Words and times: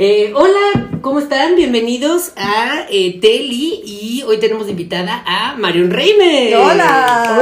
Eh, 0.00 0.32
hola, 0.36 0.90
¿cómo 1.00 1.18
están? 1.18 1.56
Bienvenidos 1.56 2.30
a 2.36 2.86
eh, 2.88 3.18
Teli 3.20 3.82
y 3.84 4.22
hoy 4.28 4.38
tenemos 4.38 4.68
invitada 4.68 5.24
a 5.26 5.56
Marion 5.56 5.90
Reimer. 5.90 6.54
Hola. 6.56 7.34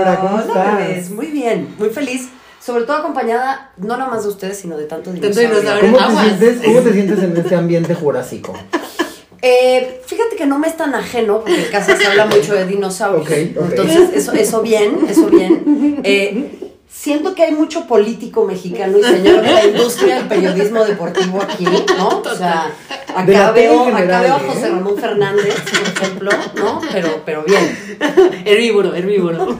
Hola, 0.00 0.18
¿cómo 0.18 0.34
Hola, 0.36 0.42
estás? 0.46 0.78
bebés. 0.78 1.10
Muy 1.10 1.26
bien, 1.26 1.68
muy 1.78 1.90
feliz. 1.90 2.30
Sobre 2.64 2.84
todo 2.84 2.96
acompañada, 2.96 3.72
no 3.76 3.98
nada 3.98 4.08
más 4.08 4.22
de 4.22 4.30
ustedes, 4.30 4.56
sino 4.58 4.78
de 4.78 4.84
tanto 4.86 5.10
Tanto 5.10 5.20
dinosaurio. 5.28 5.60
dinosaurio. 5.60 5.92
¿Cómo 5.92 5.98
te, 5.98 6.04
Aguas. 6.04 6.26
sientes, 6.38 6.64
¿Cómo 6.64 6.80
te 6.80 6.92
sientes 6.94 7.18
en 7.22 7.36
este 7.36 7.54
ambiente 7.56 7.94
jurásico? 7.94 8.54
Eh, 9.44 10.00
fíjate 10.06 10.36
que 10.36 10.46
no 10.46 10.56
me 10.60 10.68
es 10.68 10.76
tan 10.76 10.94
ajeno, 10.94 11.40
porque 11.40 11.64
en 11.64 11.72
casa 11.72 11.96
se 11.96 12.06
habla 12.06 12.26
mucho 12.26 12.54
de 12.54 12.64
dinosaurios. 12.64 13.26
Ok, 13.26 13.32
ok. 13.56 13.70
Entonces, 13.70 14.10
eso, 14.14 14.30
eso 14.34 14.62
bien, 14.62 15.00
eso 15.08 15.26
bien. 15.26 16.00
Eh, 16.04 16.71
siento 16.92 17.34
que 17.34 17.42
hay 17.42 17.52
mucho 17.52 17.86
político 17.86 18.44
mexicano 18.44 18.98
y 18.98 19.02
señor 19.02 19.42
de 19.42 19.52
la 19.52 19.66
industria 19.72 20.16
del 20.16 20.28
periodismo 20.28 20.84
deportivo 20.84 21.42
aquí, 21.42 21.64
¿no? 21.64 22.20
O 22.20 22.34
sea, 22.36 22.70
acá 23.16 23.50
veo, 23.52 23.88
acá 23.88 24.20
veo 24.20 24.34
a 24.34 24.38
¿eh? 24.38 24.42
José 24.46 24.68
Ramón 24.68 24.96
Fernández, 24.98 25.54
por 25.62 26.04
ejemplo, 26.04 26.30
¿no? 26.56 26.80
Pero, 26.92 27.22
pero 27.24 27.44
bien. 27.44 27.76
Herbívoro, 28.44 28.94
herbívoro. 28.94 29.56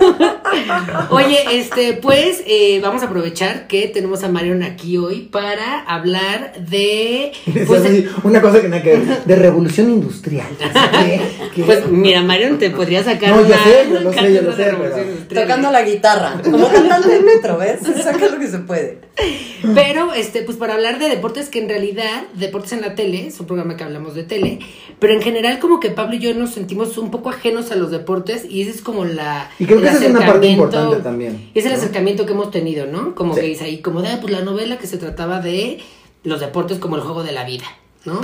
Oye, 1.10 1.38
este, 1.52 1.94
pues 1.94 2.42
eh, 2.46 2.80
vamos 2.82 3.02
a 3.02 3.06
aprovechar 3.06 3.66
que 3.66 3.88
tenemos 3.88 4.22
a 4.22 4.28
Marion 4.28 4.62
aquí 4.62 4.98
hoy 4.98 5.28
para 5.32 5.80
hablar 5.80 6.52
de. 6.58 7.32
Pues, 7.66 7.82
una 8.22 8.40
cosa 8.40 8.60
que 8.60 8.68
nada 8.68 8.82
que 8.82 8.98
ver, 8.98 9.24
de 9.24 9.36
revolución 9.36 9.90
industrial. 9.90 10.48
¿Qué? 10.58 11.20
¿Qué? 11.54 11.64
pues 11.64 11.88
mira, 11.88 12.22
Marion 12.22 12.58
te 12.58 12.70
podría 12.70 13.02
sacar. 13.02 13.30
No, 13.30 13.46
yo 13.46 13.54
sé, 13.54 13.88
yo 13.90 14.00
lo 14.00 14.12
sé, 14.12 14.34
yo 14.34 14.42
lo 14.42 14.54
sé, 14.54 14.74
pero-. 14.78 15.42
Tocando 15.42 15.70
la 15.70 15.82
guitarra, 15.82 16.40
como 16.44 16.68
cantante 16.68 17.21
metro, 17.22 17.58
¿ves? 17.58 17.80
Saca 18.02 18.26
lo 18.28 18.38
que 18.38 18.48
se 18.48 18.58
puede. 18.58 19.00
Pero, 19.74 20.12
este, 20.14 20.42
pues 20.42 20.56
para 20.56 20.74
hablar 20.74 20.98
de 20.98 21.08
deportes 21.08 21.48
que 21.48 21.60
en 21.60 21.68
realidad, 21.68 22.24
deportes 22.34 22.72
en 22.72 22.80
la 22.80 22.94
tele, 22.94 23.26
es 23.28 23.38
un 23.40 23.46
programa 23.46 23.76
que 23.76 23.84
hablamos 23.84 24.14
de 24.14 24.24
tele, 24.24 24.58
pero 24.98 25.12
en 25.14 25.22
general 25.22 25.58
como 25.58 25.80
que 25.80 25.90
Pablo 25.90 26.16
y 26.16 26.18
yo 26.18 26.34
nos 26.34 26.50
sentimos 26.54 26.98
un 26.98 27.10
poco 27.10 27.28
ajenos 27.30 27.70
a 27.70 27.76
los 27.76 27.90
deportes 27.90 28.44
y 28.48 28.62
ese 28.62 28.70
es 28.70 28.82
como 28.82 29.04
la... 29.04 29.50
Y 29.58 29.66
creo 29.66 29.80
que 29.80 29.88
esa 29.88 30.04
es 30.04 30.10
una 30.10 30.26
parte 30.26 30.46
importante 30.48 30.96
también, 30.96 31.50
Es 31.54 31.64
el 31.64 31.72
¿no? 31.72 31.78
acercamiento 31.78 32.26
que 32.26 32.32
hemos 32.32 32.50
tenido, 32.50 32.86
¿no? 32.86 33.14
Como 33.14 33.34
Sí. 33.34 33.40
que 33.40 33.46
dice 33.46 33.64
ahí, 33.64 33.78
como 33.80 34.02
de, 34.02 34.08
ah, 34.08 34.18
pues 34.20 34.32
la 34.32 34.42
novela 34.42 34.78
que 34.78 34.86
se 34.86 34.98
trataba 34.98 35.40
de 35.40 35.78
los 36.24 36.40
deportes 36.40 36.78
como 36.78 36.96
el 36.96 37.02
juego 37.02 37.22
de 37.22 37.32
la 37.32 37.44
vida, 37.44 37.64
¿no? 38.04 38.20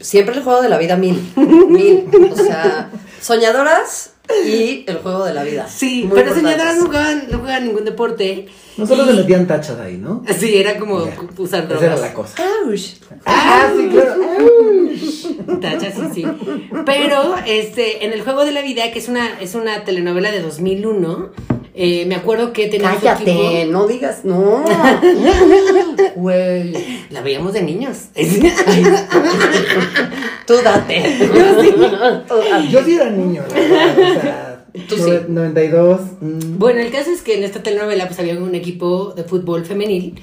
Siempre 0.00 0.34
el 0.36 0.42
juego 0.42 0.62
de 0.62 0.68
la 0.68 0.78
vida 0.78 0.96
mil. 0.96 1.20
Mil. 1.36 2.04
O 2.32 2.36
sea, 2.36 2.90
soñadoras 3.20 4.14
y 4.46 4.84
el 4.86 4.96
juego 4.98 5.24
de 5.24 5.34
la 5.34 5.44
vida. 5.44 5.66
Sí, 5.68 6.04
Muy 6.06 6.14
pero 6.20 6.34
señoras 6.34 6.76
no 6.78 6.86
juegan, 6.86 7.26
no 7.30 7.38
juegan 7.38 7.64
ningún 7.66 7.84
deporte. 7.84 8.46
No 8.76 8.86
solo 8.86 9.04
Y- 9.04 9.08
se 9.08 9.12
metían 9.14 9.46
tachas 9.46 9.78
ahí, 9.80 9.96
¿no? 9.96 10.22
Sí, 10.38 10.56
era 10.56 10.78
como 10.78 11.06
usar 11.38 11.66
drogas. 11.68 11.84
Esa 11.84 11.92
era 11.94 11.96
la 12.08 12.14
cosa. 12.14 12.42
Ouch. 12.66 12.80
Ah, 13.24 13.70
sí, 13.76 13.88
claro. 13.88 14.14
Tacha, 15.60 15.90
sí, 15.92 16.00
sí. 16.14 16.26
Pero, 16.84 17.36
este, 17.46 18.04
en 18.04 18.12
el 18.12 18.22
juego 18.22 18.44
de 18.44 18.52
la 18.52 18.62
vida, 18.62 18.90
que 18.92 18.98
es 18.98 19.08
una, 19.08 19.40
es 19.40 19.54
una 19.54 19.84
telenovela 19.84 20.30
de 20.30 20.42
2001, 20.42 21.30
eh, 21.76 22.06
me 22.06 22.14
acuerdo 22.16 22.52
que 22.52 22.66
tenía 22.68 22.94
su 22.94 23.00
Cállate, 23.00 23.30
equipo- 23.32 23.70
no 23.72 23.86
digas, 23.86 24.24
no. 24.24 24.64
Güey. 26.16 26.72
La 27.10 27.20
veíamos 27.20 27.52
de 27.52 27.62
niños. 27.62 27.98
Tú 30.46 30.54
date. 30.62 31.02
Tú 32.28 32.34
date. 32.36 32.68
Yo 32.70 32.82
sí 32.84 32.94
era 32.94 33.10
niño, 33.10 33.42
la 33.48 33.54
verdad, 33.54 33.98
o 34.16 34.20
sea, 34.20 34.64
Tú 34.88 34.96
sí. 34.96 35.02
nove- 35.02 35.28
92. 35.28 36.00
mm. 36.20 36.58
bueno, 36.58 36.80
el 36.80 36.90
caso 36.90 37.10
es 37.10 37.22
que 37.22 37.36
en 37.36 37.44
esta 37.44 37.62
telenovela, 37.62 38.06
pues 38.06 38.18
había 38.20 38.38
un 38.38 38.54
equipo 38.54 39.12
de 39.14 39.24
fútbol 39.24 39.64
femenil. 39.64 40.20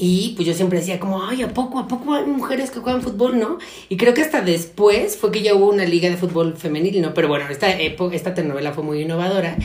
Y 0.00 0.34
pues 0.36 0.46
yo 0.46 0.54
siempre 0.54 0.78
decía 0.78 1.00
como, 1.00 1.24
ay, 1.24 1.42
¿a 1.42 1.48
poco, 1.52 1.80
a 1.80 1.88
poco 1.88 2.14
hay 2.14 2.24
mujeres 2.24 2.70
que 2.70 2.78
juegan 2.78 3.02
fútbol, 3.02 3.36
no? 3.40 3.58
Y 3.88 3.96
creo 3.96 4.14
que 4.14 4.22
hasta 4.22 4.40
después 4.42 5.16
fue 5.16 5.32
que 5.32 5.42
ya 5.42 5.56
hubo 5.56 5.68
una 5.68 5.84
liga 5.84 6.08
de 6.08 6.16
fútbol 6.16 6.56
femenil, 6.56 7.02
¿no? 7.02 7.12
Pero 7.14 7.26
bueno, 7.26 7.46
esta, 7.50 7.68
esta 7.72 8.32
telenovela 8.32 8.72
fue 8.72 8.84
muy 8.84 9.02
innovadora. 9.02 9.56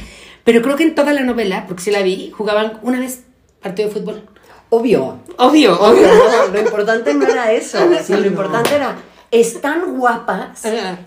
Pero 0.43 0.61
creo 0.61 0.75
que 0.75 0.83
en 0.83 0.95
toda 0.95 1.13
la 1.13 1.21
novela, 1.21 1.65
porque 1.67 1.83
sí 1.83 1.91
la 1.91 2.01
vi, 2.01 2.31
jugaban 2.31 2.79
una 2.81 2.99
vez 2.99 3.23
partido 3.61 3.89
de 3.89 3.95
fútbol. 3.95 4.23
Obvio. 4.69 5.19
Obvio, 5.37 5.79
Obvio, 5.79 6.07
no, 6.07 6.47
lo 6.51 6.59
importante 6.59 7.13
no 7.13 7.27
era 7.27 7.51
eso. 7.51 7.77
lo 8.09 8.25
importante 8.25 8.75
era, 8.75 8.95
están 9.31 9.97
guapas 9.97 10.63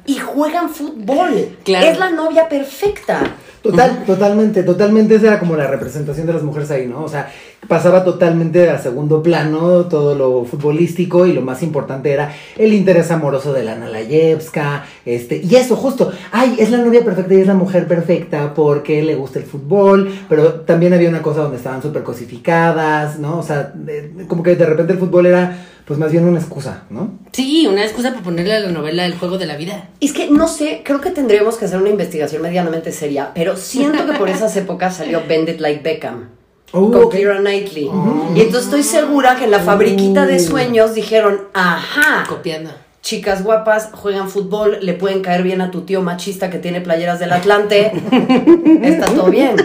y 0.07 0.19
juegan 0.19 0.71
fútbol. 0.71 1.57
Claro. 1.65 1.87
Es 1.87 1.99
la 1.99 2.11
novia 2.11 2.49
perfecta. 2.49 3.21
Total, 3.63 4.05
totalmente, 4.05 4.63
totalmente 4.63 5.17
esa 5.17 5.27
era 5.27 5.39
como 5.41 5.57
la 5.57 5.67
representación 5.67 6.27
de 6.27 6.33
las 6.33 6.43
mujeres 6.43 6.71
ahí, 6.71 6.87
¿no? 6.87 7.03
O 7.03 7.09
sea, 7.09 7.33
pasaba 7.69 8.05
totalmente 8.05 8.69
a 8.71 8.79
segundo 8.79 9.23
plano 9.23 9.87
todo 9.87 10.15
lo 10.15 10.45
futbolístico 10.45 11.27
y 11.27 11.33
lo 11.33 11.43
más 11.43 11.63
importante 11.63 12.13
era 12.13 12.33
el 12.57 12.73
interés 12.73 13.11
amoroso 13.11 13.53
de 13.53 13.65
Lana 13.65 13.89
Layevska, 13.89 14.85
este, 15.05 15.41
y 15.43 15.55
eso 15.57 15.77
justo, 15.77 16.13
ay, 16.33 16.57
es 16.59 16.71
la 16.71 16.79
novia 16.79 17.05
perfecta 17.05 17.35
y 17.35 17.41
es 17.41 17.47
la 17.47 17.55
mujer 17.55 17.87
perfecta 17.87 18.55
porque 18.55 19.03
le 19.03 19.15
gusta 19.15 19.39
el 19.39 19.45
fútbol, 19.45 20.13
pero 20.29 20.53
también 20.61 20.93
había 20.95 21.09
una 21.09 21.23
cosa 21.23 21.41
donde 21.43 21.57
estaban 21.57 21.83
súper 21.83 22.03
cosificadas, 22.03 23.19
¿no? 23.19 23.39
O 23.39 23.43
sea, 23.43 23.73
de- 23.75 24.13
como 24.29 24.43
que 24.43 24.57
de 24.57 24.67
repente 24.67 24.93
el 24.93 24.99
fútbol 24.99 25.27
era 25.27 25.59
pues 25.87 26.01
más 26.01 26.11
bien 26.11 26.25
una 26.25 26.41
excusa, 26.41 26.83
¿no? 26.91 27.13
Sí, 27.33 27.65
una 27.71 27.85
excusa 27.85 28.11
para 28.11 28.23
ponerle 28.25 28.55
a 28.55 28.59
la 28.61 28.73
novela 28.73 29.07
el 29.07 29.15
juego 29.17 29.39
de 29.39 29.47
la 29.47 29.57
vida. 29.57 29.89
Es 30.01 30.13
que 30.13 30.29
no 30.29 30.49
sé, 30.49 30.83
creo 30.85 31.01
que 31.01 31.11
tendríamos 31.11 31.57
que 31.57 31.67
hacer 31.67 31.79
una 31.81 31.91
investigación 31.91 32.43
medianamente 32.43 32.91
seria, 32.91 33.31
pero 33.35 33.57
siento 33.57 34.05
que 34.05 34.15
por 34.19 34.29
esas 34.29 34.57
épocas 34.57 34.97
salió 34.97 35.23
Bend 35.29 35.49
It 35.49 35.61
Like 35.61 35.83
Beckham. 35.85 36.31
Oh, 36.77 36.91
con 36.91 37.05
ok. 37.05 37.13
Keira 37.13 37.39
Knightley. 37.39 37.91
Y 38.35 38.41
entonces 38.41 38.65
estoy 38.65 38.83
segura 38.83 39.37
que 39.37 39.45
en 39.45 39.51
la 39.51 39.61
fabriquita 39.61 40.27
de 40.27 40.39
sueños 40.39 40.95
dijeron, 40.95 41.41
ajá, 41.55 42.25
Copiando. 42.29 42.71
chicas 43.01 43.43
guapas 43.43 43.91
juegan 43.93 44.29
fútbol, 44.29 44.79
le 44.83 44.93
pueden 44.93 45.23
caer 45.23 45.43
bien 45.43 45.61
a 45.61 45.71
tu 45.71 45.83
tío 45.83 46.03
machista 46.03 46.51
que 46.51 46.59
tiene 46.59 46.81
playeras 46.83 47.19
del 47.19 47.33
Atlante. 47.33 47.93
Está 48.83 49.07
todo 49.07 49.31
bien. 49.31 49.57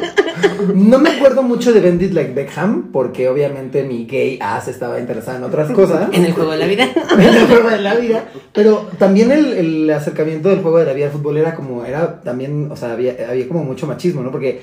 No 0.76 1.00
me 1.00 1.10
acuerdo 1.10 1.44
mucho 1.44 1.74
de 1.74 1.82
Bendit 1.82 2.14
Like 2.14 2.34
Beckham, 2.34 2.92
porque 2.92 3.28
obviamente 3.28 3.84
mi 3.84 4.06
gay 4.06 4.38
ass 4.42 4.68
estaba 4.68 5.00
interesada 5.00 5.38
en 5.38 5.44
otras 5.44 5.72
cosas. 5.72 6.10
En 6.14 6.24
el 6.24 6.34
juego 6.34 6.52
de 6.52 6.58
la 6.60 6.68
vida. 6.68 6.88
en 7.14 7.20
el 7.20 7.48
juego 7.48 7.70
de 7.70 7.80
la 7.80 7.96
vida. 7.96 8.24
Pero 8.54 8.88
también 8.98 9.32
el, 9.32 9.54
el 9.54 9.90
acercamiento 9.90 10.50
del 10.50 10.62
juego 10.62 10.78
de 10.80 10.86
la 10.86 10.94
vida 10.94 11.08
al 11.08 11.12
fútbol 11.12 11.38
era 11.38 11.56
como, 11.56 11.84
era 11.84 12.22
también, 12.22 12.70
o 12.72 12.76
sea, 12.76 12.94
había, 12.94 13.16
había 13.28 13.48
como 13.48 13.64
mucho 13.64 13.88
machismo, 13.88 14.22
¿no? 14.22 14.32
Porque 14.32 14.62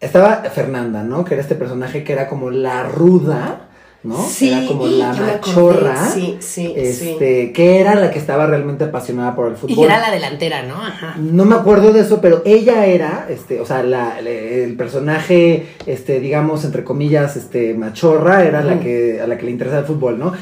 estaba 0.00 0.44
Fernanda, 0.52 1.02
¿no? 1.02 1.24
Que 1.24 1.34
era 1.34 1.42
este 1.42 1.54
personaje 1.54 2.04
que 2.04 2.12
era 2.12 2.28
como 2.28 2.50
la 2.50 2.84
ruda, 2.84 3.68
¿no? 4.04 4.16
Sí, 4.22 4.50
era 4.50 4.66
como 4.66 4.86
la 4.86 5.12
machorra. 5.12 6.06
Sí, 6.08 6.36
sí, 6.40 6.72
este, 6.76 7.52
que 7.52 7.80
era 7.80 7.96
la 7.96 8.10
que 8.10 8.18
estaba 8.18 8.46
realmente 8.46 8.84
apasionada 8.84 9.34
por 9.34 9.48
el 9.48 9.56
fútbol. 9.56 9.76
Y 9.76 9.82
era 9.82 9.98
la 9.98 10.10
delantera, 10.10 10.62
¿no? 10.62 10.76
Ajá. 10.76 11.16
No 11.18 11.44
me 11.44 11.56
acuerdo 11.56 11.92
de 11.92 12.00
eso, 12.00 12.20
pero 12.20 12.42
ella 12.44 12.86
era, 12.86 13.26
este, 13.28 13.60
o 13.60 13.66
sea, 13.66 13.82
la, 13.82 14.20
el 14.20 14.76
personaje, 14.76 15.66
este, 15.86 16.20
digamos, 16.20 16.64
entre 16.64 16.84
comillas, 16.84 17.36
este, 17.36 17.74
machorra, 17.74 18.44
era 18.44 18.62
la 18.62 18.78
que, 18.78 19.20
a 19.20 19.26
la 19.26 19.36
que 19.36 19.46
le 19.46 19.50
interesaba 19.50 19.80
el 19.80 19.86
fútbol, 19.86 20.18
¿no? 20.18 20.32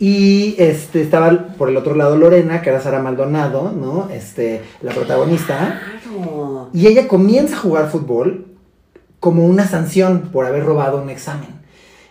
Y 0.00 0.56
este, 0.58 1.00
estaba 1.02 1.54
por 1.56 1.68
el 1.68 1.76
otro 1.76 1.94
lado 1.94 2.16
Lorena, 2.16 2.62
que 2.62 2.70
era 2.70 2.80
Sara 2.80 3.00
Maldonado, 3.00 3.70
¿no? 3.70 4.08
Este, 4.10 4.60
la 4.82 4.90
protagonista. 4.90 5.80
Claro. 6.02 6.68
Y 6.74 6.88
ella 6.88 7.06
comienza 7.06 7.54
a 7.54 7.60
jugar 7.60 7.88
fútbol 7.90 8.53
como 9.24 9.46
una 9.46 9.66
sanción 9.66 10.28
por 10.32 10.44
haber 10.44 10.64
robado 10.66 11.00
un 11.02 11.08
examen. 11.08 11.48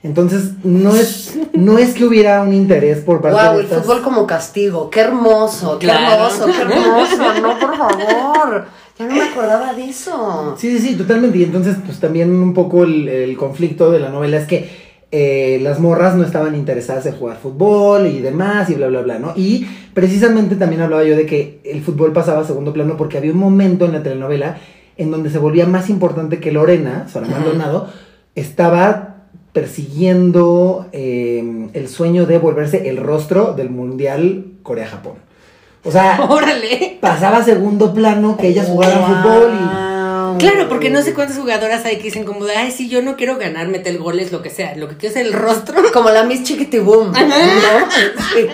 Entonces, 0.01 0.53
no 0.63 0.96
es, 0.96 1.38
no 1.53 1.78
es 1.78 1.94
que 1.94 2.03
hubiera 2.06 2.41
un 2.41 2.53
interés 2.53 2.97
por 3.01 3.22
parte 3.22 3.40
Wow, 3.41 3.53
de 3.53 3.59
el 3.59 3.66
estas- 3.66 3.84
fútbol 3.85 4.01
como 4.01 4.25
castigo. 4.25 4.90
Qué 4.90 5.01
hermoso, 5.01 5.78
qué 5.78 5.85
Claro. 5.85 6.25
hermoso, 6.25 6.46
qué 6.47 6.62
hermoso. 6.62 7.41
No, 7.41 7.59
por 7.59 7.78
favor. 7.78 8.66
Ya 8.97 9.06
no 9.07 9.13
me 9.13 9.22
acordaba 9.22 9.73
de 9.73 9.85
eso. 9.90 10.56
Sí, 10.57 10.78
sí, 10.78 10.88
sí, 10.90 10.96
totalmente. 10.96 11.38
Y 11.38 11.44
entonces, 11.44 11.78
pues 11.85 12.00
también 12.00 12.32
un 12.32 12.53
poco 12.55 12.84
el, 12.84 13.08
el 13.08 13.37
conflicto 13.37 13.91
de 13.91 13.99
la 13.99 14.09
novela 14.09 14.37
es 14.37 14.47
que 14.47 14.70
eh, 15.11 15.59
las 15.61 15.79
morras 15.79 16.16
no 16.16 16.23
estaban 16.23 16.55
interesadas 16.55 17.05
en 17.05 17.14
jugar 17.16 17.37
fútbol 17.37 18.08
y 18.08 18.20
demás 18.20 18.70
y 18.72 18.73
bla, 18.73 18.87
bla, 18.87 19.02
bla, 19.02 19.20
¿no? 19.20 19.34
Y 19.35 19.66
precisamente 19.93 20.55
también 20.55 20.82
hablaba 20.82 21.03
yo 21.03 21.16
de 21.16 21.28
que 21.28 21.61
el 21.64 21.82
fútbol 21.84 22.11
pasaba 22.14 22.41
a 22.41 22.46
segundo 22.46 22.73
plano 22.73 22.97
porque 22.97 23.20
había 23.20 23.32
un 23.32 23.37
momento 23.37 23.85
en 23.85 23.93
la 23.93 24.02
telenovela 24.02 24.58
en 24.97 25.11
donde 25.11 25.29
se 25.29 25.40
volvía 25.40 25.66
más 25.66 25.90
importante 25.90 26.40
que 26.40 26.51
Lorena, 26.51 27.07
Sara. 27.11 27.28
Maldonado, 27.28 27.90
estaba 28.35 29.13
persiguiendo 29.53 30.87
eh, 30.91 31.69
el 31.73 31.87
sueño 31.87 32.25
de 32.25 32.40
volverse 32.40 32.90
el 32.90 32.97
rostro 32.97 33.53
del 33.53 33.69
Mundial 33.69 34.45
Corea-Japón. 34.63 35.13
O 35.84 35.91
sea, 35.91 36.25
Órale. 36.29 36.97
pasaba 37.01 37.37
a 37.37 37.43
segundo 37.43 37.93
plano 37.93 38.37
que 38.37 38.47
ellas 38.47 38.67
jugaran 38.67 39.05
fútbol 39.05 39.51
y... 39.53 39.63
Wow. 39.63 40.37
Claro, 40.40 40.67
porque 40.67 40.90
no 40.90 41.01
sé 41.01 41.13
cuántas 41.13 41.37
jugadoras 41.37 41.85
hay 41.85 41.97
que 41.97 42.03
dicen 42.03 42.25
como 42.25 42.46
de, 42.46 42.55
ay, 42.55 42.72
sí, 42.72 42.89
yo 42.89 43.01
no 43.01 43.16
quiero 43.16 43.37
ganar, 43.37 43.67
meter 43.67 43.97
goles, 43.99 44.31
lo 44.31 44.41
que 44.41 44.49
sea. 44.49 44.75
Lo 44.75 44.87
que 44.87 44.97
quiero 44.97 45.16
es 45.16 45.25
el 45.25 45.34
rostro. 45.34 45.75
Como 45.93 46.09
la 46.09 46.23
Miss 46.23 46.43
Chiquitibum. 46.43 47.11
¿no? 47.11 47.19
Sí. 48.34 48.47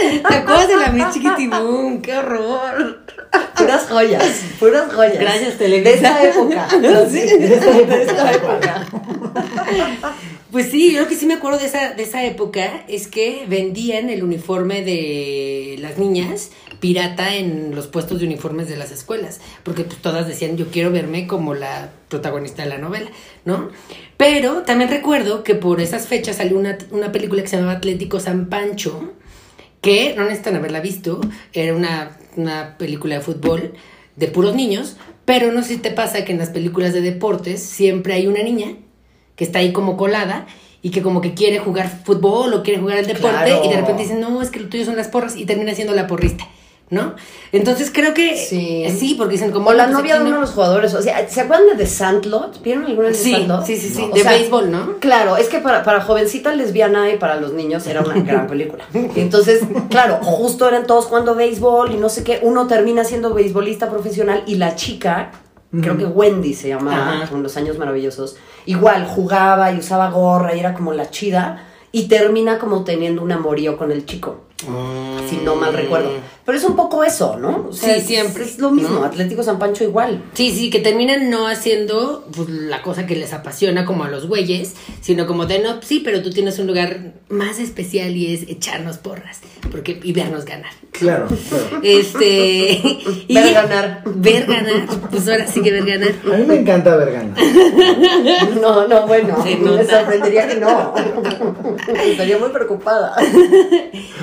¿Te 0.28 0.34
acuerdas 0.34 0.68
de 0.68 0.76
la 0.76 0.88
Miss 0.90 1.10
Chiquitibum? 1.12 2.02
¡Qué 2.02 2.16
horror! 2.16 3.04
Puras 3.56 3.86
joyas, 3.88 4.42
puras 4.58 4.92
joyas. 4.92 5.18
Gracias, 5.18 5.58
Televisa. 5.58 5.90
De 5.90 5.94
esa 5.94 6.22
época. 6.24 6.68
Sí. 7.10 7.20
De 7.20 8.02
esta 8.02 8.32
época. 8.32 8.86
Pues 10.50 10.70
sí, 10.70 10.92
yo 10.92 11.00
lo 11.00 11.08
que 11.08 11.16
sí 11.16 11.24
me 11.24 11.34
acuerdo 11.34 11.58
de 11.58 11.66
esa, 11.66 11.94
de 11.94 12.02
esa 12.02 12.24
época 12.24 12.84
es 12.86 13.08
que 13.08 13.46
vendían 13.48 14.10
el 14.10 14.22
uniforme 14.22 14.82
de 14.82 15.76
las 15.80 15.96
niñas 15.96 16.50
pirata 16.78 17.36
en 17.36 17.74
los 17.74 17.86
puestos 17.86 18.20
de 18.20 18.26
uniformes 18.26 18.68
de 18.68 18.76
las 18.76 18.90
escuelas, 18.90 19.40
porque 19.62 19.84
pues 19.84 20.02
todas 20.02 20.26
decían 20.26 20.56
yo 20.56 20.66
quiero 20.66 20.90
verme 20.90 21.26
como 21.26 21.54
la 21.54 21.90
protagonista 22.08 22.64
de 22.64 22.68
la 22.68 22.76
novela, 22.76 23.10
¿no? 23.44 23.70
Pero 24.16 24.62
también 24.62 24.90
recuerdo 24.90 25.42
que 25.42 25.54
por 25.54 25.80
esas 25.80 26.06
fechas 26.06 26.36
salió 26.36 26.58
una, 26.58 26.76
una 26.90 27.12
película 27.12 27.40
que 27.40 27.48
se 27.48 27.56
llamaba 27.56 27.78
Atlético 27.78 28.20
San 28.20 28.50
Pancho, 28.50 29.14
que 29.80 30.14
no 30.16 30.24
necesitan 30.24 30.56
haberla 30.56 30.80
visto, 30.80 31.20
era 31.52 31.74
una, 31.74 32.18
una 32.36 32.76
película 32.78 33.16
de 33.16 33.20
fútbol 33.20 33.74
de 34.16 34.26
puros 34.28 34.54
niños, 34.54 34.96
pero 35.24 35.52
no 35.52 35.62
sé 35.62 35.68
si 35.74 35.76
te 35.78 35.90
pasa 35.90 36.24
que 36.24 36.32
en 36.32 36.38
las 36.38 36.50
películas 36.50 36.92
de 36.92 37.00
deportes 37.00 37.62
siempre 37.62 38.14
hay 38.14 38.26
una 38.26 38.42
niña 38.42 38.74
que 39.36 39.44
está 39.44 39.60
ahí 39.60 39.72
como 39.72 39.96
colada 39.96 40.46
y 40.82 40.90
que 40.90 41.00
como 41.00 41.20
que 41.20 41.32
quiere 41.34 41.58
jugar 41.58 41.88
fútbol 42.04 42.52
o 42.52 42.62
quiere 42.62 42.80
jugar 42.80 42.98
el 42.98 43.06
deporte 43.06 43.36
Claro. 43.46 43.62
y 43.64 43.68
de 43.68 43.76
repente 43.76 44.02
dicen, 44.02 44.20
no, 44.20 44.42
es 44.42 44.50
que 44.50 44.60
lo 44.60 44.68
tuyo 44.68 44.84
son 44.84 44.96
las 44.96 45.08
porras 45.08 45.36
y 45.36 45.46
termina 45.46 45.74
siendo 45.74 45.94
la 45.94 46.06
porrista, 46.06 46.46
¿no? 46.92 47.14
Entonces 47.52 47.90
creo 47.90 48.12
que 48.12 48.36
Sí. 48.36 48.84
sí 48.96 49.14
porque 49.16 49.32
dicen 49.32 49.50
como... 49.50 49.70
O 49.70 49.72
la 49.72 49.86
"No, 49.86 49.92
pues 49.94 50.02
novia 50.02 50.14
de 50.16 50.20
uno 50.20 50.30
no". 50.30 50.36
de 50.36 50.40
los 50.42 50.50
jugadores. 50.50 50.92
O 50.92 51.00
sea, 51.00 51.26
¿se 51.26 51.40
acuerdan 51.40 51.68
de 51.68 51.76
The 51.76 51.86
Sandlot? 51.86 52.62
¿Vieron 52.62 52.84
alguna 52.84 53.08
vez 53.08 53.18
de 53.18 53.24
Sí, 53.24 53.32
Sandlot? 53.32 53.64
sí, 53.64 53.76
sí, 53.78 53.88
sí, 53.88 54.10
de 54.12 54.20
sea, 54.20 54.30
béisbol, 54.32 54.70
¿no? 54.70 54.98
Claro, 55.00 55.38
es 55.38 55.48
que 55.48 55.58
para, 55.60 55.82
para 55.84 56.02
jovencita 56.02 56.54
lesbiana 56.54 57.10
y 57.10 57.16
para 57.16 57.36
los 57.40 57.54
niños 57.54 57.86
era 57.86 58.02
una 58.02 58.20
gran 58.20 58.46
película. 58.46 58.84
Entonces, 59.16 59.62
claro, 59.88 60.18
justo 60.22 60.68
eran 60.68 60.86
todos 60.86 61.06
jugando 61.06 61.34
béisbol 61.34 61.92
y 61.92 61.96
no 61.96 62.10
sé 62.10 62.24
qué. 62.24 62.40
Uno 62.42 62.66
termina 62.66 63.04
siendo 63.04 63.32
beisbolista 63.32 63.88
profesional 63.90 64.42
y 64.46 64.56
la 64.56 64.74
chica, 64.76 65.30
creo 65.80 65.96
que 65.96 66.04
Wendy 66.04 66.52
se 66.52 66.68
llamaba, 66.68 67.26
en 67.32 67.42
los 67.42 67.56
años 67.56 67.78
maravillosos, 67.78 68.36
igual 68.66 69.06
jugaba 69.06 69.72
y 69.72 69.78
usaba 69.78 70.10
gorra 70.10 70.54
y 70.54 70.60
era 70.60 70.74
como 70.74 70.92
la 70.92 71.08
chida 71.08 71.64
y 71.90 72.08
termina 72.08 72.58
como 72.58 72.84
teniendo 72.84 73.22
un 73.22 73.32
amorío 73.32 73.78
con 73.78 73.90
el 73.90 74.04
chico. 74.04 74.42
Si 75.28 75.36
no 75.38 75.56
mal 75.56 75.72
recuerdo. 75.74 76.10
Pero 76.44 76.58
es 76.58 76.64
un 76.64 76.74
poco 76.74 77.04
eso, 77.04 77.36
¿no? 77.38 77.68
O 77.68 77.72
Sí, 77.72 77.88
es- 77.90 78.06
siempre, 78.06 78.44
Es 78.44 78.58
lo 78.58 78.70
mismo, 78.70 78.98
¿no? 79.00 79.04
Atlético 79.04 79.42
San 79.42 79.58
Pancho 79.58 79.84
igual. 79.84 80.22
Sí, 80.34 80.50
sí, 80.50 80.70
que 80.70 80.80
terminan 80.80 81.30
no 81.30 81.46
haciendo 81.46 82.26
pues, 82.34 82.48
la 82.48 82.82
cosa 82.82 83.06
que 83.06 83.14
les 83.14 83.32
apasiona 83.32 83.84
como 83.84 84.04
a 84.04 84.08
los 84.08 84.26
güeyes, 84.26 84.74
sino 85.00 85.26
como 85.26 85.46
de 85.46 85.60
no, 85.60 85.80
sí, 85.82 86.00
pero 86.04 86.20
tú 86.22 86.30
tienes 86.30 86.58
un 86.58 86.66
lugar 86.66 87.12
más 87.28 87.58
especial 87.60 88.16
y 88.16 88.34
es 88.34 88.42
echarnos 88.48 88.98
porras 88.98 89.38
porque, 89.70 90.00
y 90.02 90.12
vernos 90.12 90.44
ganar. 90.44 90.72
Claro, 90.90 91.28
claro. 91.48 91.80
Este. 91.82 92.72
y- 93.28 93.34
Ver 93.34 93.54
ganar. 93.54 94.02
Ver 94.04 94.46
ganar. 94.46 94.86
Pues 95.10 95.28
ahora 95.28 95.46
sí 95.46 95.62
que 95.62 95.70
ver 95.70 95.84
ganar. 95.86 96.12
A 96.32 96.36
mí 96.36 96.44
me 96.44 96.56
encanta 96.56 96.96
ver 96.96 97.12
ganas. 97.12 97.38
No, 98.60 98.86
no, 98.86 99.06
bueno, 99.06 99.42
Se 99.42 99.56
me 99.56 99.84
sorprendería 99.84 100.46
que 100.48 100.56
no. 100.56 100.94
Estaría 102.04 102.38
muy 102.38 102.50
preocupada. 102.50 103.16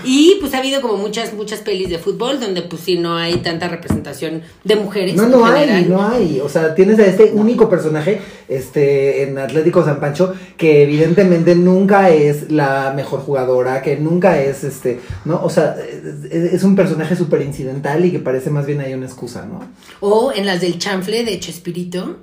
Y 0.05 0.28
pues 0.39 0.53
ha 0.53 0.59
habido 0.59 0.81
como 0.81 0.97
muchas, 0.97 1.33
muchas 1.33 1.59
pelis 1.59 1.89
de 1.89 1.97
fútbol 1.97 2.39
donde 2.39 2.61
pues 2.63 2.81
sí 2.81 2.97
no 2.97 3.15
hay 3.15 3.37
tanta 3.37 3.67
representación 3.67 4.41
de 4.63 4.75
mujeres. 4.75 5.15
No, 5.15 5.27
no 5.27 5.45
hay, 5.45 5.85
no 5.85 6.05
hay. 6.05 6.39
O 6.41 6.49
sea, 6.49 6.75
tienes 6.75 6.99
a 6.99 7.05
este 7.05 7.31
único 7.33 7.69
personaje 7.69 8.19
este, 8.47 9.23
en 9.23 9.37
Atlético 9.37 9.83
San 9.83 9.99
Pancho 9.99 10.33
que 10.57 10.83
evidentemente 10.83 11.55
nunca 11.55 12.09
es 12.09 12.51
la 12.51 12.93
mejor 12.95 13.21
jugadora, 13.21 13.81
que 13.81 13.97
nunca 13.97 14.41
es, 14.41 14.63
este, 14.63 14.99
¿no? 15.25 15.41
O 15.43 15.49
sea, 15.49 15.75
es, 15.79 16.53
es 16.53 16.63
un 16.63 16.75
personaje 16.75 17.15
súper 17.15 17.41
incidental 17.41 18.03
y 18.05 18.11
que 18.11 18.19
parece 18.19 18.49
más 18.49 18.65
bien 18.65 18.81
ahí 18.81 18.93
una 18.93 19.05
excusa, 19.05 19.45
¿no? 19.45 19.61
O 20.01 20.31
en 20.33 20.45
las 20.45 20.61
del 20.61 20.77
chanfle 20.77 21.23
de 21.23 21.39
Chespirito, 21.39 22.17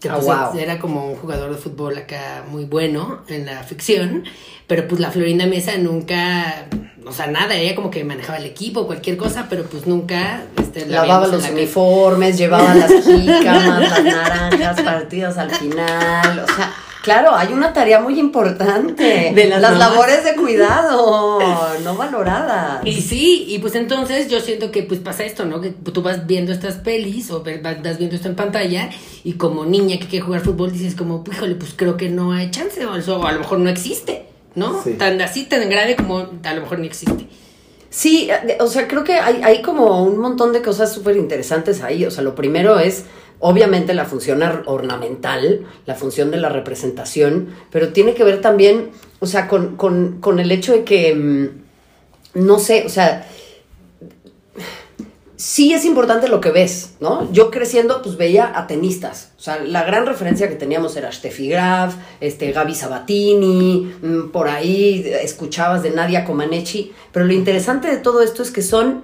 que 0.00 0.08
Ah, 0.08 0.14
pues, 0.16 0.26
wow. 0.26 0.58
era 0.58 0.78
como 0.80 1.06
un 1.06 1.16
jugador 1.16 1.50
de 1.52 1.56
fútbol 1.56 1.96
acá 1.96 2.44
muy 2.50 2.64
bueno 2.64 3.20
en 3.28 3.46
la 3.46 3.62
ficción, 3.62 4.24
pero 4.66 4.88
pues 4.88 5.00
la 5.00 5.10
Florinda 5.12 5.46
Mesa 5.46 5.76
nunca, 5.78 6.66
o 7.06 7.12
sea, 7.12 7.26
nada, 7.26 7.54
ella 7.54 7.74
como 7.74 7.90
que 7.90 8.04
manejaba 8.04 8.38
el 8.38 8.46
equipo, 8.46 8.86
cualquier 8.86 9.16
cosa, 9.16 9.46
pero 9.48 9.64
pues 9.64 9.86
nunca 9.86 10.42
este, 10.58 10.86
la 10.86 11.04
Lavaba 11.04 11.26
los 11.26 11.42
la 11.42 11.50
uniformes, 11.50 12.38
llevaba 12.38 12.74
las 12.74 12.90
jícamas, 13.04 13.90
las 13.90 14.04
naranjas 14.04 14.80
partidas 14.82 15.38
al 15.38 15.50
final. 15.50 16.38
O 16.38 16.46
sea, 16.46 16.72
claro, 17.02 17.34
hay 17.34 17.52
una 17.52 17.72
tarea 17.72 18.00
muy 18.00 18.18
importante. 18.18 19.32
De 19.34 19.48
las 19.48 19.60
las 19.60 19.78
labores 19.78 20.24
de 20.24 20.34
cuidado, 20.34 21.38
no 21.84 21.96
valoradas. 21.96 22.86
Y 22.86 23.00
sí, 23.02 23.44
y 23.48 23.58
pues 23.58 23.74
entonces 23.74 24.28
yo 24.28 24.40
siento 24.40 24.70
que 24.70 24.82
pues 24.82 25.00
pasa 25.00 25.24
esto, 25.24 25.44
¿no? 25.44 25.60
Que 25.60 25.70
tú 25.70 26.02
vas 26.02 26.26
viendo 26.26 26.52
estas 26.52 26.76
pelis 26.76 27.30
o 27.30 27.42
vas 27.42 27.98
viendo 27.98 28.16
esto 28.16 28.28
en 28.28 28.36
pantalla 28.36 28.90
y 29.24 29.34
como 29.34 29.64
niña 29.64 29.98
que 29.98 30.06
quiere 30.06 30.24
jugar 30.24 30.40
fútbol 30.40 30.72
dices 30.72 30.94
como, 30.94 31.24
híjole, 31.30 31.54
pues 31.56 31.74
creo 31.76 31.96
que 31.96 32.08
no 32.08 32.32
hay 32.32 32.50
chance 32.50 32.84
o, 32.86 32.96
eso, 32.96 33.18
o 33.18 33.26
a 33.26 33.32
lo 33.32 33.40
mejor 33.40 33.58
no 33.58 33.68
existe, 33.68 34.26
¿no? 34.54 34.82
Sí. 34.82 34.92
Tan 34.94 35.20
así, 35.20 35.44
tan 35.44 35.68
grave 35.68 35.96
como 35.96 36.18
a 36.42 36.54
lo 36.54 36.60
mejor 36.62 36.78
ni 36.78 36.86
existe. 36.86 37.26
Sí, 37.90 38.28
eh, 38.30 38.56
o 38.60 38.66
sea, 38.66 38.88
creo 38.88 39.04
que 39.04 39.14
hay, 39.14 39.42
hay 39.42 39.60
como 39.62 40.02
un 40.02 40.18
montón 40.18 40.52
de 40.52 40.62
cosas 40.62 40.92
súper 40.92 41.16
interesantes 41.16 41.82
ahí. 41.82 42.04
O 42.06 42.10
sea, 42.10 42.22
lo 42.24 42.34
primero 42.34 42.78
es, 42.78 43.04
obviamente, 43.38 43.92
la 43.94 44.04
función 44.06 44.42
ornamental, 44.66 45.66
la 45.86 45.94
función 45.94 46.30
de 46.30 46.38
la 46.38 46.48
representación, 46.48 47.48
pero 47.70 47.88
tiene 47.92 48.14
que 48.14 48.24
ver 48.24 48.40
también, 48.40 48.90
o 49.20 49.26
sea, 49.26 49.46
con, 49.48 49.76
con- 49.76 50.20
con 50.20 50.40
el 50.40 50.50
hecho 50.50 50.72
de 50.72 50.84
que, 50.84 51.14
mm, 51.14 51.48
no 52.46 52.58
sé, 52.58 52.84
o 52.86 52.88
sea, 52.88 53.26
sí 55.42 55.72
es 55.74 55.84
importante 55.84 56.28
lo 56.28 56.40
que 56.40 56.52
ves, 56.52 56.92
¿no? 57.00 57.28
Yo 57.32 57.50
creciendo, 57.50 58.00
pues 58.00 58.16
veía 58.16 58.56
a 58.56 58.68
tenistas. 58.68 59.32
O 59.36 59.40
sea, 59.40 59.58
la 59.58 59.82
gran 59.82 60.06
referencia 60.06 60.48
que 60.48 60.54
teníamos 60.54 60.94
era 60.96 61.10
Steffi 61.10 61.48
Graf, 61.48 61.96
este, 62.20 62.52
Gaby 62.52 62.76
Sabatini, 62.76 63.92
mm, 64.00 64.30
por 64.30 64.48
ahí 64.48 65.04
escuchabas 65.20 65.82
de 65.82 65.90
Nadia 65.90 66.24
Comaneci. 66.24 66.92
Pero 67.10 67.26
lo 67.26 67.32
interesante 67.32 67.88
de 67.88 67.96
todo 67.96 68.22
esto 68.22 68.44
es 68.44 68.52
que 68.52 68.62
son 68.62 69.02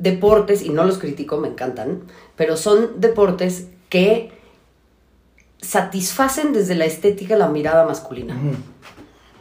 deportes, 0.00 0.62
y 0.62 0.70
no 0.70 0.82
los 0.82 0.98
critico, 0.98 1.36
me 1.36 1.46
encantan, 1.46 2.02
pero 2.34 2.56
son 2.56 3.00
deportes 3.00 3.68
que 3.88 4.32
satisfacen 5.60 6.52
desde 6.52 6.74
la 6.74 6.86
estética 6.86 7.36
la 7.36 7.46
mirada 7.46 7.86
masculina. 7.86 8.36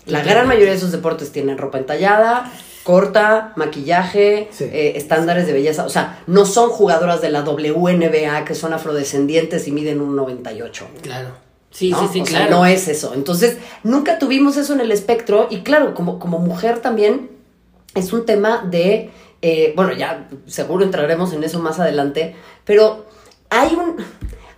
La 0.06 0.22
gran 0.22 0.48
mayoría 0.48 0.70
de 0.70 0.78
esos 0.78 0.92
deportes 0.92 1.32
tienen 1.32 1.58
ropa 1.58 1.80
entallada, 1.80 2.52
corta, 2.86 3.52
maquillaje, 3.56 4.48
Sí. 4.52 4.66
eh, 4.72 4.94
estándares 4.96 5.48
de 5.48 5.54
belleza. 5.54 5.86
O 5.86 5.90
sea, 5.90 6.24
no 6.28 6.46
son 6.46 6.70
jugadoras 6.70 7.20
de 7.20 7.30
la 7.30 7.42
WNBA 7.44 8.46
que 8.46 8.54
son 8.56 8.74
afrodescendientes 8.74 9.68
y 9.68 9.72
miden 9.72 10.00
un 10.00 10.16
98. 10.16 10.88
Claro. 11.02 11.30
Sí, 11.72 11.90
¿no? 11.90 12.00
sí, 12.00 12.08
sí, 12.14 12.22
o 12.22 12.26
sea, 12.26 12.38
claro. 12.46 12.58
no 12.58 12.66
es 12.66 12.88
eso. 12.88 13.14
Entonces, 13.16 13.58
nunca 13.84 14.20
tuvimos 14.20 14.56
eso 14.56 14.72
en 14.74 14.82
el 14.82 14.92
espectro. 14.92 15.48
Y 15.50 15.62
claro, 15.62 15.94
como, 15.96 16.20
como 16.20 16.38
mujer 16.40 16.80
también 16.80 17.32
es 17.96 18.14
un 18.14 18.26
tema 18.26 18.64
de. 18.70 19.10
eh, 19.42 19.74
bueno, 19.76 19.92
ya 19.94 20.30
seguro 20.46 20.86
entraremos 20.86 21.34
en 21.34 21.44
eso 21.44 21.60
más 21.60 21.80
adelante. 21.80 22.36
Pero 22.66 23.08
hay 23.50 23.74
un. 23.76 23.96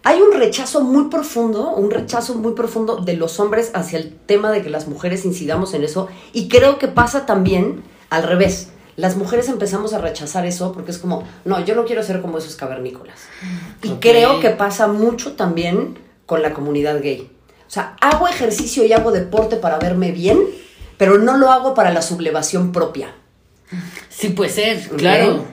Hay 0.04 0.22
un 0.22 0.32
rechazo 0.40 0.82
muy 0.82 1.10
profundo, 1.10 1.72
un 1.76 1.92
rechazo 1.92 2.36
muy 2.36 2.54
profundo 2.54 2.96
de 2.98 3.18
los 3.18 3.42
hombres 3.42 3.72
hacia 3.74 4.00
el 4.00 4.16
tema 4.16 4.52
de 4.52 4.62
que 4.62 4.70
las 4.70 4.88
mujeres 4.88 5.26
incidamos 5.26 5.74
en 5.74 5.84
eso. 5.84 6.08
Y 6.32 6.48
creo 6.48 6.78
que 6.78 6.88
pasa 6.88 7.26
también 7.26 7.84
al 8.10 8.24
revés. 8.24 8.70
Las 8.96 9.16
mujeres 9.16 9.48
empezamos 9.48 9.94
a 9.94 10.00
rechazar 10.00 10.46
eso 10.46 10.72
porque 10.72 10.92
es 10.92 10.98
como, 10.98 11.24
no, 11.46 11.64
yo 11.64 11.76
no 11.76 11.86
quiero 11.86 12.02
ser 12.04 12.22
como 12.22 12.40
esos 12.40 12.56
cavernícolas. 12.56 13.20
Y 13.84 13.90
creo 14.00 14.40
que 14.40 14.50
pasa 14.50 14.88
mucho 14.88 15.34
también 15.34 16.00
con 16.26 16.42
la 16.42 16.54
comunidad 16.54 17.00
gay. 17.02 17.30
O 17.68 17.70
sea, 17.70 17.96
hago 18.02 18.28
ejercicio 18.28 18.86
y 18.86 18.94
hago 18.94 19.12
deporte 19.12 19.58
para 19.58 19.78
verme 19.78 20.12
bien, 20.12 20.40
pero 20.98 21.18
no 21.20 21.38
lo 21.38 21.52
hago 21.52 21.74
para 21.76 21.92
la 21.94 22.02
sublevación 22.02 22.72
propia. 22.72 23.14
Sí, 24.10 24.30
puede 24.30 24.50
ser, 24.50 24.90
claro. 24.98 25.46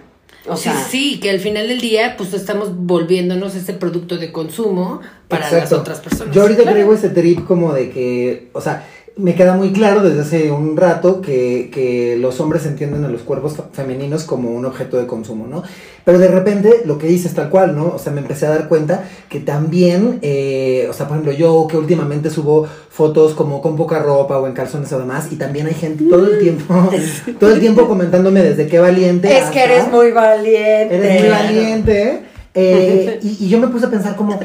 O 0.47 0.57
Sí, 0.57 0.65
sea, 0.65 0.85
sí, 0.85 1.21
que 1.21 1.31
al 1.31 1.41
final 1.41 1.69
del 1.69 1.81
día, 1.81 2.17
pues 2.19 2.33
estamos 2.35 2.69
volviéndonos 2.75 3.55
ese 3.55 3.73
producto 3.73 4.19
de 4.19 4.31
consumo 4.31 5.01
para 5.27 5.51
las 5.51 5.73
otras 5.73 6.01
personas. 6.01 6.35
Yo 6.35 6.43
ahorita 6.43 6.63
Claro. 6.63 6.75
traigo 6.77 6.95
ese 6.95 7.09
trip 7.09 7.47
como 7.47 7.73
de 7.73 7.91
que, 7.91 8.51
o 8.53 8.61
sea, 8.61 8.87
me 9.17 9.35
queda 9.37 9.55
muy 9.55 9.73
claro 9.73 10.03
desde 10.03 10.21
hace 10.23 10.51
un 10.51 10.77
rato 10.77 11.21
que, 11.21 11.71
que 11.73 12.17
los 12.19 12.41
hombres 12.41 12.67
entienden 12.67 13.05
a 13.05 13.09
los 13.09 13.23
cuerpos 13.23 13.55
fe- 13.57 13.63
femeninos 13.73 14.25
como 14.25 14.51
un 14.51 14.65
objeto 14.65 14.97
de 14.97 15.07
consumo, 15.07 15.47
¿no? 15.47 15.63
Pero 16.05 16.19
de 16.19 16.29
repente 16.29 16.83
lo 16.85 16.99
que 16.99 17.07
dices 17.07 17.33
tal 17.33 17.49
cual, 17.49 17.77
¿no? 17.77 17.93
O 17.95 17.99
sea, 17.99 18.13
me 18.13 18.21
empecé 18.21 18.47
a 18.47 18.51
dar 18.51 18.69
cuenta 18.69 19.05
que 19.29 19.39
también, 19.41 20.19
eh, 20.23 20.87
o 20.91 20.93
sea, 20.93 21.07
por 21.07 21.17
ejemplo, 21.17 21.33
yo 21.33 21.67
que 21.71 21.77
últimamente 21.77 22.29
subo 22.29 22.67
fotos 22.91 23.35
como 23.35 23.63
con 23.63 23.77
poca 23.77 24.01
ropa 24.01 24.39
o 24.39 24.47
en 24.49 24.53
calzones 24.53 24.93
o 24.93 24.99
demás, 24.99 25.29
y 25.31 25.37
también 25.37 25.67
hay 25.69 25.75
gente 25.75 26.05
todo 26.11 26.27
el 26.27 26.41
tiempo, 26.41 26.75
todo 27.39 27.55
el 27.55 27.61
tiempo 27.61 27.87
comentándome 27.87 28.43
desde 28.43 28.67
qué 28.67 28.81
valiente. 28.81 29.29
es 29.39 29.45
que 29.47 29.63
eres 29.63 29.91
muy 29.91 30.11
valiente. 30.11 30.97
Eres 30.97 31.21
muy 31.21 31.31
valiente. 31.31 32.21
eh, 32.53 33.21
y, 33.23 33.45
y 33.45 33.49
yo 33.49 33.59
me 33.61 33.69
puse 33.69 33.87
a 33.87 33.91
pensar 33.91 34.17
como, 34.17 34.39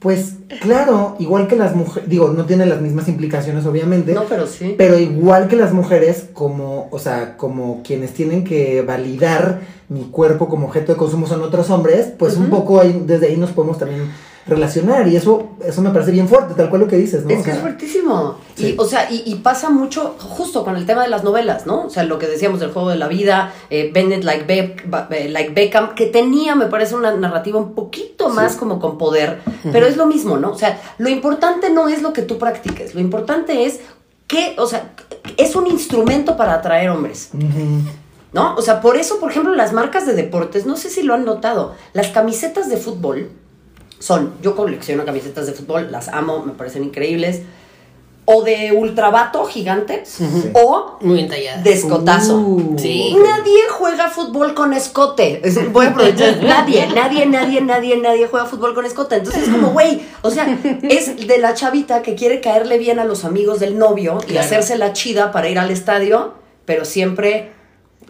pues 0.00 0.36
claro, 0.62 1.14
igual 1.18 1.46
que 1.46 1.56
las 1.56 1.76
mujeres, 1.76 2.08
digo, 2.08 2.30
no 2.30 2.46
tiene 2.46 2.64
las 2.66 2.80
mismas 2.80 3.06
implicaciones 3.06 3.66
obviamente, 3.66 4.14
No, 4.14 4.24
pero 4.24 4.46
sí. 4.46 4.74
pero 4.76 4.98
igual 4.98 5.46
que 5.46 5.56
las 5.56 5.72
mujeres, 5.74 6.24
como, 6.32 6.88
o 6.90 6.98
sea, 6.98 7.36
como 7.36 7.82
quienes 7.84 8.12
tienen 8.14 8.42
que 8.42 8.80
validar 8.82 9.60
mi 9.90 10.04
cuerpo 10.04 10.48
como 10.48 10.66
objeto 10.68 10.92
de 10.92 10.98
consumo 10.98 11.26
son 11.26 11.42
otros 11.42 11.68
hombres, 11.70 12.12
pues 12.18 12.36
un 12.36 12.48
poco 12.48 12.80
ahí- 12.80 13.02
desde 13.06 13.26
ahí 13.26 13.36
nos 13.36 13.50
podemos 13.50 13.78
también 13.78 14.10
relacionar 14.46 15.06
y 15.08 15.16
eso, 15.16 15.50
eso 15.64 15.82
me 15.82 15.90
parece 15.90 16.10
bien 16.10 16.28
fuerte, 16.28 16.54
tal 16.54 16.68
cual 16.70 16.82
lo 16.82 16.88
que 16.88 16.96
dices, 16.96 17.24
¿no? 17.24 17.30
Es 17.30 17.40
O 17.40 17.42
que 17.44 17.50
es 17.50 17.58
fuertísimo. 17.58 18.36
Sí. 18.56 18.68
Y, 18.68 18.80
o 18.80 18.84
sea, 18.84 19.10
y, 19.10 19.22
y 19.26 19.36
pasa 19.36 19.70
mucho 19.70 20.16
justo 20.18 20.64
con 20.64 20.76
el 20.76 20.86
tema 20.86 21.02
de 21.02 21.08
las 21.08 21.22
novelas, 21.24 21.66
¿no? 21.66 21.86
O 21.86 21.90
sea, 21.90 22.04
lo 22.04 22.18
que 22.18 22.26
decíamos 22.26 22.58
del 22.60 22.72
juego 22.72 22.88
de 22.88 22.96
la 22.96 23.06
vida, 23.08 23.52
eh, 23.70 23.90
Bennett 23.92 24.24
like, 24.24 24.44
Be- 24.44 24.76
eh, 25.16 25.28
like 25.28 25.50
Beckham, 25.52 25.94
que 25.94 26.06
tenía, 26.06 26.54
me 26.54 26.66
parece, 26.66 26.94
una 26.94 27.14
narrativa 27.14 27.58
un 27.58 27.74
poquito 27.74 28.28
más 28.30 28.56
como 28.56 28.80
con 28.80 28.98
poder, 28.98 29.40
pero 29.72 29.86
es 29.86 29.96
lo 29.96 30.06
mismo, 30.06 30.36
¿no? 30.38 30.50
O 30.52 30.58
sea, 30.58 30.80
lo 30.98 31.08
importante 31.08 31.70
no 31.70 31.88
es 31.88 32.02
lo 32.02 32.12
que 32.12 32.22
tú 32.22 32.38
practiques, 32.38 32.94
lo 32.94 33.00
importante 33.00 33.66
es 33.66 33.80
que, 34.26 34.54
o 34.58 34.66
sea, 34.66 34.92
es 35.36 35.54
un 35.56 35.66
instrumento 35.66 36.36
para 36.36 36.54
atraer 36.54 36.90
hombres. 36.90 37.30
¿No? 38.32 38.54
O 38.54 38.62
sea, 38.62 38.80
por 38.80 38.96
eso, 38.96 39.18
por 39.18 39.32
ejemplo, 39.32 39.54
las 39.56 39.72
marcas 39.72 40.06
de 40.06 40.12
deportes, 40.14 40.64
no 40.64 40.76
sé 40.76 40.88
si 40.88 41.02
lo 41.02 41.14
han 41.14 41.24
notado, 41.24 41.74
las 41.94 42.08
camisetas 42.08 42.68
de 42.68 42.76
fútbol 42.76 43.28
son, 44.00 44.34
yo 44.42 44.56
colecciono 44.56 45.04
camisetas 45.04 45.46
de 45.46 45.52
fútbol, 45.52 45.92
las 45.92 46.08
amo, 46.08 46.42
me 46.44 46.52
parecen 46.52 46.82
increíbles, 46.82 47.42
o 48.32 48.42
de 48.42 48.70
ultravato 48.72 49.44
gigante, 49.44 50.04
o 50.54 50.98
Muy 51.00 51.26
de 51.26 51.72
escotazo. 51.72 52.36
Uh. 52.38 52.76
Sí. 52.78 53.16
Nadie 53.20 53.58
juega 53.70 54.08
fútbol 54.08 54.54
con 54.54 54.72
escote. 54.72 55.40
Es- 55.42 55.72
Voy 55.72 55.86
a 55.86 55.88
aprovechar. 55.90 56.36
Nadie, 56.44 56.86
nadie, 56.94 57.26
nadie, 57.26 57.60
nadie, 57.60 57.96
nadie 57.96 58.26
juega 58.28 58.46
fútbol 58.46 58.72
con 58.74 58.84
escote. 58.84 59.16
Entonces 59.16 59.44
es 59.44 59.48
como, 59.48 59.70
güey, 59.70 60.02
o 60.22 60.30
sea, 60.30 60.46
es 60.82 61.26
de 61.26 61.38
la 61.38 61.54
chavita 61.54 62.02
que 62.02 62.14
quiere 62.14 62.40
caerle 62.40 62.78
bien 62.78 62.98
a 63.00 63.04
los 63.04 63.24
amigos 63.24 63.58
del 63.58 63.76
novio 63.78 64.18
y 64.28 64.36
hacerse 64.36 64.78
la 64.78 64.92
chida 64.92 65.32
para 65.32 65.48
ir 65.48 65.58
al 65.58 65.70
estadio, 65.70 66.34
pero 66.66 66.84
siempre 66.84 67.50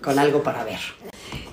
con 0.03 0.19
algo 0.19 0.43
para 0.43 0.65
ver. 0.65 0.81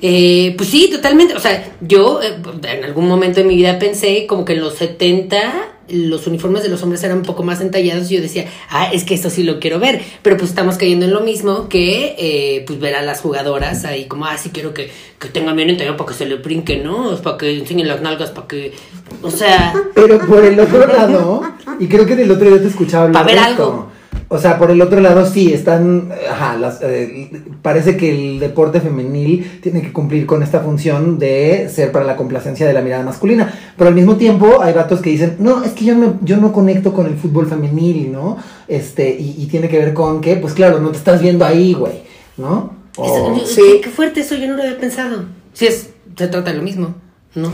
Eh, 0.01 0.53
pues 0.57 0.69
sí, 0.69 0.89
totalmente. 0.91 1.35
O 1.35 1.39
sea, 1.39 1.73
yo 1.81 2.21
eh, 2.21 2.35
en 2.63 2.83
algún 2.83 3.07
momento 3.07 3.39
de 3.39 3.45
mi 3.45 3.55
vida 3.55 3.79
pensé 3.79 4.25
como 4.27 4.45
que 4.45 4.53
en 4.53 4.61
los 4.61 4.75
70 4.75 5.73
los 5.89 6.27
uniformes 6.27 6.63
de 6.63 6.69
los 6.69 6.83
hombres 6.83 7.03
eran 7.03 7.19
un 7.19 7.23
poco 7.23 7.43
más 7.43 7.61
entallados 7.61 8.11
y 8.11 8.15
yo 8.15 8.21
decía, 8.21 8.45
ah, 8.69 8.89
es 8.91 9.03
que 9.03 9.13
esto 9.13 9.29
sí 9.29 9.43
lo 9.43 9.59
quiero 9.59 9.79
ver. 9.79 10.01
Pero 10.21 10.37
pues 10.37 10.49
estamos 10.49 10.77
cayendo 10.77 11.05
en 11.05 11.13
lo 11.13 11.21
mismo 11.21 11.69
que 11.69 12.15
eh, 12.17 12.63
pues 12.67 12.79
ver 12.79 12.95
a 12.95 13.01
las 13.01 13.21
jugadoras 13.21 13.85
ahí 13.85 14.05
como, 14.05 14.25
ah, 14.25 14.37
sí 14.37 14.49
quiero 14.49 14.73
que, 14.73 14.91
que 15.19 15.29
tengan 15.29 15.55
bien 15.55 15.69
entallado 15.69 15.97
para 15.97 16.09
que 16.09 16.15
se 16.15 16.25
le 16.25 16.35
brinque, 16.35 16.77
¿no? 16.77 17.15
Para 17.21 17.37
que 17.37 17.57
enseñen 17.57 17.87
las 17.87 18.01
nalgas, 18.01 18.31
para 18.31 18.47
que... 18.47 18.73
O 19.21 19.31
sea... 19.31 19.73
Pero 19.95 20.19
por 20.25 20.43
el 20.43 20.59
otro 20.59 20.85
lado, 20.87 21.41
y 21.79 21.87
creo 21.87 22.05
que 22.05 22.15
del 22.15 22.31
otro 22.31 22.49
día 22.49 22.61
te 22.61 22.67
escuchaba 22.67 23.05
hablar 23.05 23.23
Pa' 23.23 23.27
ver 23.27 23.41
de 23.41 23.49
esto. 23.51 23.63
algo. 23.63 23.96
O 24.29 24.37
sea, 24.37 24.57
por 24.57 24.71
el 24.71 24.81
otro 24.81 24.99
lado 24.99 25.25
sí, 25.25 25.53
están, 25.53 26.11
ajá, 26.29 26.57
las, 26.57 26.79
eh, 26.81 27.31
parece 27.61 27.95
que 27.95 28.09
el 28.09 28.39
deporte 28.39 28.81
femenil 28.81 29.59
tiene 29.63 29.81
que 29.81 29.93
cumplir 29.93 30.25
con 30.25 30.43
esta 30.43 30.59
función 30.59 31.17
de 31.17 31.69
ser 31.73 31.93
para 31.93 32.03
la 32.03 32.17
complacencia 32.17 32.67
de 32.67 32.73
la 32.73 32.81
mirada 32.81 33.03
masculina, 33.05 33.53
pero 33.77 33.87
al 33.87 33.95
mismo 33.95 34.17
tiempo 34.17 34.61
hay 34.61 34.73
vatos 34.73 34.99
que 34.99 35.11
dicen, 35.11 35.37
no, 35.39 35.63
es 35.63 35.71
que 35.71 35.85
yo 35.85 35.95
no, 35.95 36.19
yo 36.23 36.35
no 36.37 36.51
conecto 36.51 36.93
con 36.93 37.05
el 37.05 37.15
fútbol 37.15 37.47
femenil, 37.47 38.11
¿no? 38.11 38.37
Este, 38.67 39.09
y, 39.17 39.35
y 39.37 39.45
tiene 39.45 39.69
que 39.69 39.77
ver 39.79 39.93
con 39.93 40.19
que, 40.19 40.35
pues 40.35 40.53
claro, 40.53 40.79
no 40.81 40.89
te 40.91 40.97
estás 40.97 41.21
viendo 41.21 41.45
ahí, 41.45 41.73
güey, 41.73 41.93
¿no? 42.35 42.75
O- 42.97 43.05
Eso- 43.39 43.45
sí. 43.47 43.61
qué, 43.75 43.81
qué 43.81 43.89
fuerte 43.89 44.19
eso, 44.21 44.35
yo 44.35 44.47
no 44.49 44.55
lo 44.57 44.63
había 44.63 44.77
pensado. 44.77 45.23
Sí, 45.53 45.67
es, 45.67 45.91
se 46.17 46.27
trata 46.27 46.51
de 46.51 46.57
lo 46.57 46.63
mismo, 46.63 46.95
¿no? 47.33 47.49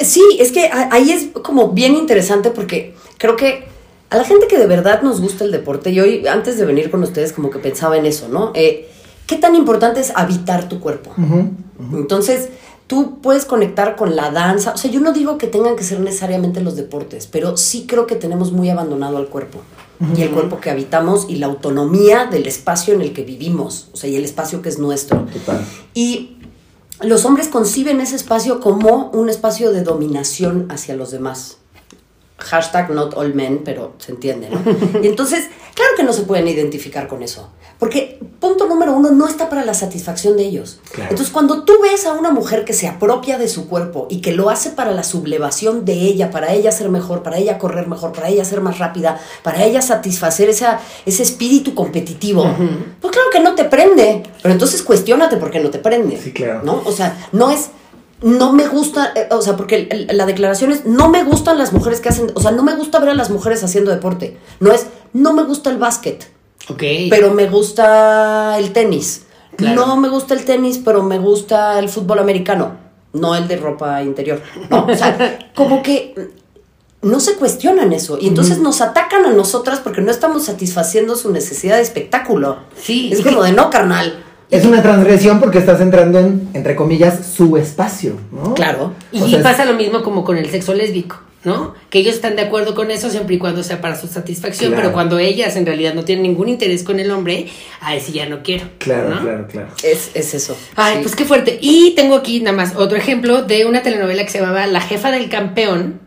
Sí, 0.00 0.22
es 0.40 0.50
que 0.50 0.70
ahí 0.90 1.10
es 1.10 1.28
como 1.42 1.72
bien 1.72 1.94
interesante 1.94 2.50
porque 2.50 2.94
creo 3.18 3.36
que 3.36 3.64
a 4.10 4.16
la 4.16 4.24
gente 4.24 4.46
que 4.46 4.58
de 4.58 4.66
verdad 4.66 5.02
nos 5.02 5.20
gusta 5.20 5.44
el 5.44 5.52
deporte, 5.52 5.90
y 5.90 6.00
hoy 6.00 6.26
antes 6.26 6.58
de 6.58 6.64
venir 6.64 6.90
con 6.90 7.02
ustedes 7.02 7.32
como 7.32 7.50
que 7.50 7.58
pensaba 7.58 7.96
en 7.96 8.06
eso, 8.06 8.28
¿no? 8.28 8.52
Eh, 8.54 8.88
¿Qué 9.26 9.36
tan 9.36 9.56
importante 9.56 10.00
es 10.00 10.12
habitar 10.14 10.68
tu 10.68 10.78
cuerpo? 10.78 11.10
Entonces, 11.92 12.48
tú 12.86 13.20
puedes 13.20 13.44
conectar 13.44 13.96
con 13.96 14.14
la 14.14 14.30
danza. 14.30 14.72
O 14.72 14.76
sea, 14.76 14.90
yo 14.90 15.00
no 15.00 15.12
digo 15.12 15.36
que 15.36 15.48
tengan 15.48 15.74
que 15.74 15.82
ser 15.82 15.98
necesariamente 15.98 16.60
los 16.60 16.76
deportes, 16.76 17.26
pero 17.26 17.56
sí 17.56 17.86
creo 17.88 18.06
que 18.06 18.14
tenemos 18.14 18.52
muy 18.52 18.70
abandonado 18.70 19.16
al 19.16 19.26
cuerpo. 19.26 19.58
Y 20.14 20.22
el 20.22 20.30
cuerpo 20.30 20.60
que 20.60 20.70
habitamos 20.70 21.26
y 21.28 21.36
la 21.36 21.46
autonomía 21.46 22.26
del 22.26 22.46
espacio 22.46 22.94
en 22.94 23.00
el 23.00 23.14
que 23.14 23.24
vivimos. 23.24 23.88
O 23.94 23.96
sea, 23.96 24.10
y 24.10 24.14
el 24.14 24.24
espacio 24.24 24.60
que 24.62 24.68
es 24.68 24.78
nuestro. 24.78 25.26
Total. 25.32 25.64
Y 25.94 26.36
los 27.00 27.24
hombres 27.24 27.48
conciben 27.48 28.00
ese 28.00 28.14
espacio 28.14 28.60
como 28.60 29.10
un 29.10 29.28
espacio 29.30 29.72
de 29.72 29.82
dominación 29.82 30.66
hacia 30.70 30.94
los 30.96 31.10
demás. 31.10 31.56
Hashtag 32.38 32.90
not 32.90 33.14
all 33.14 33.34
men, 33.34 33.62
pero 33.64 33.94
se 33.98 34.12
entiende, 34.12 34.50
¿no? 34.50 34.60
Y 35.02 35.06
entonces, 35.06 35.46
claro 35.74 35.90
que 35.96 36.02
no 36.02 36.12
se 36.12 36.22
pueden 36.22 36.46
identificar 36.48 37.08
con 37.08 37.22
eso. 37.22 37.50
Porque, 37.78 38.18
punto 38.40 38.66
número 38.66 38.94
uno, 38.94 39.10
no 39.10 39.28
está 39.28 39.50
para 39.50 39.62
la 39.64 39.74
satisfacción 39.74 40.36
de 40.36 40.44
ellos. 40.44 40.80
Claro. 40.92 41.10
Entonces, 41.10 41.32
cuando 41.32 41.64
tú 41.64 41.74
ves 41.82 42.06
a 42.06 42.12
una 42.12 42.30
mujer 42.30 42.64
que 42.64 42.72
se 42.72 42.88
apropia 42.88 43.36
de 43.36 43.48
su 43.48 43.68
cuerpo 43.68 44.06
y 44.08 44.22
que 44.22 44.32
lo 44.32 44.48
hace 44.48 44.70
para 44.70 44.92
la 44.92 45.04
sublevación 45.04 45.84
de 45.84 45.92
ella, 45.92 46.30
para 46.30 46.54
ella 46.54 46.72
ser 46.72 46.88
mejor, 46.88 47.22
para 47.22 47.36
ella 47.36 47.58
correr 47.58 47.86
mejor, 47.86 48.12
para 48.12 48.28
ella 48.28 48.46
ser 48.46 48.62
más 48.62 48.78
rápida, 48.78 49.20
para 49.42 49.62
ella 49.64 49.82
satisfacer 49.82 50.48
esa, 50.48 50.80
ese 51.04 51.22
espíritu 51.22 51.74
competitivo, 51.74 52.44
pues 53.00 53.12
claro 53.12 53.28
que 53.30 53.40
no 53.40 53.54
te 53.54 53.64
prende. 53.64 54.22
Pero 54.42 54.52
entonces 54.52 54.82
cuestiónate 54.82 55.36
por 55.36 55.50
qué 55.50 55.60
no 55.60 55.70
te 55.70 55.78
prende. 55.78 56.18
Sí, 56.18 56.32
claro. 56.32 56.62
¿No? 56.64 56.82
O 56.84 56.92
sea, 56.92 57.28
no 57.32 57.50
es. 57.50 57.70
No 58.22 58.52
me 58.52 58.66
gusta, 58.66 59.12
eh, 59.14 59.28
o 59.30 59.42
sea, 59.42 59.56
porque 59.56 59.88
el- 59.90 60.06
el- 60.10 60.16
la 60.16 60.24
declaración 60.26 60.72
es, 60.72 60.86
no 60.86 61.08
me 61.08 61.22
gustan 61.24 61.58
las 61.58 61.72
mujeres 61.72 62.00
que 62.00 62.08
hacen, 62.08 62.32
o 62.34 62.40
sea, 62.40 62.50
no 62.50 62.62
me 62.62 62.74
gusta 62.74 62.98
ver 62.98 63.10
a 63.10 63.14
las 63.14 63.30
mujeres 63.30 63.62
haciendo 63.62 63.90
deporte. 63.90 64.38
No 64.60 64.72
es, 64.72 64.86
no 65.12 65.34
me 65.34 65.42
gusta 65.44 65.70
el 65.70 65.76
básquet, 65.76 66.30
Ok. 66.70 66.82
pero 67.10 67.32
me 67.34 67.46
gusta 67.46 68.56
el 68.58 68.72
tenis. 68.72 69.22
Claro. 69.56 69.86
No 69.86 69.96
me 69.96 70.08
gusta 70.08 70.34
el 70.34 70.44
tenis, 70.44 70.80
pero 70.84 71.02
me 71.02 71.18
gusta 71.18 71.78
el 71.78 71.88
fútbol 71.88 72.18
americano, 72.18 72.72
no 73.12 73.34
el 73.34 73.48
de 73.48 73.56
ropa 73.56 74.02
interior. 74.02 74.40
No, 74.70 74.86
o 74.86 74.94
sea, 74.94 75.38
como 75.54 75.82
que 75.82 76.14
no 77.02 77.20
se 77.20 77.34
cuestionan 77.34 77.92
eso 77.92 78.18
y 78.20 78.28
entonces 78.28 78.58
nos 78.58 78.80
atacan 78.80 79.24
a 79.26 79.30
nosotras 79.32 79.78
porque 79.80 80.00
no 80.00 80.10
estamos 80.10 80.44
satisfaciendo 80.46 81.16
su 81.16 81.30
necesidad 81.32 81.76
de 81.76 81.82
espectáculo. 81.82 82.58
Sí, 82.80 83.10
es 83.12 83.20
como 83.22 83.42
de 83.42 83.52
no, 83.52 83.70
carnal. 83.70 84.22
Es 84.50 84.64
una 84.64 84.82
transgresión 84.82 85.40
porque 85.40 85.58
estás 85.58 85.80
entrando 85.80 86.20
en, 86.20 86.48
entre 86.54 86.76
comillas, 86.76 87.26
su 87.36 87.56
espacio, 87.56 88.16
¿no? 88.30 88.54
Claro. 88.54 88.92
Y, 89.12 89.20
O 89.22 89.28
sea, 89.28 89.38
es- 89.38 89.42
pasa 89.44 89.64
lo 89.64 89.74
mismo 89.74 90.02
como 90.02 90.24
con 90.24 90.36
el 90.36 90.48
sexo 90.50 90.72
lésbico, 90.72 91.18
¿no? 91.42 91.74
Que 91.90 91.98
ellos 91.98 92.14
están 92.14 92.36
de 92.36 92.42
acuerdo 92.42 92.74
con 92.76 92.90
eso 92.92 93.10
siempre 93.10 93.34
y 93.34 93.38
cuando 93.38 93.64
sea 93.64 93.80
para 93.80 93.96
su 93.96 94.06
satisfacción, 94.06 94.70
Claro. 94.70 94.82
pero 94.82 94.92
cuando 94.94 95.18
ellas 95.18 95.56
en 95.56 95.66
realidad 95.66 95.94
no 95.94 96.04
tienen 96.04 96.22
ningún 96.22 96.48
interés 96.48 96.84
con 96.84 97.00
el 97.00 97.10
hombre, 97.10 97.46
ay, 97.80 98.00
sí, 98.00 98.12
ya 98.12 98.26
no 98.28 98.42
quiero. 98.44 98.66
Claro, 98.78 99.10
¿no? 99.16 99.20
claro, 99.20 99.46
claro. 99.50 99.68
Es, 99.82 100.10
es 100.14 100.32
eso. 100.34 100.56
Ay, 100.76 100.94
Sí. 100.96 101.00
pues 101.02 101.16
qué 101.16 101.24
fuerte. 101.24 101.58
Y 101.60 101.94
tengo 101.96 102.14
aquí 102.14 102.40
nada 102.40 102.56
más 102.56 102.76
otro 102.76 102.96
ejemplo 102.96 103.42
de 103.42 103.64
una 103.66 103.82
telenovela 103.82 104.22
que 104.24 104.30
se 104.30 104.38
llamaba 104.40 104.66
La 104.68 104.80
jefa 104.80 105.10
del 105.10 105.28
campeón, 105.28 106.00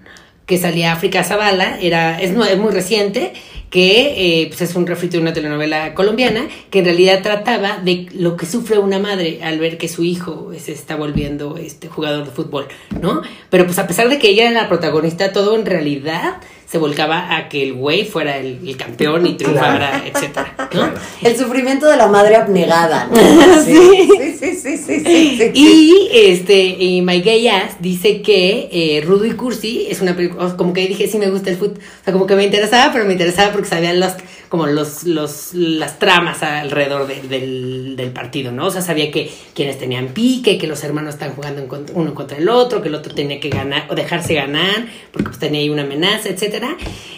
que 0.45 0.57
salía 0.57 0.93
África 0.93 1.23
Zavala, 1.25 1.77
era, 1.81 2.19
es 2.21 2.33
muy 2.33 2.71
reciente, 2.71 3.33
que 3.69 4.41
eh, 4.41 4.47
pues 4.47 4.61
es 4.61 4.75
un 4.75 4.87
refrito 4.87 5.17
de 5.17 5.23
una 5.23 5.33
telenovela 5.33 5.93
colombiana, 5.93 6.47
que 6.69 6.79
en 6.79 6.85
realidad 6.85 7.21
trataba 7.21 7.77
de 7.77 8.07
lo 8.13 8.35
que 8.35 8.45
sufre 8.45 8.79
una 8.79 8.99
madre 8.99 9.39
al 9.43 9.59
ver 9.59 9.77
que 9.77 9.87
su 9.87 10.03
hijo 10.03 10.51
se 10.57 10.71
está 10.71 10.95
volviendo 10.95 11.57
este 11.57 11.87
jugador 11.87 12.25
de 12.25 12.31
fútbol, 12.31 12.67
¿no? 13.01 13.21
Pero 13.49 13.65
pues 13.65 13.79
a 13.79 13.87
pesar 13.87 14.09
de 14.09 14.19
que 14.19 14.29
ella 14.29 14.49
era 14.49 14.61
la 14.63 14.69
protagonista, 14.69 15.31
todo 15.31 15.55
en 15.55 15.65
realidad 15.65 16.37
se 16.69 16.77
volcaba 16.77 17.35
a 17.35 17.49
que 17.49 17.63
el 17.63 17.73
güey 17.73 18.05
fuera 18.05 18.37
el, 18.37 18.59
el 18.67 18.77
campeón 18.77 19.25
y 19.25 19.33
triunfara, 19.33 20.03
etcétera, 20.05 20.53
¿no? 20.55 20.69
Claro. 20.69 20.93
El 21.23 21.35
sufrimiento 21.35 21.87
de 21.87 21.97
la 21.97 22.05
madre 22.07 22.35
abnegada. 22.35 23.09
¿no? 23.11 23.17
Sí. 23.65 24.07
sí, 24.17 24.37
sí, 24.39 24.55
sí, 24.55 24.77
sí, 24.77 25.03
sí, 25.03 25.37
sí. 25.37 25.51
Y 25.53 26.09
este, 26.13 26.59
y 26.61 27.01
My 27.01 27.21
Gay 27.21 27.47
Ass 27.47 27.77
dice 27.79 28.21
que 28.21 28.69
eh, 28.71 29.03
Rudo 29.05 29.25
y 29.25 29.31
Cursi 29.31 29.87
es 29.89 30.01
una 30.01 30.15
película, 30.15 30.55
como 30.55 30.73
que 30.73 30.87
dije, 30.87 31.07
sí 31.07 31.17
me 31.17 31.29
gusta 31.29 31.49
el 31.49 31.57
fútbol, 31.57 31.79
o 31.79 32.03
sea, 32.03 32.13
como 32.13 32.27
que 32.27 32.35
me 32.35 32.43
interesaba, 32.43 32.93
pero 32.93 33.05
me 33.05 33.13
interesaba 33.13 33.51
porque 33.59 33.69
sabía 33.75 33.93
los, 33.93 34.13
como 34.49 34.67
los, 34.67 35.03
los, 35.03 35.53
las 35.53 35.99
tramas 35.99 36.41
alrededor 36.43 37.07
de- 37.07 37.21
del, 37.21 37.95
del 37.95 38.11
partido, 38.11 38.51
¿no? 38.51 38.67
O 38.67 38.71
sea, 38.71 38.81
sabía 38.81 39.11
que 39.11 39.31
quienes 39.53 39.77
tenían 39.77 40.07
pique, 40.09 40.57
que 40.57 40.67
los 40.67 40.83
hermanos 40.83 41.13
están 41.15 41.31
jugando 41.33 41.61
en 41.61 41.67
contra- 41.67 41.95
uno 41.95 42.13
contra 42.13 42.37
el 42.37 42.49
otro, 42.49 42.81
que 42.81 42.87
el 42.89 42.95
otro 42.95 43.13
tenía 43.13 43.39
que 43.39 43.49
ganar 43.49 43.87
o 43.89 43.95
dejarse 43.95 44.33
ganar, 44.33 44.87
porque 45.11 45.27
pues 45.29 45.39
tenía 45.39 45.61
ahí 45.61 45.69
una 45.69 45.83
amenaza, 45.83 46.29
etcétera. 46.29 46.75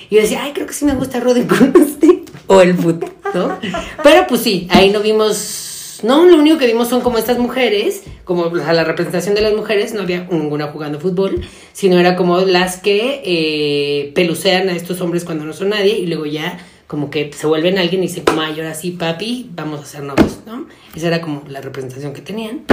Y 0.10 0.16
yo 0.16 0.22
decía, 0.22 0.44
ay, 0.44 0.52
creo 0.54 0.68
que 0.68 0.74
sí 0.74 0.84
me 0.86 0.96
gusta 0.96 1.20
Rudo 1.20 1.38
y 1.40 1.44
Cursi, 1.44 2.26
o 2.48 2.62
el 2.62 2.76
fútbol, 2.76 3.12
¿no? 3.34 3.58
Pero 4.04 4.28
pues 4.28 4.42
sí, 4.42 4.68
ahí 4.70 4.90
no 4.90 5.00
vimos 5.00 5.71
no, 6.04 6.26
lo 6.26 6.38
único 6.38 6.58
que 6.58 6.68
vimos 6.68 6.88
son 6.88 7.02
como 7.02 7.18
estas 7.18 7.38
mujeres, 7.38 8.04
como 8.24 8.44
o 8.44 8.56
la 8.56 8.84
representación 8.84 9.36
de 9.36 9.42
las 9.42 9.54
mujeres, 9.54 9.94
no 9.94 10.02
había 10.02 10.28
ninguna 10.30 10.68
jugando 10.68 11.00
fútbol, 11.00 11.42
sino 11.74 12.00
era 12.00 12.16
como 12.16 12.40
las 12.42 12.78
que 12.78 13.22
eh, 13.24 14.12
pelucean 14.14 14.70
a 14.70 14.76
estos 14.76 15.02
hombres 15.02 15.26
cuando 15.26 15.46
no 15.46 15.54
son 15.54 15.70
nadie 15.70 15.98
y 15.98 16.08
luego 16.08 16.26
ya 16.26 16.60
como 16.88 17.10
que 17.10 17.32
se 17.32 17.48
vuelven 17.48 17.78
alguien 17.78 18.04
y 18.04 18.08
dicen 18.08 18.26
como, 18.26 18.42
ay, 18.42 18.60
ahora 18.60 18.74
sí, 18.74 18.92
papi, 18.92 19.50
vamos 19.56 19.80
a 19.80 19.86
ser 19.86 20.04
novios, 20.04 20.40
¿no? 20.46 20.68
Esa 20.94 21.08
era 21.08 21.22
como 21.22 21.44
la 21.48 21.62
representación 21.62 22.12
que 22.14 22.22
tenían. 22.22 22.66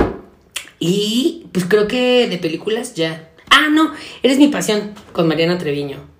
Y 0.80 1.46
pues 1.52 1.66
creo 1.66 1.86
que 1.86 2.28
de 2.28 2.38
películas 2.38 2.94
ya. 2.94 3.30
Ah, 3.50 3.68
no, 3.70 3.92
Eres 4.22 4.38
mi 4.38 4.48
pasión 4.48 4.92
con 5.12 5.28
Mariana 5.28 5.58
Treviño. 5.58 6.17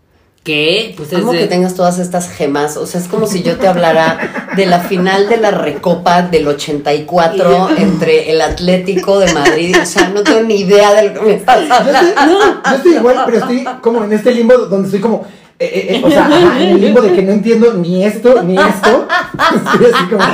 Que 0.49 0.95
pues 0.97 1.13
es 1.13 1.19
Amo 1.19 1.33
de- 1.33 1.41
que 1.41 1.47
tengas 1.47 1.75
todas 1.75 1.99
estas 1.99 2.31
gemas. 2.31 2.79
O 2.79 2.87
sea, 2.87 2.99
es 3.03 3.07
como 3.07 3.27
si 3.27 3.43
yo 3.43 3.57
te 3.59 3.67
hablara 3.69 4.47
de 4.57 4.65
la 4.65 4.81
final 4.81 5.29
de 5.29 5.37
la 5.37 5.51
Recopa 5.51 6.23
del 6.23 6.49
84 6.49 7.69
entre 7.77 8.31
el 8.31 8.41
Atlético 8.41 9.19
de 9.19 9.31
Madrid. 9.35 9.77
O 9.83 9.85
sea, 9.85 10.09
no 10.09 10.23
tengo 10.23 10.41
ni 10.41 10.61
idea 10.61 10.95
de 10.95 11.11
lo 11.11 11.21
que 11.21 11.27
me 11.27 11.35
estás 11.35 11.59
Yo 11.69 11.75
estoy, 11.75 11.79
hablando. 12.17 12.63
yo 12.65 12.75
estoy 12.77 12.95
igual, 12.95 13.23
pero 13.27 13.39
estoy 13.39 13.65
como 13.83 14.05
en 14.05 14.13
este 14.15 14.31
limbo 14.33 14.55
donde 14.57 14.87
estoy 14.87 15.01
como. 15.01 15.27
Eh, 15.61 15.65
eh, 15.65 15.87
eh, 15.97 16.03
o 16.05 16.11
sea, 16.11 16.27
ajá, 16.27 16.63
en 16.63 16.69
el 16.71 16.81
limbo 16.81 17.01
de 17.01 17.13
que 17.15 17.23
no 17.23 17.33
entiendo 17.33 17.75
ni 17.75 18.05
esto 18.05 18.43
ni 18.43 18.57
esto. 18.57 19.09
Estoy 19.55 19.87
así 19.93 20.05
como. 20.11 20.25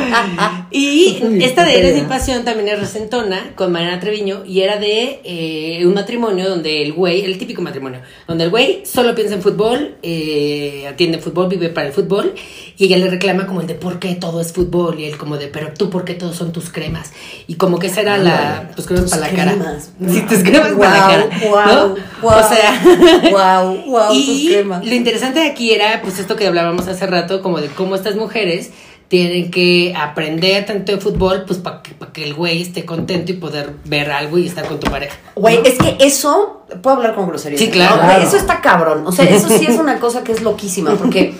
Y 0.71 1.19
esta 1.43 1.65
de 1.65 1.79
Eres 1.79 1.95
mi 1.95 2.09
pasión 2.09 2.45
también 2.45 2.69
es 2.69 2.81
recentona 2.81 3.53
con 3.55 3.73
Mariana 3.73 4.01
Treviño 4.01 4.45
y 4.45 4.61
era 4.61 4.77
de 4.79 5.21
eh, 5.25 5.87
un 5.87 5.95
matrimonio 5.95 6.49
donde 6.49 6.83
el 6.83 6.93
güey, 6.93 7.25
el 7.25 7.39
típico 7.39 7.63
matrimonio, 7.63 8.01
donde 8.27 8.45
el 8.45 8.51
güey 8.51 8.83
solo 8.85 9.15
piensa 9.15 9.35
en 9.35 9.43
fútbol, 9.43 9.97
eh, 10.03 10.87
atiende 10.89 11.19
fútbol, 11.19 11.49
vive 11.49 11.69
para 11.69 11.89
el 11.89 11.93
fútbol 11.93 12.35
y 12.77 12.85
ella 12.85 12.99
le 12.99 13.09
reclama 13.09 13.47
como 13.47 13.61
el 13.61 13.67
de 13.67 13.75
por 13.75 13.99
qué 13.99 14.15
todo 14.15 14.41
es 14.41 14.53
fútbol 14.53 14.99
y 14.99 15.05
él 15.05 15.17
como 15.17 15.37
de 15.37 15.47
pero 15.49 15.73
tú 15.77 15.91
por 15.91 16.05
qué 16.05 16.15
todos 16.15 16.37
son 16.37 16.53
tus 16.53 16.71
cremas 16.71 17.13
y 17.47 17.55
como 17.55 17.79
que 17.79 17.87
esa 17.87 18.01
era 18.01 18.19
la 18.19 18.71
pues 18.75 18.87
cremas 18.87 19.11
Tus 19.11 19.19
para 19.19 19.31
la 19.31 19.37
cara. 19.37 19.53
cremas. 19.53 19.93
Sí, 20.09 20.21
tus 20.29 20.39
cremas 20.39 20.73
para 20.73 20.91
la 20.91 21.07
cara. 21.07 21.29
Guau, 21.49 21.89
¿no? 21.89 21.95
guau, 22.21 22.45
o 22.45 22.49
sea, 22.49 23.31
guau, 23.31 24.09
tus 24.09 24.17
y 24.17 24.49
cremas. 24.49 24.85
lo 24.85 24.95
interesante 24.95 25.14
de 25.21 25.49
aquí 25.49 25.73
era, 25.73 26.01
pues, 26.03 26.19
esto 26.19 26.37
que 26.37 26.47
hablábamos 26.47 26.89
hace 26.89 27.07
rato, 27.07 27.43
como 27.43 27.61
de 27.61 27.69
cómo 27.69 27.95
estas 27.95 28.17
mujeres 28.17 28.71
tienen 29.09 29.51
que 29.51 29.95
aprender 29.97 30.67
tanto 30.67 30.93
de 30.93 30.99
fútbol, 30.99 31.45
pues, 31.47 31.59
para 31.59 31.83
que, 31.83 31.93
pa' 31.93 32.13
que 32.13 32.25
el 32.25 32.35
güey 32.35 32.63
esté 32.63 32.85
contento 32.85 33.33
y 33.33 33.37
poder 33.37 33.75
ver 33.85 34.11
algo 34.11 34.39
y 34.39 34.47
estar 34.47 34.67
con 34.67 34.81
tu 34.81 34.91
pareja. 34.91 35.17
Güey, 35.35 35.61
es 35.65 35.79
que 35.79 35.97
eso, 36.01 36.65
puedo 36.83 36.97
hablar 36.97 37.15
con 37.15 37.29
grosería. 37.29 37.59
Sí, 37.59 37.71
claro. 37.71 37.97
Claro. 37.97 38.23
Eso 38.23 38.37
está 38.37 38.61
cabrón. 38.61 39.07
O 39.07 39.13
sea, 39.13 39.25
eso 39.27 39.49
sí 39.49 39.67
es 39.69 39.79
una 39.79 40.01
cosa 40.01 40.25
que 40.25 40.33
es 40.33 40.43
loquísima, 40.43 40.97
porque 40.97 41.35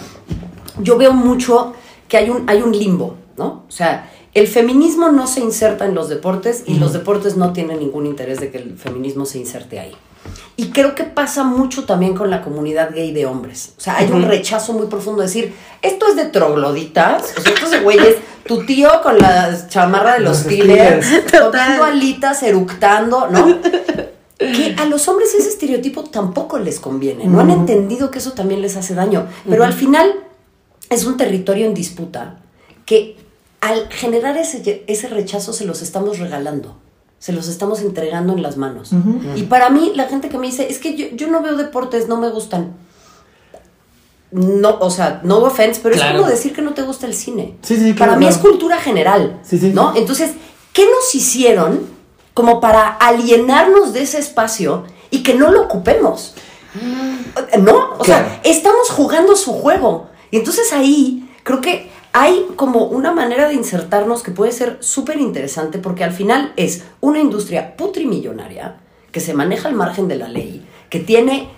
yo 0.79 0.97
veo 0.97 1.13
mucho 1.13 1.75
que 2.09 2.17
hay 2.17 2.31
un, 2.31 2.49
hay 2.49 2.63
un 2.63 2.77
limbo, 2.77 3.17
¿no? 3.37 3.65
O 3.67 3.73
sea, 3.73 4.11
el 4.35 4.49
feminismo 4.49 5.11
no 5.11 5.27
se 5.27 5.41
inserta 5.41 5.85
en 5.87 5.95
los 5.95 6.09
deportes 6.09 6.65
y 6.67 6.75
los 6.75 6.93
deportes 6.93 7.37
no 7.37 7.53
tienen 7.53 7.79
ningún 7.79 8.07
interés 8.07 8.41
de 8.41 8.51
que 8.51 8.59
el 8.59 8.77
feminismo 8.77 9.27
se 9.27 9.39
inserte 9.39 9.79
ahí. 9.79 9.95
Y 10.57 10.71
creo 10.71 10.95
que 10.95 11.05
pasa 11.05 11.43
mucho 11.43 11.85
también 11.85 12.15
con 12.15 12.31
la 12.31 12.43
comunidad 12.43 12.95
gay 12.95 13.13
de 13.13 13.27
hombres. 13.27 13.73
O 13.77 13.81
sea, 13.81 13.97
hay 13.97 14.11
un 14.11 14.23
rechazo 14.23 14.73
muy 14.73 14.87
profundo 14.87 15.21
de 15.23 15.27
decir, 15.27 15.55
esto 15.83 16.07
es 16.07 16.17
de 16.17 16.27
trogloditas, 16.27 17.35
o 17.37 17.41
sea, 17.41 17.53
estos 17.53 17.83
güeyes, 17.83 18.17
tu 18.47 18.65
tío 18.65 18.89
con 19.03 19.19
la 19.19 19.67
chamarra 19.69 20.15
de 20.15 20.21
los 20.21 20.39
Los 20.39 20.39
Steelers, 20.41 21.07
alitas, 21.83 22.43
eructando, 22.45 23.29
¿no? 23.29 23.59
que 24.39 24.75
a 24.79 24.85
los 24.85 25.09
hombres 25.09 25.35
ese 25.35 25.49
estereotipo 25.49 26.05
tampoco 26.05 26.59
les 26.59 26.81
conviene. 26.81 27.27
No 27.27 27.41
han 27.41 27.51
entendido 27.51 28.11
que 28.11 28.19
eso 28.19 28.33
también 28.33 28.63
les 28.63 28.77
hace 28.77 28.95
daño. 28.95 29.27
Pero 29.49 29.65
al 29.65 29.73
final 29.73 30.13
es 30.91 31.05
un 31.05 31.17
territorio 31.17 31.67
en 31.67 31.75
disputa 31.75 32.39
que 32.85 33.17
al 33.61 33.89
generar 33.91 34.37
ese, 34.37 34.85
ese 34.87 35.09
rechazo 35.09 35.53
se 35.53 35.65
los 35.65 35.83
estamos 35.83 36.19
regalando. 36.19 36.77
Se 37.25 37.33
los 37.33 37.49
estamos 37.49 37.81
entregando 37.81 38.35
en 38.35 38.43
las 38.43 38.59
manos. 38.59 38.91
Y 39.35 39.45
para 39.45 39.71
mí, 39.71 39.93
la 39.95 40.09
gente 40.09 40.29
que 40.29 40.37
me 40.37 40.47
dice, 40.47 40.67
es 40.71 40.79
que 40.79 40.95
yo, 40.95 41.07
yo 41.15 41.27
no 41.29 41.41
veo 41.41 41.57
deportes, 41.57 42.07
no 42.07 42.19
me 42.19 42.29
gustan. 42.29 42.75
No, 44.31 44.77
o 44.81 44.91
sea, 44.91 45.21
no 45.25 45.39
offense, 45.39 45.81
pero 45.83 45.95
Claro. 45.95 46.11
es 46.11 46.21
como 46.21 46.31
decir 46.31 46.53
que 46.53 46.61
no 46.61 46.75
te 46.75 46.83
gusta 46.83 47.07
el 47.07 47.15
cine. 47.15 47.57
Sí, 47.63 47.77
sí, 47.77 47.95
Para 47.95 48.09
claro, 48.09 48.13
mí 48.19 48.27
claro. 48.27 48.35
es 48.37 48.43
cultura 48.43 48.77
general. 48.79 49.41
Sí, 49.43 49.59
sí. 49.59 49.71
¿No? 49.73 49.95
Entonces, 49.97 50.33
¿qué 50.75 50.85
nos 50.85 51.15
hicieron 51.15 51.87
como 52.35 52.61
para 52.61 52.89
alienarnos 52.89 53.95
de 53.95 54.03
ese 54.03 54.19
espacio 54.19 54.85
y 55.11 55.23
que 55.23 55.33
no 55.33 55.51
lo 55.51 55.63
ocupemos? 55.63 56.35
¿No? 57.59 57.93
O 57.99 58.03
Claro. 58.03 58.27
sea, 58.27 58.41
estamos 58.45 58.91
jugando 58.91 59.35
su 59.35 59.53
juego. 59.55 60.09
Y 60.31 60.37
entonces 60.37 60.71
ahí 60.75 61.27
creo 61.43 61.63
que 61.63 61.91
hay 62.17 62.47
como 62.55 62.85
una 62.85 63.13
manera 63.13 63.49
de 63.49 63.55
insertarnos 63.55 64.23
que 64.23 64.31
puede 64.31 64.53
ser 64.53 64.79
súper 64.79 65.19
interesante 65.19 65.79
porque 65.79 66.05
al 66.05 66.13
final 66.13 66.53
es 66.57 66.85
una 67.01 67.19
industria 67.19 67.77
putrimillonaria 67.77 68.77
que 69.11 69.19
se 69.19 69.35
maneja 69.35 69.69
al 69.69 69.75
margen 69.75 70.07
de 70.07 70.15
la 70.15 70.29
ley, 70.29 70.65
que 70.91 71.01
tiene 71.01 71.49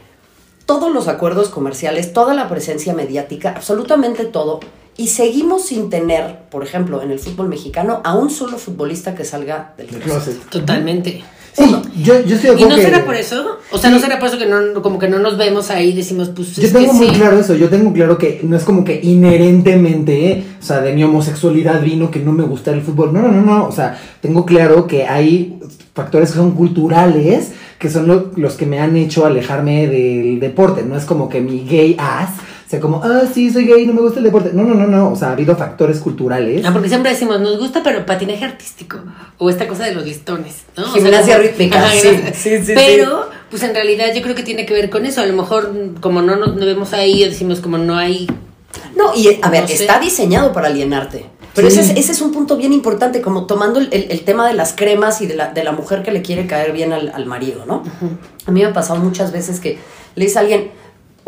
todos 0.65 0.93
los 0.93 1.09
acuerdos 1.09 1.51
comerciales, 1.51 2.15
toda 2.15 2.33
la 2.33 2.49
presencia 2.49 2.95
mediática, 2.95 3.51
absolutamente 3.51 4.25
todo, 4.25 4.61
y 4.97 5.09
seguimos 5.09 5.67
sin 5.67 5.91
tener, 5.91 6.49
por 6.49 6.63
ejemplo, 6.63 7.03
en 7.03 7.11
el 7.11 7.19
fútbol 7.19 7.49
mexicano, 7.49 8.01
a 8.03 8.14
un 8.14 8.31
solo 8.31 8.57
futbolista 8.57 9.14
que 9.14 9.27
salga 9.27 9.75
del 9.77 9.88
El 9.95 10.01
closet. 10.01 10.37
closet. 10.37 10.51
Totalmente. 10.51 11.23
Sí, 11.57 11.64
yo, 12.03 12.21
yo 12.27 12.35
estoy 12.37 12.51
de 12.51 12.61
¿Y 12.61 12.64
acuerdo 12.64 12.69
no 12.69 12.77
que- 12.77 12.83
será 12.83 13.05
por 13.05 13.14
eso? 13.14 13.59
O 13.71 13.79
sea, 13.79 13.90
¿no 13.90 13.99
será 13.99 14.19
por 14.19 14.29
eso 14.29 14.38
que 14.38 14.47
no, 14.47 14.83
como 14.83 14.99
que 14.99 15.09
no 15.09 15.19
nos 15.19 15.38
vemos 15.38 15.71
ahí 15.71 15.88
y 15.90 15.92
decimos, 15.95 16.29
pues, 16.29 16.55
Yo 16.57 16.62
es 16.66 16.73
tengo 16.73 16.92
que 16.92 16.99
muy 16.99 17.09
sí? 17.09 17.14
claro 17.14 17.38
eso, 17.38 17.55
yo 17.55 17.69
tengo 17.71 17.92
claro 17.92 18.19
que 18.19 18.40
no 18.42 18.57
es 18.57 18.62
como 18.64 18.85
que 18.85 19.01
inherentemente, 19.03 20.31
¿eh? 20.33 20.45
o 20.61 20.62
sea, 20.64 20.81
de 20.81 20.92
mi 20.92 21.03
homosexualidad 21.05 21.83
vino 21.83 22.11
que 22.11 22.21
no 22.21 22.33
me 22.33 22.42
gusta 22.45 22.73
el 22.73 22.83
fútbol. 22.83 23.12
No, 23.12 23.23
no, 23.23 23.33
no, 23.33 23.42
no, 23.42 23.66
o 23.66 23.73
sea, 23.73 23.99
tengo 24.21 24.45
claro 24.45 24.87
que 24.87 25.05
hay 25.07 25.59
factores 25.95 26.31
que 26.31 26.37
son 26.37 26.53
culturales, 26.53 27.53
que 27.79 27.88
son 27.90 28.07
lo- 28.07 28.31
los 28.37 28.55
que 28.55 28.66
me 28.66 28.79
han 28.81 28.97
hecho 28.97 29.25
alejarme 29.27 29.87
del 29.87 30.40
deporte. 30.40 30.83
No 30.83 30.97
es 30.97 31.05
como 31.05 31.29
que 31.29 31.40
mi 31.40 31.61
gay 31.64 31.97
ass 31.99 32.31
sea 32.68 32.81
como, 32.81 33.00
ah, 33.05 33.22
sí, 33.33 33.50
soy 33.50 33.64
gay, 33.66 33.87
no 33.87 33.92
me 33.92 34.00
gusta 34.00 34.18
el 34.18 34.24
deporte. 34.24 34.50
No, 34.52 34.62
no, 34.64 34.74
no, 34.74 34.87
no, 34.87 35.12
o 35.12 35.16
sea, 35.16 35.29
ha 35.29 35.33
habido 35.33 35.55
factores 35.57 35.98
culturales. 36.00 36.64
Ah, 36.66 36.72
porque 36.72 36.88
siempre 36.88 37.12
decimos, 37.12 37.40
nos 37.40 37.59
gusta, 37.59 37.83
pero 37.83 38.05
patinaje 38.05 38.44
artístico. 38.44 38.98
O 39.38 39.48
esta 39.50 39.68
cosa 39.68 39.85
de 39.85 39.94
los 39.94 40.05
listones, 40.05 40.64
¿no? 40.76 40.83
O 40.85 40.87
sea, 40.87 40.94
Gimnasia 41.02 41.38
rítmica, 41.38 41.79
Ajá, 41.79 41.92
sí, 41.92 42.09
sí, 42.35 42.59
sí, 42.64 42.72
Pero, 42.74 43.29
pues 43.50 43.62
en 43.62 43.74
realidad 43.74 44.07
yo 44.14 44.22
creo 44.22 44.35
que 44.35 44.42
tiene 44.42 44.66
que 44.66 44.74
ver 44.74 44.90
con 44.90 45.07
eso. 45.07 45.20
A 45.20 45.26
lo 45.26 45.35
mejor, 45.35 45.72
como 46.00 46.22
no 46.22 46.37
nos 46.37 46.57
no 46.57 46.66
vemos 46.66 46.92
ahí, 46.92 47.22
decimos 47.24 47.61
como 47.61 47.79
no 47.79 47.96
hay. 47.96 48.26
No, 48.96 49.14
y 49.14 49.38
a 49.42 49.48
ver, 49.48 49.62
No 49.62 49.68
sé. 49.68 49.74
está 49.74 50.00
diseñado 50.00 50.52
para 50.52 50.68
alienarte. 50.68 51.26
Pero 51.55 51.70
Sí. 51.70 51.79
ese, 51.79 51.92
es, 51.92 51.98
ese 51.98 52.12
es 52.12 52.20
un 52.20 52.33
punto 52.33 52.57
bien 52.59 52.72
importante, 52.74 53.22
como 53.22 53.46
tomando 53.46 53.79
el, 53.81 53.88
el- 53.92 54.11
el 54.11 54.24
tema 54.24 54.46
de 54.46 54.52
las 54.55 54.74
cremas 54.74 55.22
y 55.22 55.26
de 55.26 55.35
la, 55.37 55.52
de 55.52 55.64
la 55.64 55.72
mujer 55.72 56.02
que 56.02 56.11
le 56.11 56.20
quiere 56.20 56.46
caer 56.46 56.72
bien 56.72 56.92
al, 56.92 57.11
al 57.14 57.24
marido, 57.26 57.64
¿no? 57.64 57.83
A 58.44 58.50
mí 58.50 58.61
me 58.61 58.66
ha 58.66 58.72
pasado 58.74 58.98
muchas 59.00 59.33
veces 59.33 59.61
que 59.61 59.79
le 60.16 60.24
dice 60.26 60.38
a 60.38 60.42
alguien, 60.42 60.70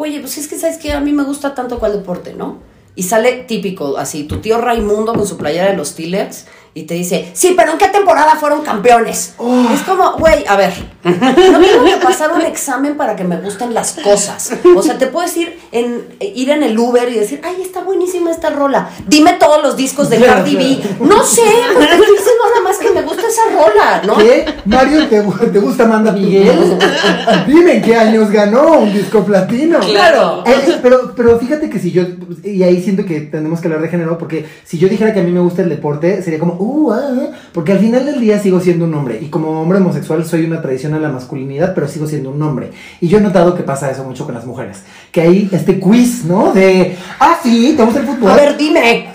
oye, 0.01 0.21
pues 0.21 0.39
es 0.39 0.47
que 0.47 0.57
sabes 0.57 0.79
que 0.79 0.93
a 0.93 1.01
mí 1.01 1.13
me 1.13 1.25
gusta 1.25 1.57
tanto 1.57 1.81
cual 1.81 1.93
deporte, 1.93 2.33
¿no? 2.33 2.59
Y 2.95 3.03
sale 3.03 3.45
típico, 3.49 3.99
así, 3.99 4.25
tu 4.25 4.39
tío 4.39 4.61
Raimundo 4.61 5.13
con 5.13 5.27
su 5.27 5.37
playera 5.37 5.71
de 5.71 5.77
los 5.77 5.89
Steelers 5.89 6.47
y 6.79 6.85
te 6.85 6.95
dice, 6.95 7.31
sí, 7.35 7.55
pero 7.57 7.73
¿en 7.73 7.79
qué 7.79 7.89
temporada 7.89 8.37
fueron 8.37 8.63
campeones? 8.63 9.35
Oh. 9.39 9.67
Es 9.75 9.81
como, 9.83 10.13
güey, 10.13 10.45
a 10.47 10.57
ver, 10.57 10.73
no 11.03 11.61
tengo 11.61 11.85
que 11.85 11.97
pasar 12.03 12.31
un 12.33 12.43
examen 12.43 12.97
para 12.97 13.17
que 13.17 13.25
me 13.25 13.37
gusten 13.41 13.75
las 13.75 13.95
cosas. 13.95 14.53
O 14.77 14.83
sea, 14.83 14.97
te 14.97 15.09
puedes 15.09 15.37
ir 15.37 15.59
en, 15.73 16.05
ir 16.21 16.51
en 16.51 16.63
el 16.63 16.79
Uber 16.79 17.09
y 17.09 17.19
decir, 17.19 17.41
ay, 17.43 17.63
está 17.63 17.81
buenísima 17.81 18.31
esta 18.31 18.51
rola. 18.51 18.91
Dime 19.09 19.33
todos 19.35 19.61
los 19.61 19.77
discos 19.77 20.09
de 20.09 20.21
Cardi 20.21 20.55
B. 20.55 20.79
No 21.01 21.25
sé, 21.25 21.43
porque 21.73 21.93
estoy 21.93 22.17
diciendo 22.17 22.43
nada 22.49 22.63
más 22.63 22.79
que 22.79 22.91
me 22.91 23.03
gusta 23.03 23.23
esa 23.27 23.43
rola, 23.53 24.03
¿no? 24.07 24.17
¿Qué? 24.19 24.47
Mario, 24.65 25.09
¿te, 25.09 25.21
te 25.21 25.59
gusta 25.59 25.85
Amanda 25.85 26.13
Miguel? 26.13 26.79
Dime 27.47 27.77
en 27.77 27.83
qué 27.83 27.97
años 27.97 28.31
ganó 28.31 28.79
un 28.79 28.93
disco 28.93 29.25
platino. 29.25 29.81
Claro. 29.81 30.45
Eh, 30.47 30.55
eh, 30.69 30.79
pero, 30.81 31.13
pero 31.17 31.39
fíjate 31.41 31.69
que 31.69 31.81
si 31.81 31.91
yo, 31.91 32.05
y 32.45 32.63
ahí 32.63 32.81
siento 32.81 33.05
que 33.05 33.21
tenemos 33.23 33.61
que 33.61 33.67
hablar 33.67 33.83
de 33.83 33.89
género, 33.89 34.17
porque 34.17 34.47
si 34.65 34.79
yo 34.79 34.89
dijera 34.89 35.13
que 35.13 35.21
a 35.21 35.25
mí 35.25 35.33
me 35.33 35.41
gusta 35.41 35.63
el 35.63 35.69
deporte, 35.69 36.23
sería 36.23 36.39
como, 36.39 36.55
uh, 36.69 36.93
ah, 36.93 37.11
ah", 37.13 37.27
porque 37.53 37.73
al 37.73 37.79
final 37.79 38.07
del 38.07 38.21
día 38.21 38.39
sigo 38.39 38.61
siendo 38.61 38.85
un 38.85 38.95
hombre, 38.95 39.19
y 39.21 39.27
como 39.27 39.61
hombre 39.61 39.79
homosexual 39.79 40.25
soy 40.25 40.45
una 40.45 40.61
tradición 40.63 40.95
a 40.95 40.99
la 40.99 41.09
masculinidad, 41.09 41.75
pero 41.75 41.89
sigo 41.89 42.07
siendo 42.07 42.31
un 42.31 42.43
hombre. 42.43 42.71
Y 43.01 43.09
yo 43.09 43.19
he 43.19 43.21
notado 43.21 43.55
que 43.55 43.63
pasa 43.63 43.91
eso 43.91 44.05
mucho 44.05 44.25
con 44.25 44.35
las 44.35 44.47
mujeres, 44.47 44.83
que 45.13 45.21
hay 45.21 45.49
este 45.53 45.81
quiz, 45.81 46.25
¿no? 46.25 46.53
De, 46.53 46.97
ah, 47.21 47.39
sí, 47.43 47.75
¿te 47.77 47.85
gusta 47.85 48.01
el 48.01 48.07
fútbol? 48.07 48.31
A 48.31 48.37
ver, 48.37 48.57
dime, 48.57 49.09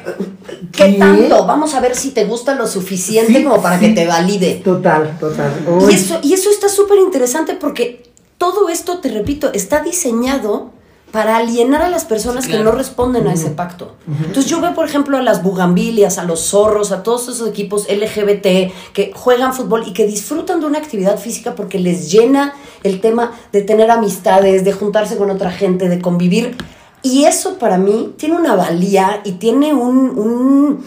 ¿qué, 0.71 0.93
¿Qué? 0.93 0.99
tanto? 0.99 1.45
Vamos 1.45 1.73
a 1.73 1.79
ver 1.79 1.95
si 1.95 2.11
te 2.11 2.25
gusta 2.25 2.55
lo 2.55 2.67
suficiente 2.67 3.33
Sí, 3.33 3.43
como 3.43 3.61
para 3.61 3.79
sí. 3.79 3.87
que 3.87 3.93
te 3.93 4.07
valide. 4.07 4.61
Total, 4.63 5.17
total. 5.19 5.51
Y 5.89 5.93
eso, 5.93 6.19
y 6.23 6.33
eso 6.33 6.49
está 6.49 6.69
súper 6.69 6.99
interesante 6.99 7.53
porque 7.53 8.03
todo 8.37 8.69
esto, 8.69 8.99
te 8.99 9.09
repito, 9.09 9.51
está 9.53 9.81
diseñado 9.81 10.71
para 11.13 11.38
alienar 11.38 11.84
a 11.84 11.89
las 11.89 12.06
personas 12.06 12.45
que 12.47 12.54
Claro. 12.54 12.71
no 12.71 12.71
responden 12.71 13.28
a 13.28 13.34
ese 13.34 13.52
pacto. 13.52 13.93
Entonces 14.08 14.47
yo 14.47 14.60
veo, 14.60 14.73
por 14.73 14.88
ejemplo, 14.88 15.15
a 15.15 15.21
las 15.21 15.43
bugambilias, 15.43 16.17
a 16.17 16.23
los 16.23 16.39
zorros, 16.39 16.91
a 16.91 17.04
todos 17.04 17.30
esos 17.30 17.47
equipos 17.47 17.86
LGBT 17.88 18.73
que 18.93 19.12
juegan 19.13 19.54
fútbol 19.54 19.84
y 19.86 19.93
que 19.93 20.08
disfrutan 20.08 20.60
de 20.60 20.65
una 20.65 20.80
actividad 20.80 21.19
física 21.19 21.54
porque 21.54 21.78
les 21.78 22.12
llena 22.12 22.56
el 22.82 22.99
tema 22.99 23.32
de 23.52 23.62
tener 23.62 23.91
amistades, 23.91 24.65
de 24.65 24.73
juntarse 24.73 25.15
con 25.15 25.30
otra 25.30 25.52
gente, 25.52 25.88
de 25.88 26.02
convivir. 26.02 26.58
Y 27.04 27.26
eso 27.26 27.60
para 27.60 27.78
mí 27.78 28.15
tiene 28.17 28.36
una 28.36 28.56
valía 28.56 29.21
y 29.23 29.34
tiene 29.34 29.71
un... 29.71 30.17
un- 30.17 30.84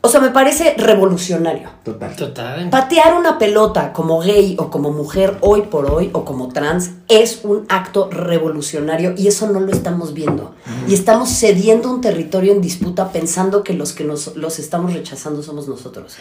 o 0.00 0.08
sea, 0.08 0.20
me 0.20 0.30
parece 0.30 0.74
revolucionario. 0.78 1.70
Total. 1.82 2.14
Total. 2.14 2.70
Patear 2.70 3.14
una 3.14 3.36
pelota 3.36 3.92
como 3.92 4.20
gay 4.20 4.54
o 4.58 4.70
como 4.70 4.92
mujer 4.92 5.36
hoy 5.40 5.62
por 5.62 5.90
hoy 5.90 6.10
o 6.12 6.24
como 6.24 6.48
trans 6.48 6.90
es 7.08 7.40
un 7.42 7.66
acto 7.68 8.08
revolucionario 8.08 9.14
y 9.16 9.26
eso 9.26 9.50
no 9.50 9.58
lo 9.58 9.72
estamos 9.72 10.14
viendo. 10.14 10.54
Y 10.86 10.94
estamos 10.94 11.30
cediendo 11.30 11.90
un 11.90 12.00
territorio 12.00 12.52
en 12.52 12.60
disputa 12.60 13.10
pensando 13.10 13.64
que 13.64 13.72
los 13.74 13.92
que 13.92 14.04
nos 14.04 14.36
los 14.36 14.60
estamos 14.60 14.92
rechazando 14.92 15.42
somos 15.42 15.66
nosotros. 15.66 16.16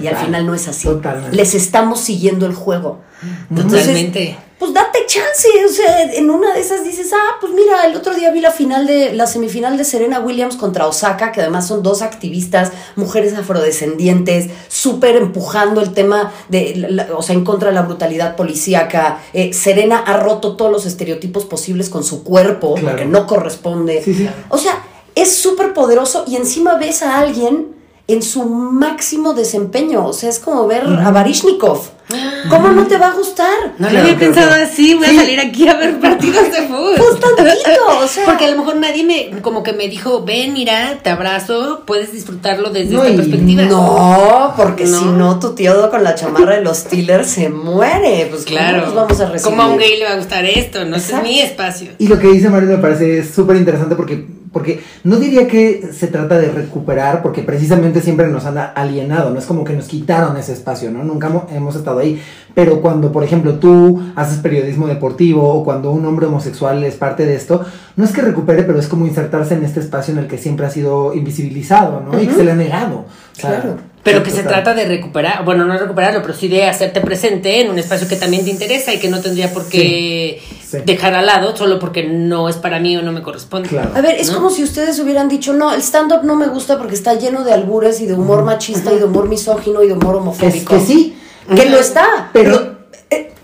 Y 0.00 0.06
al 0.08 0.16
final 0.16 0.46
no 0.46 0.54
es 0.54 0.68
así. 0.68 0.88
Totalmente. 0.88 1.34
Les 1.34 1.54
estamos 1.54 2.00
siguiendo 2.00 2.44
el 2.44 2.54
juego. 2.54 3.00
Entonces, 3.48 3.80
Totalmente. 3.80 4.36
pues 4.58 4.74
date 4.92 5.06
chance, 5.06 5.48
o 5.64 5.72
sea, 5.72 6.02
en 6.12 6.30
una 6.30 6.52
de 6.54 6.60
esas 6.60 6.84
dices, 6.84 7.10
ah, 7.14 7.36
pues 7.40 7.52
mira, 7.52 7.84
el 7.86 7.96
otro 7.96 8.14
día 8.14 8.30
vi 8.30 8.40
la 8.40 8.50
final 8.50 8.86
de, 8.86 9.12
la 9.14 9.26
semifinal 9.26 9.76
de 9.76 9.84
Serena 9.84 10.20
Williams 10.20 10.56
contra 10.56 10.86
Osaka, 10.86 11.32
que 11.32 11.40
además 11.40 11.66
son 11.66 11.82
dos 11.82 12.02
activistas, 12.02 12.72
mujeres 12.96 13.34
afrodescendientes, 13.34 14.50
súper 14.68 15.16
empujando 15.16 15.80
el 15.80 15.92
tema 15.92 16.32
de, 16.48 16.74
la- 16.88 17.08
o 17.16 17.22
sea, 17.22 17.34
en 17.34 17.44
contra 17.44 17.68
de 17.70 17.74
la 17.74 17.82
brutalidad 17.82 18.36
policíaca. 18.36 19.20
Eh, 19.32 19.52
Serena 19.52 19.98
ha 19.98 20.16
roto 20.18 20.56
todos 20.56 20.70
los 20.70 20.86
estereotipos 20.86 21.44
posibles 21.44 21.88
con 21.88 22.04
su 22.04 22.22
cuerpo, 22.22 22.74
Claro. 22.74 22.88
porque 22.90 23.04
no 23.06 23.26
corresponde. 23.26 24.02
Sí, 24.02 24.14
sí. 24.14 24.28
O 24.48 24.58
sea, 24.58 24.84
es 25.14 25.34
súper 25.34 25.72
poderoso 25.74 26.24
y 26.26 26.36
encima 26.36 26.76
ves 26.76 27.02
a 27.02 27.18
alguien 27.18 27.68
en 28.08 28.22
su 28.22 28.44
máximo 28.44 29.32
desempeño, 29.32 30.06
o 30.06 30.12
sea, 30.12 30.28
es 30.28 30.38
como 30.38 30.66
ver 30.66 30.84
a 30.84 31.10
Barishnikov. 31.12 31.80
¿Cómo 32.48 32.68
no 32.68 32.86
te 32.86 32.96
va 32.98 33.08
a 33.08 33.12
gustar? 33.12 33.74
No 33.78 33.88
Claro, 33.88 34.04
había 34.06 34.18
pensado 34.18 34.50
así, 34.62 34.94
voy 34.94 35.06
Sí. 35.06 35.16
a 35.16 35.20
salir 35.20 35.40
aquí 35.40 35.68
a 35.68 35.74
ver 35.74 35.98
partidos 36.00 36.50
de 36.52 36.62
fútbol. 36.62 36.94
Pues 36.96 37.20
tantito, 37.20 37.98
o 38.00 38.06
sea. 38.08 38.24
Porque 38.24 38.44
a 38.46 38.50
lo 38.50 38.58
mejor 38.58 38.76
nadie 38.76 39.04
me, 39.04 39.40
como 39.42 39.62
que 39.62 39.72
me 39.72 39.88
dijo, 39.88 40.22
ven, 40.24 40.52
mira, 40.52 40.98
te 41.02 41.10
abrazo, 41.10 41.82
puedes 41.86 42.12
disfrutarlo 42.12 42.70
desde 42.70 42.94
No, 42.94 43.04
esta 43.04 43.16
perspectiva. 43.16 43.62
No, 43.64 44.54
porque 44.56 44.84
No. 44.84 44.98
si 44.98 45.04
no, 45.06 45.38
tu 45.38 45.54
tío 45.54 45.90
con 45.90 46.04
la 46.04 46.14
chamarra 46.14 46.56
de 46.56 46.62
los 46.62 46.78
Steelers 46.78 47.28
se 47.28 47.48
muere. 47.48 48.26
Pues 48.30 48.44
Claro. 48.44 48.80
¿cómo 48.80 48.86
nos 48.86 48.94
vamos 48.94 49.20
a 49.20 49.26
recibir? 49.30 49.42
¿Cómo 49.56 49.62
a 49.62 49.66
un 49.72 49.78
gay 49.78 49.98
le 49.98 50.04
va 50.04 50.12
a 50.12 50.16
gustar 50.16 50.44
esto? 50.44 50.84
No 50.84 50.96
es 50.96 51.12
mi 51.22 51.40
espacio. 51.40 51.90
Y 51.98 52.08
lo 52.08 52.18
que 52.18 52.28
dice 52.28 52.48
Mario 52.48 52.68
me 52.70 52.78
parece 52.78 53.24
súper 53.24 53.56
interesante 53.56 53.94
porque, 53.96 54.24
porque 54.52 54.80
no 55.04 55.16
diría 55.16 55.48
que 55.48 55.88
se 55.92 56.06
trata 56.08 56.38
de 56.38 56.50
recuperar, 56.50 57.22
porque 57.22 57.42
precisamente 57.42 58.00
siempre 58.02 58.28
nos 58.28 58.44
han 58.44 58.58
alienado, 58.58 59.30
no 59.30 59.38
es 59.38 59.46
como 59.46 59.64
que 59.64 59.72
nos 59.72 59.86
quitaron 59.86 60.36
ese 60.36 60.52
espacio, 60.52 60.90
¿no? 60.90 61.02
Nunca 61.04 61.28
hemo- 61.30 61.46
hemos 61.52 61.74
estado 61.74 61.98
ahí. 62.00 62.20
Pero 62.54 62.82
cuando, 62.82 63.10
por 63.12 63.24
ejemplo, 63.24 63.54
tú 63.54 64.02
haces 64.14 64.38
periodismo 64.38 64.86
deportivo 64.86 65.48
o 65.54 65.64
cuando 65.64 65.90
un 65.90 66.04
hombre 66.04 66.26
homosexual 66.26 66.84
es 66.84 66.96
parte 66.96 67.24
de 67.24 67.34
esto, 67.34 67.64
no 67.96 68.04
es 68.04 68.12
que 68.12 68.20
recupere, 68.20 68.62
pero 68.64 68.78
es 68.78 68.88
como 68.88 69.06
insertarse 69.06 69.54
en 69.54 69.64
este 69.64 69.80
espacio 69.80 70.12
en 70.12 70.18
el 70.18 70.26
que 70.26 70.36
siempre 70.36 70.66
ha 70.66 70.70
sido 70.70 71.14
invisibilizado, 71.14 72.00
¿no? 72.00 72.20
Y 72.20 72.26
que 72.26 72.34
se 72.34 72.44
le 72.44 72.52
ha 72.52 72.56
negado. 72.56 73.06
O 73.06 73.40
sea, 73.40 73.60
Claro. 73.62 73.76
Pero 74.04 74.24
que 74.24 74.30
se 74.32 74.42
trata 74.42 74.74
de 74.74 74.84
recuperar, 74.84 75.44
bueno, 75.44 75.64
no 75.64 75.78
recuperarlo, 75.78 76.22
pero 76.22 76.34
sí 76.34 76.48
de 76.48 76.64
hacerte 76.66 77.00
presente 77.00 77.60
en 77.60 77.70
un 77.70 77.78
espacio 77.78 78.08
que 78.08 78.16
también 78.16 78.44
te 78.44 78.50
interesa 78.50 78.92
y 78.92 78.98
que 78.98 79.08
no 79.08 79.20
tendría 79.20 79.52
por 79.52 79.68
qué 79.68 80.40
Sí, 80.42 80.56
sí. 80.72 80.78
dejar 80.84 81.14
al 81.14 81.26
lado 81.26 81.56
solo 81.56 81.78
porque 81.78 82.08
no 82.08 82.48
es 82.48 82.56
para 82.56 82.80
mí 82.80 82.96
o 82.96 83.02
no 83.02 83.12
me 83.12 83.22
corresponde. 83.22 83.68
Claro. 83.68 83.92
A 83.94 84.00
ver, 84.00 84.16
es 84.16 84.28
¿No? 84.28 84.34
como 84.36 84.50
si 84.50 84.64
ustedes 84.64 84.98
hubieran 84.98 85.28
dicho, 85.28 85.52
no, 85.52 85.72
el 85.72 85.80
stand-up 85.82 86.24
no 86.24 86.34
me 86.36 86.48
gusta 86.48 86.78
porque 86.78 86.94
está 86.94 87.14
lleno 87.14 87.44
de 87.44 87.52
albures 87.52 88.00
y 88.00 88.06
de 88.06 88.14
humor 88.14 88.42
machista 88.44 88.92
y 88.92 88.98
de 88.98 89.04
humor 89.04 89.28
misógino 89.28 89.82
y 89.82 89.86
de 89.88 89.92
humor 89.94 90.16
Es 90.16 90.20
homofóbico. 90.22 90.74
que 90.74 90.80
sí, 90.80 91.16
Que 91.54 91.66
lo 91.70 91.78
está. 91.78 92.30
pero... 92.32 92.82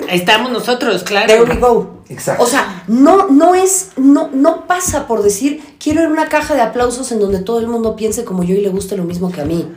Ahí 0.08 0.16
estamos 0.20 0.50
nosotros, 0.50 1.02
claro. 1.02 1.26
There 1.26 1.42
we 1.42 1.56
go. 1.56 1.98
Exacto. 2.08 2.42
O 2.42 2.46
sea, 2.46 2.82
no, 2.88 3.28
no 3.28 3.54
es, 3.54 3.90
no, 3.98 4.30
no 4.32 4.66
pasa 4.66 5.06
por 5.06 5.22
decir, 5.22 5.62
quiero 5.78 6.00
ir 6.00 6.06
a 6.06 6.10
una 6.10 6.28
caja 6.30 6.54
de 6.54 6.62
aplausos 6.62 7.12
en 7.12 7.20
donde 7.20 7.40
todo 7.40 7.58
el 7.58 7.66
mundo 7.68 7.94
piense 7.94 8.24
como 8.24 8.42
yo 8.42 8.54
y 8.54 8.62
le 8.62 8.70
guste 8.70 8.96
lo 8.96 9.04
mismo 9.04 9.30
que 9.30 9.42
a 9.42 9.44
mí. 9.44 9.70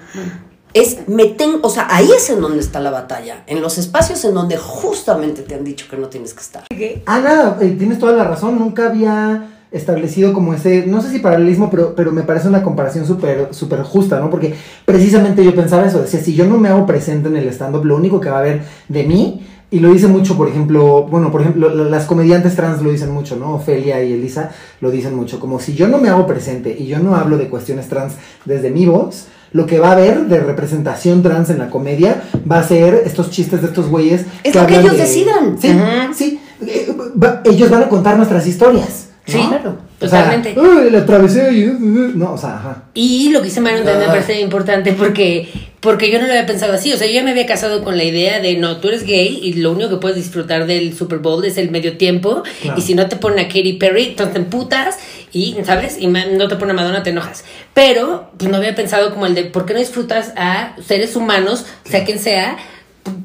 Es, 0.73 1.07
me 1.07 1.25
ten- 1.25 1.59
o 1.61 1.69
sea, 1.69 1.87
ahí 1.89 2.09
es 2.15 2.29
en 2.29 2.39
donde 2.41 2.59
está 2.59 2.79
la 2.79 2.91
batalla, 2.91 3.43
en 3.47 3.61
los 3.61 3.77
espacios 3.77 4.23
en 4.23 4.33
donde 4.33 4.57
justamente 4.57 5.41
te 5.41 5.55
han 5.55 5.63
dicho 5.65 5.85
que 5.89 5.97
no 5.97 6.07
tienes 6.07 6.33
que 6.33 6.41
estar. 6.41 6.63
Ah, 7.05 7.19
nada, 7.19 7.57
eh, 7.61 7.75
tienes 7.77 7.99
toda 7.99 8.13
la 8.13 8.23
razón. 8.23 8.57
Nunca 8.57 8.87
había 8.87 9.49
establecido 9.71 10.33
como 10.33 10.53
ese, 10.53 10.85
no 10.85 11.01
sé 11.01 11.09
si 11.11 11.19
paralelismo, 11.19 11.69
pero, 11.69 11.93
pero 11.95 12.11
me 12.11 12.23
parece 12.23 12.47
una 12.47 12.61
comparación 12.63 13.05
súper 13.05 13.49
súper 13.51 13.83
justa, 13.83 14.19
¿no? 14.19 14.29
Porque 14.29 14.53
precisamente 14.85 15.43
yo 15.43 15.55
pensaba 15.55 15.85
eso, 15.85 16.01
decía, 16.01 16.19
si 16.21 16.33
yo 16.35 16.45
no 16.45 16.57
me 16.57 16.69
hago 16.69 16.85
presente 16.85 17.29
en 17.29 17.37
el 17.37 17.47
stand-up, 17.49 17.85
lo 17.85 17.95
único 17.95 18.19
que 18.19 18.29
va 18.29 18.37
a 18.37 18.39
haber 18.39 18.61
de 18.89 19.03
mí, 19.03 19.47
y 19.71 19.79
lo 19.79 19.89
dice 19.93 20.07
mucho, 20.07 20.35
por 20.35 20.49
ejemplo, 20.49 21.03
bueno, 21.03 21.31
por 21.31 21.39
ejemplo, 21.41 21.69
la- 21.73 21.85
las 21.85 22.05
comediantes 22.05 22.55
trans 22.57 22.81
lo 22.81 22.91
dicen 22.91 23.11
mucho, 23.11 23.37
¿no? 23.37 23.55
Ofelia 23.55 24.03
y 24.03 24.11
Elisa 24.13 24.51
lo 24.81 24.91
dicen 24.91 25.15
mucho, 25.15 25.39
como 25.39 25.59
si 25.61 25.73
yo 25.73 25.87
no 25.87 25.97
me 25.99 26.09
hago 26.09 26.27
presente 26.27 26.75
y 26.77 26.87
yo 26.87 26.99
no 26.99 27.15
hablo 27.15 27.37
de 27.37 27.47
cuestiones 27.49 27.87
trans 27.87 28.13
desde 28.43 28.69
mi 28.71 28.85
voz, 28.85 29.27
lo 29.53 29.65
que 29.65 29.79
va 29.79 29.89
a 29.89 29.91
haber 29.93 30.21
de 30.27 30.39
representación 30.39 31.21
trans 31.23 31.49
en 31.49 31.59
la 31.59 31.69
comedia 31.69 32.23
va 32.49 32.59
a 32.59 32.63
ser 32.67 33.03
estos 33.05 33.29
chistes 33.31 33.61
de 33.61 33.67
estos 33.67 33.87
güeyes. 33.87 34.25
Es 34.43 34.55
lo 34.55 34.65
que 34.67 34.75
ellos 34.79 34.97
decidan. 34.97 35.57
Sí, 35.61 35.69
sí. 36.15 36.39
Eh, 36.65 36.87
va- 37.21 37.41
ellos 37.43 37.69
van 37.69 37.83
a 37.83 37.89
contar 37.89 38.15
nuestras 38.17 38.45
historias. 38.47 39.07
¿no? 39.27 39.33
Sí, 39.33 39.39
claro. 39.47 39.77
O 40.01 40.07
sea, 40.07 40.23
Totalmente. 40.23 40.59
"Uy, 40.59 40.89
la 40.89 40.99
atravesé 40.99 41.51
y... 41.53 41.67
uh, 41.67 41.73
uh", 41.73 42.11
No, 42.15 42.33
o 42.33 42.37
sea, 42.37 42.55
ajá. 42.55 42.83
Y 42.95 43.29
lo 43.29 43.39
que 43.39 43.45
dice 43.45 43.61
Mario 43.61 43.79
también 43.83 43.99
me 43.99 44.05
parece 44.07 44.41
importante 44.41 44.93
porque, 44.93 45.47
porque 45.79 46.09
yo 46.11 46.19
no 46.19 46.25
lo 46.25 46.31
había 46.31 46.47
pensado 46.47 46.73
así. 46.73 46.91
O 46.91 46.97
sea, 46.97 47.05
yo 47.07 47.13
ya 47.13 47.23
me 47.23 47.29
había 47.31 47.45
casado 47.45 47.83
con 47.83 47.97
la 47.97 48.03
idea 48.03 48.39
de 48.39 48.57
no, 48.57 48.77
tú 48.77 48.87
eres 48.87 49.03
gay 49.05 49.39
y 49.43 49.53
lo 49.53 49.71
único 49.73 49.89
que 49.91 49.97
puedes 49.97 50.17
disfrutar 50.17 50.65
del 50.65 50.95
Super 50.97 51.19
Bowl 51.19 51.45
es 51.45 51.57
el 51.57 51.69
medio 51.69 51.97
tiempo. 51.97 52.41
Claro. 52.63 52.79
Y 52.79 52.81
si 52.81 52.95
no 52.95 53.07
te 53.09 53.15
ponen 53.15 53.39
a 53.45 53.47
Katy 53.47 53.73
Perry, 53.73 54.05
entonces 54.05 54.33
te 54.33 54.39
emputas 54.39 54.97
y, 55.31 55.57
¿sabes? 55.63 55.97
Y 55.99 56.07
no 56.07 56.47
te 56.47 56.55
pone 56.55 56.71
a 56.71 56.75
Madonna, 56.75 57.03
te 57.03 57.11
enojas. 57.11 57.43
Pero, 57.73 58.31
pues 58.37 58.49
no 58.49 58.57
había 58.57 58.75
pensado 58.75 59.11
como 59.11 59.25
el 59.25 59.35
de 59.35 59.45
por 59.45 59.65
qué 59.65 59.73
no 59.73 59.79
disfrutas 59.79 60.33
a 60.35 60.75
seres 60.85 61.15
humanos, 61.15 61.65
sea 61.83 62.03
quien 62.03 62.19
sea, 62.19 62.57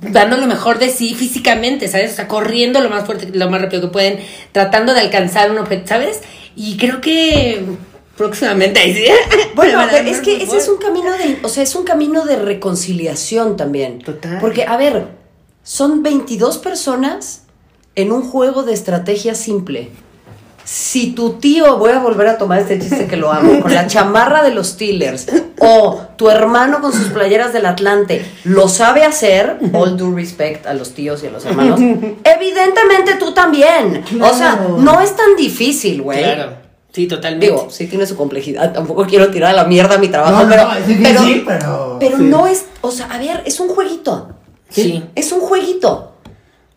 dando 0.03 0.37
lo 0.37 0.47
mejor 0.47 0.79
de 0.79 0.89
sí 0.89 1.15
físicamente, 1.15 1.89
¿sabes? 1.89 2.13
O 2.13 2.17
sea, 2.17 2.29
corriendo 2.29 2.81
lo 2.81 2.91
más 2.91 3.05
fuerte, 3.05 3.31
lo 3.33 3.51
más 3.51 3.61
rápido 3.61 3.83
que 3.83 3.89
pueden, 3.89 4.21
tratando 4.53 4.95
de 4.95 5.01
alcanzar 5.01 5.51
un 5.51 5.59
objeto, 5.59 5.89
¿sabes? 5.89 6.21
Y 6.55 6.77
creo 6.77 7.01
que 7.01 7.65
próximamente 8.17 8.81
ahí 8.81 8.95
sí. 8.95 9.05
Bueno, 9.55 9.81
pero 9.91 10.09
es 10.09 10.21
que 10.21 10.43
ese 10.43 10.59
es 10.59 10.69
un 10.69 10.79
camino 10.79 11.13
de, 11.13 11.39
o 11.43 11.49
sea, 11.49 11.63
es 11.63 11.75
un 11.75 11.85
camino 11.85 12.25
de 12.25 12.37
reconciliación 12.37 13.57
también. 13.57 14.01
Total. 14.01 14.39
Porque, 14.41 14.65
a 14.65 14.77
ver, 14.77 15.09
son 15.63 16.03
22 16.03 16.59
personas 16.59 17.43
en 17.95 18.13
un 18.13 18.23
juego 18.23 18.63
de 18.63 18.75
estrategia 18.75 19.35
simple. 19.35 19.91
Si 20.67 21.13
tu 21.13 21.35
tío, 21.35 21.79
voy 21.79 21.93
a 21.93 22.01
volver 22.01 22.27
a 22.27 22.39
tomar 22.39 22.59
este 22.59 22.81
chiste 22.81 23.07
que 23.07 23.17
lo 23.17 23.31
amo, 23.33 23.61
con 23.63 23.73
la 23.73 23.87
chamarra 23.87 24.43
de 24.43 24.51
los 24.53 24.67
Steelers, 24.71 25.29
o 25.61 26.03
tu 26.17 26.29
hermano 26.29 26.81
con 26.81 26.93
sus 26.93 27.07
playeras 27.11 27.53
del 27.53 27.67
Atlante, 27.67 28.27
lo 28.43 28.67
sabe 28.69 29.05
hacer, 29.05 29.59
all 29.73 29.97
due 29.97 30.13
respect 30.17 30.67
a 30.67 30.75
los 30.75 30.91
tíos 30.93 31.23
y 31.23 31.29
a 31.29 31.31
los 31.31 31.45
hermanos, 31.45 31.79
evidentemente 32.25 33.15
tú 33.17 33.33
también. 33.33 34.05
O 34.21 34.35
sea, 34.35 34.57
no 34.79 35.01
es 35.01 35.15
tan 35.15 35.37
difícil, 35.37 36.03
güey. 36.03 36.19
Claro, 36.25 36.55
sí, 36.93 37.07
totalmente. 37.07 37.47
Digo, 37.47 37.69
sí 37.71 37.87
tiene 37.87 38.05
su 38.05 38.17
complejidad. 38.17 38.73
Tampoco 38.73 39.07
quiero 39.07 39.31
tirar 39.31 39.51
a 39.53 39.55
la 39.57 39.65
mierda 39.67 39.99
mi 39.99 40.09
trabajo, 40.09 40.43
No, 40.43 40.49
pero, 40.49 40.65
no, 40.65 40.75
es 40.75 40.87
difícil, 40.89 41.45
pero- 41.47 41.97
pero 42.01 42.17
sí. 42.17 42.25
no 42.25 42.47
es, 42.49 42.65
o 42.81 42.91
sea, 42.91 43.07
a 43.07 43.19
ver, 43.19 43.41
es 43.47 43.61
un 43.61 43.69
jueguito. 43.69 44.31
sí. 44.69 45.05
Es 45.15 45.31
un 45.31 45.41
jueguito. 45.43 46.13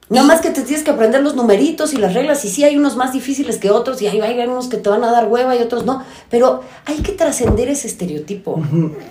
Nada 0.09 0.25
más 0.25 0.41
que 0.41 0.49
te 0.49 0.63
tienes 0.63 0.83
que 0.83 0.89
aprender 0.89 1.21
los 1.21 1.35
numeritos 1.35 1.93
y 1.93 1.97
las 1.97 2.15
reglas. 2.15 2.43
Y 2.43 2.49
sí, 2.49 2.63
hay 2.63 2.75
unos 2.75 2.95
más 2.95 3.13
difíciles 3.13 3.57
que 3.57 3.69
otros, 3.69 4.01
y 4.01 4.07
hay, 4.07 4.19
hay 4.21 4.39
unos 4.47 4.67
que 4.67 4.77
te 4.77 4.89
van 4.89 5.03
a 5.03 5.11
dar 5.11 5.27
hueva 5.27 5.55
y 5.55 5.61
otros 5.61 5.85
no. 5.85 6.03
Pero 6.29 6.61
hay 6.85 6.97
que 6.97 7.11
trascender 7.11 7.69
ese 7.69 7.87
estereotipo. 7.87 8.59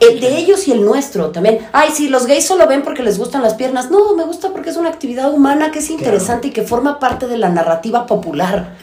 El 0.01 0.21
de 0.21 0.39
ellos 0.39 0.67
y 0.67 0.73
el 0.73 0.85
nuestro 0.85 1.31
también. 1.31 1.61
Ay, 1.73 1.91
sí, 1.95 2.09
los 2.09 2.27
gays 2.27 2.47
solo 2.47 2.67
ven 2.67 2.83
porque 2.83 3.03
les 3.03 3.19
gustan 3.19 3.43
las 3.43 3.55
piernas. 3.55 3.91
No, 3.91 4.17
me 4.17 4.25
gusta 4.25 4.51
porque 4.51 4.71
es 4.71 4.77
una 4.77 4.89
actividad 4.89 5.33
humana 5.33 5.71
que 5.71 5.79
es 5.79 5.91
interesante 5.91 6.49
y 6.49 6.51
que 6.51 6.63
forma 6.63 6.99
parte 6.99 7.29
de 7.29 7.39
la 7.39 7.49
narrativa 7.49 8.07
popular. 8.07 8.77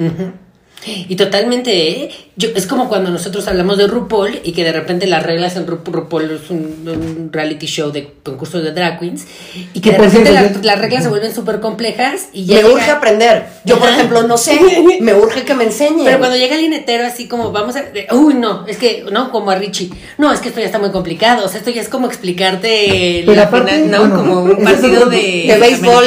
Y 0.86 1.16
totalmente, 1.16 1.90
¿eh? 1.90 2.12
Yo, 2.38 2.50
es 2.56 2.68
como 2.68 2.90
cuando 2.90 3.10
nosotros 3.12 3.48
hablamos 3.48 3.78
de 3.78 3.88
RuPaul 3.88 4.42
y 4.44 4.52
que 4.52 4.64
de 4.64 4.74
repente 4.74 5.08
las 5.08 5.24
reglas 5.24 5.56
en 5.56 5.66
Ru- 5.66 5.80
RuPaul 5.86 6.32
es 6.32 6.50
un, 6.50 6.86
un 6.88 7.30
reality 7.32 7.66
show 7.66 7.92
de 7.92 8.12
concursos 8.24 8.62
de 8.62 8.72
drag 8.72 9.00
queens 9.00 9.26
y 9.74 9.80
que 9.80 9.92
de 9.92 9.98
repente 10.00 10.32
la- 10.32 10.52
las 10.62 10.80
reglas 10.80 11.04
se 11.04 11.10
vuelven 11.10 11.34
súper 11.34 11.60
complejas 11.62 12.28
y 12.34 12.46
ya 12.46 12.56
Me 12.58 12.62
llega- 12.64 12.74
urge 12.74 12.92
aprender. 12.92 13.46
Yo, 13.64 13.80
por 13.80 13.90
ejemplo, 13.90 14.24
no 14.24 14.38
sé. 14.38 14.60
Me 15.00 15.14
urge 15.14 15.44
que 15.44 15.54
me 15.56 15.64
enseñen. 15.64 16.06
Pero 16.06 16.20
cuando 16.20 16.36
llega 16.38 16.56
el 16.56 16.62
linetero 16.62 17.06
así 17.06 17.28
como 17.28 17.52
vamos 17.52 17.76
a... 17.78 17.86
uy, 18.14 18.34
no, 18.36 18.68
es 18.68 18.78
que, 18.78 19.06
no, 19.12 19.32
como 19.32 19.52
a 19.52 19.56
Richie. 19.56 19.90
No, 20.18 20.32
es 20.34 20.40
que 20.42 20.50
esto 20.50 20.60
ya 20.60 20.66
está 20.68 20.78
muy 20.80 20.92
complicado. 20.92 21.46
O 21.46 21.48
sea, 21.48 21.60
esto 21.60 21.72
ya 21.72 21.82
es 21.82 21.90
como 21.90 22.08
explicarte 22.08 23.24
Pero 23.26 23.34
la 23.36 23.44
aparte, 23.44 23.72
final, 23.84 23.92
¿no? 23.92 24.00
bueno, 24.00 24.16
como 24.18 24.42
un 24.44 24.64
partido 24.64 25.06
de... 25.08 25.46
de 25.48 25.58
béisbol. 25.60 26.06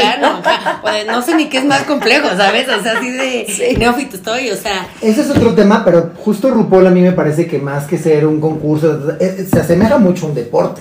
O 0.82 0.90
de- 0.90 1.04
no 1.06 1.22
sé 1.22 1.34
ni 1.34 1.46
qué 1.46 1.58
es 1.58 1.64
más 1.64 1.82
complejo, 1.84 2.28
¿sabes? 2.36 2.68
O 2.68 2.82
sea, 2.82 2.98
así 2.98 3.10
de 3.10 3.74
neófito 3.78 4.16
estoy, 4.16 4.50
o 4.50 4.56
sea... 4.56 4.67
Ese 5.00 5.20
es 5.22 5.31
otro 5.31 5.54
tema, 5.54 5.85
pero 5.85 6.11
justo 6.24 6.50
RuPaul 6.50 6.87
a 6.87 6.90
mí 6.90 7.00
me 7.02 7.12
parece 7.12 7.46
que 7.46 7.59
más 7.59 7.87
que 7.87 7.98
ser 7.98 8.26
un 8.26 8.40
concurso, 8.40 9.11
eh, 9.20 9.37
eh, 9.38 9.46
se 9.50 9.61
asemeja 9.61 9.98
mucho 9.98 10.26
a 10.26 10.28
un 10.31 10.35
deporte, 10.35 10.81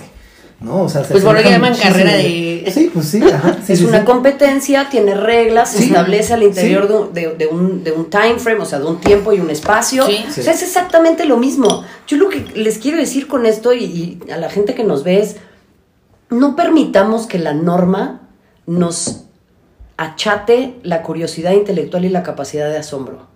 ¿no? 0.60 0.82
O 0.82 0.88
sea, 0.88 1.04
se 1.04 1.12
Pues 1.12 1.24
por 1.24 1.34
lo 1.34 1.42
que 1.42 1.50
llaman 1.50 1.74
carrera 1.76 2.12
de- 2.14 2.70
Sí, 2.74 2.90
pues 2.92 3.06
sí, 3.08 3.22
ajá. 3.22 3.56
sí, 3.64 3.72
es 3.72 3.78
sí, 3.78 3.84
una 3.84 4.00
sí. 4.00 4.04
competencia, 4.04 4.88
tiene 4.90 5.14
reglas, 5.14 5.70
se 5.72 5.78
Sí. 5.78 5.84
establece 5.86 6.34
al 6.34 6.42
interior 6.42 6.82
Sí. 6.82 6.88
de, 6.88 6.94
un- 6.98 7.12
de- 7.14 7.34
de 7.36 7.46
un, 7.46 7.84
de 7.84 7.92
un 7.92 8.10
time 8.10 8.38
frame, 8.38 8.60
o 8.60 8.66
sea, 8.66 8.78
de 8.80 8.86
un 8.86 9.00
tiempo 9.00 9.32
y 9.32 9.40
un 9.40 9.50
espacio. 9.50 10.04
Sí. 10.06 10.24
O 10.28 10.32
sea, 10.32 10.52
es 10.52 10.62
exactamente 10.62 11.24
lo 11.24 11.36
mismo. 11.36 11.84
Yo 12.06 12.16
lo 12.16 12.28
que 12.28 12.44
les 12.54 12.78
quiero 12.78 12.98
decir 12.98 13.26
con 13.28 13.46
esto 13.46 13.72
y, 13.72 13.84
y 14.26 14.30
a 14.30 14.36
la 14.36 14.50
gente 14.50 14.74
que 14.74 14.84
nos 14.84 15.04
ve 15.04 15.20
es, 15.20 15.36
no 16.30 16.56
permitamos 16.56 17.26
que 17.26 17.38
la 17.38 17.54
norma 17.54 18.22
nos 18.66 19.24
achate 19.96 20.74
la 20.82 21.02
curiosidad 21.02 21.52
intelectual 21.52 22.04
y 22.04 22.08
la 22.08 22.22
capacidad 22.22 22.68
de 22.68 22.76
asombro. 22.78 23.26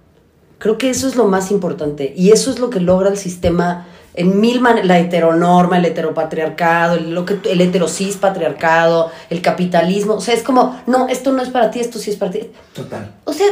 Creo 0.62 0.78
que 0.78 0.90
eso 0.90 1.08
es 1.08 1.16
lo 1.16 1.24
más 1.24 1.50
importante 1.50 2.14
y 2.16 2.30
eso 2.30 2.48
es 2.48 2.60
lo 2.60 2.70
que 2.70 2.78
logra 2.78 3.08
el 3.08 3.16
sistema 3.16 3.88
en 4.14 4.40
mil 4.40 4.60
maneras, 4.60 4.86
la 4.86 5.00
heteronorma, 5.00 5.78
el 5.78 5.86
heteropatriarcado, 5.86 6.94
el, 6.94 7.12
lo 7.12 7.26
que, 7.26 7.36
el 7.50 7.60
heterosis 7.60 8.14
patriarcado, 8.16 9.10
el 9.28 9.42
capitalismo, 9.42 10.14
o 10.14 10.20
sea, 10.20 10.34
es 10.34 10.44
como, 10.44 10.80
no, 10.86 11.08
esto 11.08 11.32
no 11.32 11.42
es 11.42 11.48
para 11.48 11.72
ti, 11.72 11.80
esto 11.80 11.98
sí 11.98 12.10
es 12.10 12.16
para 12.16 12.30
ti. 12.30 12.42
Total. 12.74 13.10
O 13.24 13.32
sea, 13.32 13.48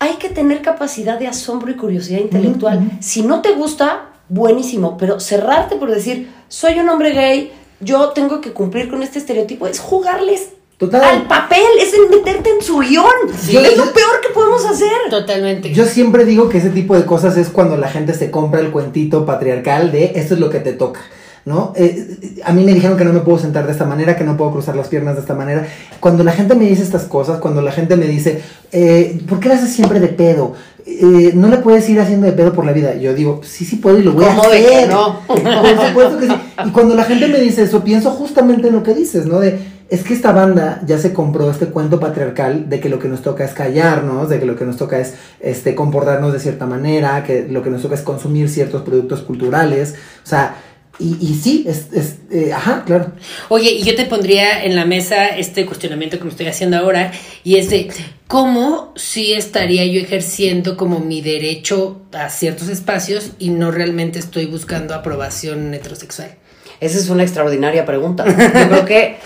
hay 0.00 0.14
que 0.14 0.30
tener 0.30 0.62
capacidad 0.62 1.16
de 1.16 1.28
asombro 1.28 1.70
y 1.70 1.76
curiosidad 1.76 2.18
intelectual. 2.18 2.90
Si 2.98 3.22
no 3.22 3.40
te 3.40 3.52
gusta, 3.52 4.06
buenísimo, 4.28 4.96
pero 4.98 5.20
cerrarte 5.20 5.76
por 5.76 5.92
decir, 5.92 6.28
soy 6.48 6.80
un 6.80 6.88
hombre 6.88 7.12
gay, 7.12 7.52
yo 7.78 8.08
tengo 8.08 8.40
que 8.40 8.52
cumplir 8.52 8.90
con 8.90 9.04
este 9.04 9.20
estereotipo, 9.20 9.68
es 9.68 9.78
jugarles 9.78 10.48
Total. 10.82 11.04
al 11.04 11.28
papel, 11.28 11.60
es 11.80 11.94
en 11.94 12.10
meterte 12.10 12.50
en 12.50 12.60
su 12.60 12.78
guion. 12.78 13.04
Sí. 13.38 13.56
es 13.56 13.76
lo 13.76 13.84
peor 13.92 14.20
que 14.20 14.34
podemos 14.34 14.64
hacer. 14.66 14.90
Totalmente. 15.10 15.72
Yo 15.72 15.84
siempre 15.84 16.24
digo 16.24 16.48
que 16.48 16.58
ese 16.58 16.70
tipo 16.70 16.96
de 16.96 17.04
cosas 17.04 17.36
es 17.36 17.50
cuando 17.50 17.76
la 17.76 17.88
gente 17.88 18.14
se 18.14 18.32
compra 18.32 18.58
el 18.58 18.72
cuentito 18.72 19.24
patriarcal 19.24 19.92
de 19.92 20.10
esto 20.16 20.34
es 20.34 20.40
lo 20.40 20.50
que 20.50 20.58
te 20.58 20.72
toca. 20.72 20.98
¿No? 21.44 21.72
Eh, 21.76 22.40
a 22.44 22.52
mí 22.52 22.64
me 22.64 22.74
dijeron 22.74 22.96
que 22.96 23.04
no 23.04 23.12
me 23.12 23.20
puedo 23.20 23.38
sentar 23.38 23.66
de 23.66 23.72
esta 23.72 23.84
manera, 23.84 24.16
que 24.16 24.24
no 24.24 24.36
puedo 24.36 24.50
cruzar 24.50 24.74
las 24.74 24.88
piernas 24.88 25.14
de 25.14 25.20
esta 25.20 25.34
manera. 25.34 25.68
Cuando 26.00 26.24
la 26.24 26.32
gente 26.32 26.56
me 26.56 26.66
dice 26.66 26.82
estas 26.82 27.04
cosas, 27.04 27.38
cuando 27.38 27.62
la 27.62 27.70
gente 27.70 27.96
me 27.96 28.06
dice, 28.06 28.42
eh, 28.72 29.20
¿por 29.28 29.38
qué 29.38 29.48
lo 29.48 29.54
haces 29.54 29.72
siempre 29.72 30.00
de 30.00 30.08
pedo? 30.08 30.54
Eh, 30.84 31.30
no 31.34 31.46
le 31.46 31.58
puedes 31.58 31.88
ir 31.88 32.00
haciendo 32.00 32.26
de 32.26 32.32
pedo 32.32 32.52
por 32.52 32.66
la 32.66 32.72
vida. 32.72 32.96
Yo 32.96 33.14
digo, 33.14 33.40
sí, 33.44 33.64
sí 33.64 33.76
puedo 33.76 34.00
y 34.00 34.02
lo 34.02 34.14
voy 34.14 34.24
a 34.24 34.34
¿Cómo 34.34 34.50
de 34.50 34.60
que 34.62 34.74
hacer. 34.74 34.90
no? 34.90 35.20
Por 35.28 35.38
supuesto 35.38 36.18
que 36.18 36.26
sí. 36.26 36.34
Y 36.66 36.70
cuando 36.70 36.96
la 36.96 37.04
gente 37.04 37.28
me 37.28 37.38
dice 37.38 37.62
eso, 37.62 37.84
pienso 37.84 38.10
justamente 38.10 38.68
en 38.68 38.74
lo 38.74 38.82
que 38.82 38.94
dices, 38.94 39.26
¿no? 39.26 39.38
De, 39.38 39.58
es 39.92 40.04
que 40.04 40.14
esta 40.14 40.32
banda 40.32 40.80
ya 40.86 40.96
se 40.96 41.12
compró 41.12 41.50
este 41.50 41.66
cuento 41.66 42.00
patriarcal 42.00 42.70
de 42.70 42.80
que 42.80 42.88
lo 42.88 42.98
que 42.98 43.08
nos 43.08 43.20
toca 43.20 43.44
es 43.44 43.52
callarnos, 43.52 44.30
de 44.30 44.40
que 44.40 44.46
lo 44.46 44.56
que 44.56 44.64
nos 44.64 44.78
toca 44.78 44.98
es 44.98 45.16
este, 45.38 45.74
comportarnos 45.74 46.32
de 46.32 46.40
cierta 46.40 46.64
manera, 46.64 47.22
que 47.24 47.46
lo 47.46 47.62
que 47.62 47.68
nos 47.68 47.82
toca 47.82 47.96
es 47.96 48.00
consumir 48.00 48.48
ciertos 48.48 48.80
productos 48.80 49.20
culturales. 49.20 49.94
O 50.24 50.26
sea, 50.26 50.56
y, 50.98 51.18
y 51.20 51.34
sí, 51.34 51.66
es, 51.68 51.88
es 51.92 52.16
eh, 52.30 52.54
ajá, 52.54 52.84
claro. 52.86 53.12
Oye, 53.50 53.70
y 53.70 53.82
yo 53.82 53.94
te 53.94 54.06
pondría 54.06 54.64
en 54.64 54.76
la 54.76 54.86
mesa 54.86 55.28
este 55.28 55.66
cuestionamiento 55.66 56.16
que 56.16 56.24
me 56.24 56.30
estoy 56.30 56.46
haciendo 56.46 56.78
ahora, 56.78 57.12
y 57.44 57.56
es 57.56 57.68
de 57.68 57.90
cómo 58.28 58.94
sí 58.96 59.34
estaría 59.34 59.84
yo 59.84 60.00
ejerciendo 60.00 60.78
como 60.78 61.00
mi 61.00 61.20
derecho 61.20 62.00
a 62.12 62.30
ciertos 62.30 62.70
espacios 62.70 63.32
y 63.38 63.50
no 63.50 63.70
realmente 63.70 64.20
estoy 64.20 64.46
buscando 64.46 64.94
aprobación 64.94 65.74
heterosexual. 65.74 66.34
Esa 66.80 66.98
es 66.98 67.10
una 67.10 67.24
extraordinaria 67.24 67.84
pregunta. 67.84 68.24
Yo 68.26 68.68
creo 68.68 68.84
que 68.86 69.16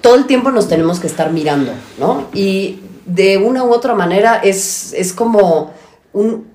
todo 0.00 0.14
el 0.14 0.26
tiempo 0.26 0.50
nos 0.50 0.68
tenemos 0.68 1.00
que 1.00 1.06
estar 1.06 1.32
mirando, 1.32 1.72
¿no? 1.98 2.28
Y 2.32 2.80
de 3.06 3.38
una 3.38 3.64
u 3.64 3.72
otra 3.72 3.94
manera 3.94 4.36
es, 4.36 4.92
es 4.92 5.12
como 5.12 5.72
un... 6.12 6.46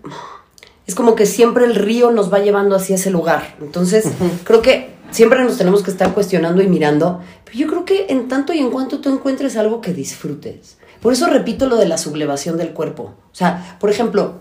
Es 0.86 0.96
como 0.96 1.16
que 1.16 1.26
siempre 1.26 1.64
el 1.64 1.76
río 1.76 2.12
nos 2.12 2.32
va 2.32 2.40
llevando 2.40 2.76
hacia 2.76 2.96
ese 2.96 3.10
lugar. 3.10 3.56
Entonces, 3.62 4.06
creo 4.44 4.62
que 4.62 4.94
siempre 5.12 5.42
nos 5.42 5.58
tenemos 5.58 5.82
que 5.82 5.90
estar 5.90 6.14
cuestionando 6.14 6.62
y 6.62 6.68
mirando. 6.68 7.22
Pero 7.46 7.58
yo 7.58 7.68
creo 7.68 7.86
que 7.86 8.08
en 8.10 8.28
tanto 8.28 8.52
y 8.54 8.60
en 8.60 8.70
cuanto 8.70 9.00
tú 9.00 9.10
encuentres 9.10 9.56
algo 9.56 9.80
que 9.80 9.94
disfrutes. 9.94 10.78
Por 11.02 11.14
eso 11.14 11.28
repito 11.28 11.68
lo 11.68 11.78
de 11.78 11.86
la 11.86 11.98
sublevación 11.98 12.58
del 12.58 12.72
cuerpo. 12.72 13.04
O 13.04 13.36
sea, 13.36 13.78
por 13.80 13.90
ejemplo, 13.90 14.34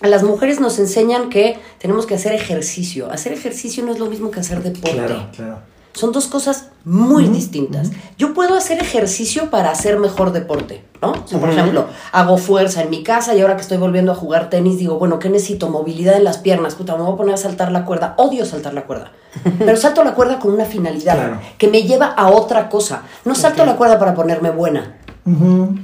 a 0.00 0.06
las 0.06 0.22
mujeres 0.22 0.60
nos 0.60 0.78
enseñan 0.78 1.30
que 1.30 1.58
tenemos 1.78 2.06
que 2.06 2.14
hacer 2.14 2.32
ejercicio. 2.32 3.10
Hacer 3.10 3.32
ejercicio 3.32 3.84
no 3.84 3.92
es 3.92 3.98
lo 3.98 4.06
mismo 4.06 4.30
que 4.30 4.38
hacer 4.40 4.62
deporte. 4.62 4.96
Claro, 4.96 5.28
claro. 5.34 5.58
Son 5.92 6.10
dos 6.12 6.26
cosas 6.26 6.68
muy 6.84 7.28
distintas. 7.28 7.90
Yo 8.18 8.32
puedo 8.34 8.54
hacer 8.56 8.78
ejercicio 8.80 9.50
para 9.50 9.70
hacer 9.70 9.98
mejor 9.98 10.32
deporte, 10.32 10.84
¿no? 11.02 11.12
O 11.12 11.26
sea, 11.28 11.38
por 11.38 11.50
ejemplo, 11.50 11.86
hago 12.12 12.38
fuerza 12.38 12.82
en 12.82 12.90
mi 12.90 13.02
casa 13.02 13.34
y 13.34 13.40
ahora 13.42 13.56
que 13.56 13.62
estoy 13.62 13.76
volviendo 13.76 14.10
a 14.12 14.14
jugar 14.14 14.48
tenis, 14.50 14.78
digo, 14.78 14.98
bueno, 14.98 15.18
¿qué 15.18 15.28
necesito? 15.28 15.68
Movilidad 15.68 16.16
en 16.16 16.24
las 16.24 16.38
piernas. 16.38 16.74
Puta, 16.74 16.96
me 16.96 17.02
voy 17.02 17.12
a 17.12 17.16
poner 17.16 17.34
a 17.34 17.38
saltar 17.38 17.70
la 17.70 17.84
cuerda. 17.84 18.14
Odio 18.16 18.46
saltar 18.46 18.72
la 18.74 18.84
cuerda. 18.84 19.12
Pero 19.58 19.76
salto 19.76 20.02
la 20.02 20.14
cuerda 20.14 20.38
con 20.38 20.52
una 20.52 20.64
finalidad 20.64 21.14
Claro. 21.14 21.40
que 21.58 21.68
me 21.68 21.82
lleva 21.82 22.06
a 22.06 22.30
otra 22.30 22.68
cosa. 22.68 23.02
No 23.24 23.34
salto 23.34 23.64
la 23.66 23.76
cuerda 23.76 23.98
para 23.98 24.14
ponerme 24.14 24.50
buena. 24.50 24.96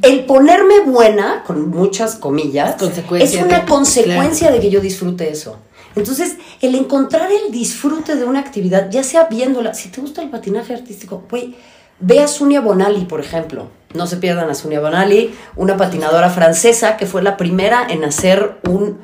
El 0.03 0.25
ponerme 0.27 0.81
buena, 0.87 1.45
con 1.47 1.69
muchas 1.71 2.17
comillas, 2.17 2.75
es 3.21 3.37
una 3.37 3.61
de- 3.61 3.65
consecuencia 3.67 4.51
de 4.51 4.59
que 4.59 4.69
yo 4.69 4.81
disfrute 4.81 5.31
eso. 5.31 5.59
Entonces, 5.99 6.37
el 6.61 6.75
encontrar 6.75 7.31
el 7.31 7.53
disfrute 7.53 8.17
de 8.17 8.25
una 8.25 8.41
actividad, 8.41 8.91
ya 8.91 9.03
sea 9.03 9.25
viéndola, 9.25 9.75
si 9.75 9.89
te 9.89 10.01
gusta 10.01 10.23
el 10.23 10.31
patinaje 10.31 10.75
artístico, 10.75 11.25
güey, 11.29 11.55
ve 12.01 12.21
a 12.21 12.29
Sunia 12.29 12.61
Bonali, 12.61 13.05
por 13.05 13.21
ejemplo. 13.21 13.69
No 13.95 14.07
se 14.07 14.19
pierdan 14.19 14.51
a 14.51 14.55
Sunia 14.55 14.81
Bonali, 14.81 15.35
una 15.57 15.77
patinadora 15.77 16.31
francesa 16.31 16.97
que 16.97 17.07
fue 17.07 17.23
la 17.23 17.37
primera 17.37 17.87
en 17.89 18.05
hacer 18.05 18.59
un 18.69 18.99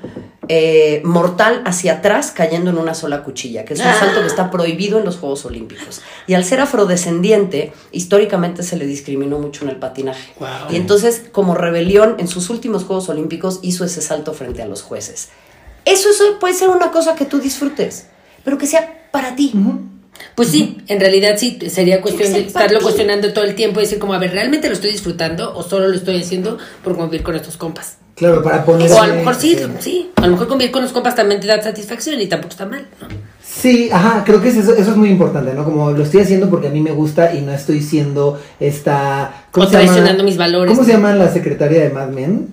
eh, 0.48 1.00
mortal 1.04 1.62
hacia 1.64 1.94
atrás 1.94 2.30
cayendo 2.30 2.70
en 2.70 2.76
una 2.76 2.94
sola 2.94 3.24
cuchilla, 3.24 3.64
que 3.64 3.74
es 3.74 3.80
un 3.80 3.86
salto 3.86 4.20
que 4.20 4.26
está 4.26 4.50
prohibido 4.50 4.98
en 4.98 5.06
los 5.06 5.16
Juegos 5.16 5.46
Olímpicos. 5.46 6.02
Y 6.26 6.34
al 6.34 6.44
ser 6.44 6.60
afrodescendiente, 6.60 7.72
históricamente 7.92 8.62
se 8.62 8.76
le 8.76 8.86
discriminó 8.86 9.38
mucho 9.38 9.64
en 9.64 9.70
el 9.70 9.76
patinaje. 9.76 10.32
Wow. 10.38 10.48
Y 10.70 10.76
entonces, 10.76 11.24
como 11.32 11.54
rebelión, 11.54 12.16
en 12.18 12.28
sus 12.28 12.50
últimos 12.50 12.84
Juegos 12.84 13.08
Olímpicos 13.08 13.60
hizo 13.62 13.84
ese 13.84 14.02
salto 14.02 14.34
frente 14.34 14.60
a 14.60 14.66
los 14.66 14.82
jueces. 14.82 15.30
Eso, 15.84 16.10
eso 16.10 16.38
puede 16.40 16.54
ser 16.54 16.70
una 16.70 16.90
cosa 16.90 17.14
que 17.14 17.24
tú 17.24 17.40
disfrutes, 17.40 18.06
pero 18.44 18.58
que 18.58 18.66
sea 18.66 19.08
para 19.10 19.36
ti. 19.36 19.52
Pues 20.34 20.48
sí, 20.48 20.78
en 20.88 21.00
realidad 21.00 21.34
sí, 21.36 21.58
sería 21.68 22.00
cuestión 22.00 22.32
de 22.32 22.40
estarlo 22.40 22.78
ti. 22.78 22.84
cuestionando 22.84 23.32
todo 23.32 23.44
el 23.44 23.54
tiempo 23.54 23.80
y 23.80 23.84
decir 23.84 23.98
como, 23.98 24.14
a 24.14 24.18
ver, 24.18 24.32
¿realmente 24.32 24.68
lo 24.68 24.74
estoy 24.74 24.92
disfrutando 24.92 25.54
o 25.56 25.62
solo 25.62 25.88
lo 25.88 25.94
estoy 25.94 26.20
haciendo 26.20 26.58
por 26.82 26.96
convivir 26.96 27.22
con 27.22 27.36
estos 27.36 27.56
compas? 27.56 27.98
Claro, 28.14 28.42
para 28.42 28.64
poner. 28.64 28.90
O 28.90 29.02
a 29.02 29.08
lo 29.08 29.14
mejor 29.16 29.34
sí, 29.34 29.58
sí, 29.80 30.10
a 30.16 30.26
lo 30.26 30.32
mejor 30.32 30.48
convivir 30.48 30.72
con 30.72 30.82
los 30.82 30.92
compas 30.92 31.16
también 31.16 31.40
te 31.40 31.46
da 31.46 31.60
satisfacción 31.60 32.20
y 32.20 32.26
tampoco 32.26 32.52
está 32.52 32.66
mal, 32.66 32.86
¿no? 33.00 33.08
Sí, 33.42 33.88
ajá, 33.92 34.24
creo 34.24 34.40
que 34.40 34.48
es 34.48 34.56
eso, 34.56 34.74
eso 34.74 34.90
es 34.90 34.96
muy 34.96 35.10
importante, 35.10 35.54
¿no? 35.54 35.64
Como 35.64 35.92
lo 35.92 36.02
estoy 36.02 36.20
haciendo 36.20 36.50
porque 36.50 36.68
a 36.68 36.70
mí 36.70 36.80
me 36.80 36.90
gusta 36.90 37.34
y 37.34 37.40
no 37.40 37.52
estoy 37.52 37.82
siendo 37.82 38.40
esta... 38.58 39.46
O 39.52 39.54
se 39.54 39.60
llama? 39.60 39.70
traicionando 39.70 40.24
mis 40.24 40.36
valores. 40.36 40.74
¿Cómo 40.74 40.84
se 40.84 40.92
llama 40.92 41.14
la 41.14 41.32
secretaria 41.32 41.82
de 41.82 41.90
Mad 41.90 42.08
Men? 42.08 42.48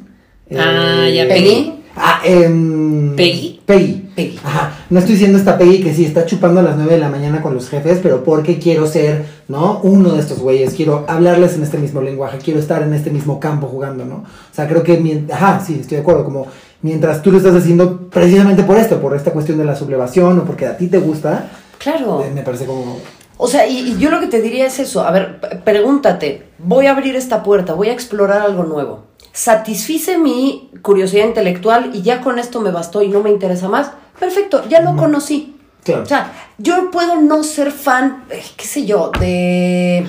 Ah, 0.55 1.07
ya, 1.09 1.27
Peggy. 1.27 1.80
Ah, 1.95 2.21
em, 2.23 3.15
¿Peggy? 3.15 3.59
Peggy. 3.65 4.09
Peggy. 4.15 4.39
Ajá, 4.43 4.71
no 4.89 4.99
estoy 4.99 5.17
siendo 5.17 5.37
esta 5.37 5.57
Peggy 5.57 5.81
que 5.83 5.93
sí 5.93 6.05
está 6.05 6.25
chupando 6.25 6.59
a 6.59 6.63
las 6.63 6.75
9 6.75 6.93
de 6.93 6.99
la 6.99 7.09
mañana 7.09 7.41
con 7.41 7.53
los 7.53 7.69
jefes, 7.69 7.99
pero 8.01 8.23
porque 8.23 8.59
quiero 8.59 8.87
ser, 8.87 9.25
¿no? 9.47 9.79
Uno 9.83 10.13
de 10.13 10.19
estos 10.19 10.39
güeyes, 10.39 10.73
quiero 10.73 11.05
hablarles 11.07 11.55
en 11.55 11.63
este 11.63 11.77
mismo 11.77 12.01
lenguaje, 12.01 12.37
quiero 12.37 12.59
estar 12.59 12.81
en 12.83 12.93
este 12.93 13.09
mismo 13.11 13.39
campo 13.39 13.67
jugando, 13.67 14.05
¿no? 14.05 14.15
O 14.17 14.53
sea, 14.55 14.67
creo 14.67 14.83
que, 14.83 14.99
mien- 14.99 15.27
ajá, 15.31 15.59
sí, 15.65 15.77
estoy 15.81 15.97
de 15.97 16.01
acuerdo, 16.01 16.23
como 16.23 16.47
mientras 16.81 17.21
tú 17.21 17.31
lo 17.31 17.37
estás 17.37 17.55
haciendo 17.55 18.09
precisamente 18.09 18.63
por 18.63 18.77
esto, 18.77 18.99
por 19.01 19.15
esta 19.15 19.31
cuestión 19.31 19.57
de 19.57 19.65
la 19.65 19.75
sublevación 19.75 20.39
o 20.39 20.43
porque 20.45 20.65
a 20.67 20.77
ti 20.77 20.87
te 20.87 20.97
gusta, 20.99 21.49
Claro. 21.77 22.23
eh, 22.23 22.31
me 22.33 22.41
parece 22.41 22.65
como... 22.65 22.99
O 23.37 23.47
sea, 23.47 23.67
y, 23.67 23.79
y 23.93 23.97
yo 23.97 24.11
lo 24.11 24.19
que 24.19 24.27
te 24.27 24.39
diría 24.39 24.67
es 24.67 24.77
eso. 24.77 25.01
A 25.01 25.09
ver, 25.11 25.39
pregúntate, 25.63 26.43
voy 26.59 26.85
a 26.85 26.91
abrir 26.91 27.15
esta 27.15 27.41
puerta, 27.41 27.73
voy 27.73 27.89
a 27.89 27.93
explorar 27.93 28.41
algo 28.43 28.63
nuevo. 28.65 29.05
¿Satisfice 29.33 30.17
mi 30.17 30.71
curiosidad 30.81 31.25
intelectual 31.25 31.91
y 31.93 32.01
ya 32.01 32.21
con 32.21 32.39
esto 32.39 32.59
me 32.59 32.71
bastó 32.71 33.01
y 33.01 33.07
no 33.07 33.21
me 33.21 33.29
interesa 33.29 33.69
más? 33.69 33.91
Perfecto, 34.19 34.67
ya 34.67 34.81
lo 34.81 34.95
conocí. 34.95 35.55
Claro. 35.83 36.03
O 36.03 36.05
sea, 36.05 36.31
yo 36.57 36.91
puedo 36.91 37.15
no 37.21 37.43
ser 37.43 37.71
fan, 37.71 38.25
eh, 38.29 38.43
qué 38.55 38.65
sé 38.65 38.85
yo, 38.85 39.11
de 39.19 40.05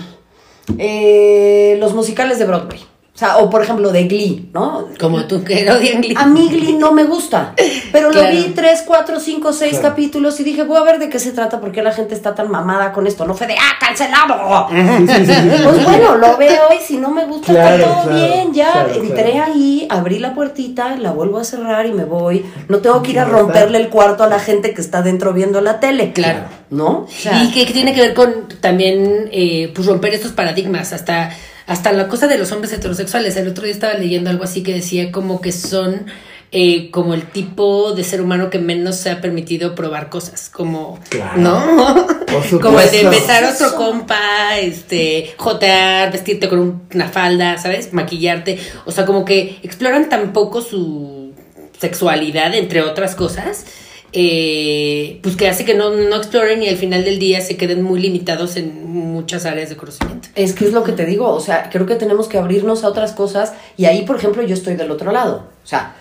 eh, 0.79 1.77
los 1.81 1.95
musicales 1.95 2.39
de 2.39 2.45
Broadway. 2.45 2.91
O 3.23 3.25
sea, 3.25 3.37
o 3.39 3.49
por 3.51 3.63
ejemplo 3.63 3.93
de 3.93 4.09
Glee, 4.09 4.49
¿no? 4.53 4.89
Como 4.99 5.25
tú 5.27 5.45
que 5.45 5.71
odian 5.71 6.01
Glee. 6.03 6.17
A 6.19 6.27
mí 6.27 6.49
Glee 6.49 6.73
no 6.73 6.91
me 6.93 7.05
gusta, 7.05 7.55
pero 7.93 8.11
Claro. 8.11 8.27
lo 8.27 8.33
vi 8.35 8.49
tres, 8.53 8.83
cuatro, 8.85 9.21
cinco, 9.21 9.53
seis 9.53 9.75
Claro. 9.79 9.91
capítulos 9.91 10.41
y 10.41 10.43
dije, 10.43 10.65
voy 10.65 10.79
a 10.79 10.83
ver 10.83 10.99
de 10.99 11.09
qué 11.09 11.21
se 11.21 11.31
trata, 11.31 11.61
por 11.61 11.71
qué 11.71 11.83
la 11.85 11.93
gente 11.93 12.15
está 12.17 12.35
tan 12.35 12.51
mamada 12.51 12.91
con 12.93 13.07
esto. 13.07 13.25
No 13.25 13.35
fue 13.35 13.47
de, 13.47 13.55
¡ah, 13.55 13.79
cancelado! 13.79 14.67
Sí, 14.73 15.07
sí, 15.07 15.25
sí, 15.27 15.35
sí. 15.35 15.63
Pues 15.63 15.85
bueno, 15.85 16.17
lo 16.17 16.37
veo 16.37 16.63
y 16.77 16.83
si 16.83 16.97
no 16.97 17.11
me 17.13 17.25
gusta, 17.27 17.53
Claro, 17.53 17.77
está 17.77 17.93
todo 17.95 18.03
claro, 18.11 18.17
bien, 18.27 18.53
ya. 18.55 18.73
claro, 18.73 18.93
Entré 18.95 19.31
claro. 19.33 19.53
ahí, 19.53 19.87
abrí 19.89 20.19
la 20.19 20.35
puertita, 20.35 20.97
la 20.97 21.13
vuelvo 21.13 21.39
a 21.39 21.45
cerrar 21.45 21.87
y 21.87 21.93
me 21.93 22.05
voy. 22.05 22.45
No 22.69 22.79
tengo 22.79 23.03
que 23.05 23.13
ir 23.13 23.21
a 23.21 23.25
romperle 23.25 23.79
el 23.79 23.89
cuarto 23.89 24.25
a 24.25 24.27
la 24.27 24.41
gente 24.41 24.75
que 24.75 24.81
está 24.81 25.03
dentro 25.03 25.33
viendo 25.33 25.61
la 25.61 25.79
tele. 25.79 26.13
Claro. 26.13 26.41
¿No? 26.71 27.07
O 27.07 27.09
sea, 27.09 27.41
y 27.45 27.53
que, 27.53 27.67
que 27.67 27.73
tiene 27.73 27.95
que 27.95 28.01
ver 28.01 28.15
con 28.15 28.49
también 28.61 29.29
eh, 29.31 29.71
pues 29.75 29.87
romper 29.87 30.15
estos 30.15 30.33
paradigmas, 30.33 30.93
hasta, 30.93 31.31
hasta 31.66 31.92
la 31.92 32.09
cosa 32.09 32.27
de 32.27 32.38
los 32.38 32.51
hombres 32.53 32.72
heterosexuales. 32.72 33.37
El 33.37 33.48
otro 33.48 33.64
día 33.64 33.72
estaba 33.72 33.94
leyendo 33.94 34.31
algo 34.31 34.44
así 34.44 34.62
que 34.62 34.75
decía 34.75 35.11
como 35.12 35.40
que 35.40 35.53
son 35.53 36.07
eh, 36.55 36.90
como 36.90 37.14
el 37.14 37.22
tipo 37.31 37.92
de 37.94 38.05
ser 38.05 38.20
humano 38.20 38.51
que 38.51 38.59
menos 38.59 38.96
se 38.96 39.11
ha 39.11 39.20
permitido 39.22 39.75
probar 39.75 40.11
cosas, 40.11 40.51
como, 40.51 41.01
Claro. 41.09 41.40
¿no? 41.40 42.07
Como 42.62 42.81
el 42.81 42.90
de 42.90 43.09
besar 43.11 43.44
a 43.44 43.51
otro 43.51 43.75
compa, 43.77 44.59
este, 44.59 45.35
jotear, 45.37 46.11
vestirte 46.12 46.48
con 46.48 46.59
un- 46.61 46.83
una 46.94 47.09
falda, 47.09 47.59
¿sabes? 47.59 47.92
Maquillarte, 47.92 48.59
o 48.87 48.90
sea, 48.90 49.05
como 49.05 49.25
que 49.27 49.59
exploran 49.62 50.09
tan 50.09 50.33
poco 50.33 50.62
su 50.62 51.33
sexualidad, 51.79 52.55
entre 52.55 52.81
otras 52.83 53.14
cosas, 53.14 53.64
eh, 54.12 55.20
pues 55.22 55.37
que 55.37 55.48
hace 55.48 55.64
que 55.64 55.75
no, 55.75 55.90
no 55.90 56.16
exploren 56.16 56.62
y 56.62 56.68
al 56.68 56.77
final 56.77 57.05
del 57.05 57.18
día 57.18 57.40
se 57.40 57.57
queden 57.57 57.83
muy 57.83 57.98
limitados 58.01 58.57
en 58.57 58.87
muchas 58.87 59.46
áreas 59.46 59.70
de 59.70 59.77
conocimiento. 59.77 60.29
Es 60.35 60.53
que 60.53 60.66
es 60.66 60.72
lo 60.72 60.85
que 60.85 60.92
te 60.92 61.07
digo, 61.07 61.29
o 61.29 61.40
sea, 61.40 61.70
creo 61.70 61.87
que 61.87 61.94
tenemos 61.94 62.29
que 62.29 62.38
abrirnos 62.38 62.85
a 62.85 62.88
otras 62.88 63.12
cosas 63.12 63.55
y 63.77 63.87
ahí, 63.87 64.05
por 64.05 64.16
ejemplo, 64.16 64.42
yo 64.42 64.55
estoy 64.55 64.77
del 64.77 64.90
otro 64.90 65.12
lado. 65.12 65.48
O 65.64 65.66
sea, 65.66 65.94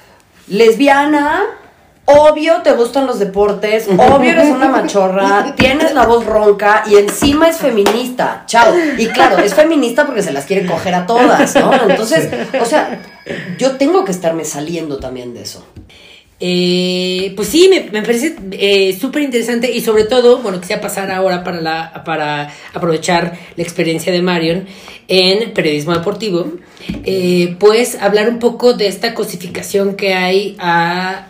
lesbiana, 0.47 1.43
obvio 2.05 2.61
te 2.63 2.73
gustan 2.73 3.07
los 3.07 3.19
deportes, 3.19 3.87
obvio 3.87 4.31
eres 4.31 4.49
una 4.49 4.67
machorra, 4.67 5.53
tienes 5.57 5.93
la 5.93 6.05
voz 6.05 6.25
ronca 6.25 6.83
y 6.87 6.95
encima 6.95 7.47
es 7.47 7.57
feminista. 7.57 8.43
Chao. 8.45 8.73
Y 8.97 9.07
claro, 9.07 9.37
es 9.37 9.53
feminista 9.53 10.05
porque 10.05 10.21
se 10.21 10.33
las 10.33 10.45
quiere 10.45 10.65
coger 10.65 10.95
a 10.95 11.05
todas, 11.05 11.55
¿no? 11.55 11.71
Entonces, 11.89 12.29
o 12.59 12.65
sea, 12.65 13.01
yo 13.57 13.77
tengo 13.77 14.03
que 14.03 14.11
estarme 14.11 14.43
saliendo 14.43 14.99
también 14.99 15.33
de 15.33 15.43
eso. 15.43 15.65
Eh, 16.43 17.33
pues 17.35 17.49
sí, 17.49 17.69
me, 17.69 18.01
parece 18.01 18.35
eh, 18.53 18.97
súper 18.99 19.21
interesante 19.21 19.71
y 19.71 19.79
sobre 19.81 20.05
todo, 20.05 20.39
bueno, 20.39 20.59
quisiera 20.59 20.81
pasar 20.81 21.11
ahora 21.11 21.43
para, 21.43 21.61
la, 21.61 22.03
para 22.03 22.51
aprovechar 22.73 23.37
la 23.55 23.63
experiencia 23.63 24.11
de 24.11 24.23
Marion 24.23 24.65
en 25.07 25.53
periodismo 25.53 25.93
deportivo, 25.93 26.51
eh, 27.05 27.55
pues 27.59 27.95
hablar 28.01 28.27
un 28.27 28.39
poco 28.39 28.73
de 28.73 28.87
esta 28.87 29.13
cosificación 29.13 29.95
que 29.95 30.15
hay 30.15 30.55
a 30.57 31.27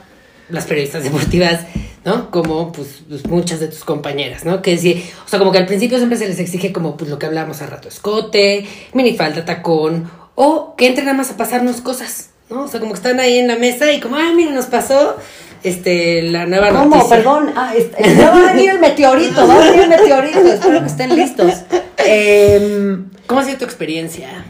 las 0.48 0.66
periodistas 0.66 1.04
deportivas, 1.04 1.66
¿no? 2.06 2.32
Como 2.32 2.72
pues, 2.72 3.04
pues, 3.10 3.28
muchas 3.28 3.60
de 3.60 3.68
tus 3.68 3.84
compañeras, 3.84 4.46
¿no? 4.46 4.62
Que 4.62 4.78
sí, 4.78 5.04
o 5.26 5.28
sea, 5.28 5.40
como 5.40 5.52
que 5.52 5.58
al 5.58 5.66
principio 5.66 5.98
siempre 5.98 6.18
se 6.18 6.30
les 6.30 6.40
exige 6.40 6.72
como 6.72 6.96
pues 6.96 7.10
lo 7.10 7.20
que 7.20 7.26
hablábamos 7.26 7.58
hace 7.58 7.70
rato, 7.70 7.90
escote, 7.90 8.66
minifalda, 8.94 9.44
tacón, 9.44 10.10
o 10.36 10.76
que 10.78 10.88
entren 10.88 11.08
nada 11.08 11.18
más 11.18 11.32
a 11.32 11.38
pasarnos 11.38 11.82
cosas, 11.82 12.31
¿no? 12.52 12.64
O 12.64 12.68
sea, 12.68 12.80
como 12.80 12.92
que 12.94 12.98
están 12.98 13.20
ahí 13.20 13.38
en 13.40 13.48
la 13.48 13.56
mesa 13.56 13.92
y 13.92 14.00
como, 14.00 14.16
ah, 14.18 14.32
mira, 14.36 14.52
nos 14.52 14.66
pasó 14.68 15.16
este, 15.64 16.24
la 16.24 16.46
nueva 16.46 16.70
¿Cómo? 16.70 16.96
noticia. 16.98 17.18
Perdón. 17.18 17.52
Ah, 17.56 17.74
va 18.22 18.50
a 18.50 18.54
venir 18.54 18.72
el 18.72 18.80
meteorito, 18.80 19.48
va 19.48 19.56
a 19.56 19.60
venir 19.60 19.80
el 19.82 19.90
meteorito. 19.90 20.40
Espero 20.40 20.80
que 20.82 20.88
estén 20.88 21.16
listos. 21.16 21.54
Em, 21.98 23.10
¿Cómo 23.28 23.42
ha 23.42 23.44
sido 23.46 23.60
tu 23.60 23.66
experiencia? 23.66 24.46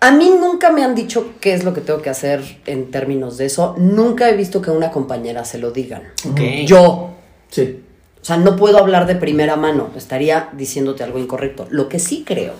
a 0.00 0.10
mí 0.10 0.30
nunca 0.38 0.70
me 0.70 0.84
han 0.84 0.94
dicho 0.94 1.32
qué 1.40 1.54
es 1.54 1.64
lo 1.64 1.72
que 1.72 1.80
tengo 1.80 2.02
que 2.02 2.10
hacer 2.10 2.42
en 2.66 2.90
términos 2.90 3.38
de 3.38 3.46
eso. 3.46 3.74
Nunca 3.78 4.28
he 4.28 4.36
visto 4.36 4.60
que 4.60 4.68
a 4.68 4.74
una 4.74 4.90
compañera 4.90 5.46
se 5.46 5.56
lo 5.56 5.70
digan. 5.70 6.02
Ok. 6.30 6.40
Yo. 6.66 7.14
Sí. 7.48 7.80
O 8.20 8.24
sea, 8.24 8.36
no 8.36 8.54
puedo 8.56 8.76
hablar 8.76 9.06
de 9.06 9.14
primera 9.14 9.56
mano. 9.56 9.88
Estaría 9.96 10.50
diciéndote 10.52 11.02
algo 11.04 11.18
incorrecto. 11.18 11.66
Lo 11.70 11.88
que 11.88 11.98
sí 12.00 12.22
creo 12.26 12.52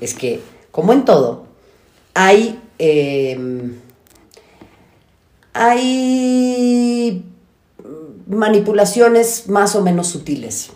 es 0.00 0.14
que, 0.14 0.40
como 0.70 0.92
en 0.92 1.04
todo, 1.04 1.46
hay. 2.14 2.60
em, 2.78 3.74
hay 5.58 7.24
manipulaciones 8.26 9.48
más 9.48 9.74
o 9.74 9.82
menos 9.82 10.08
sutiles, 10.08 10.70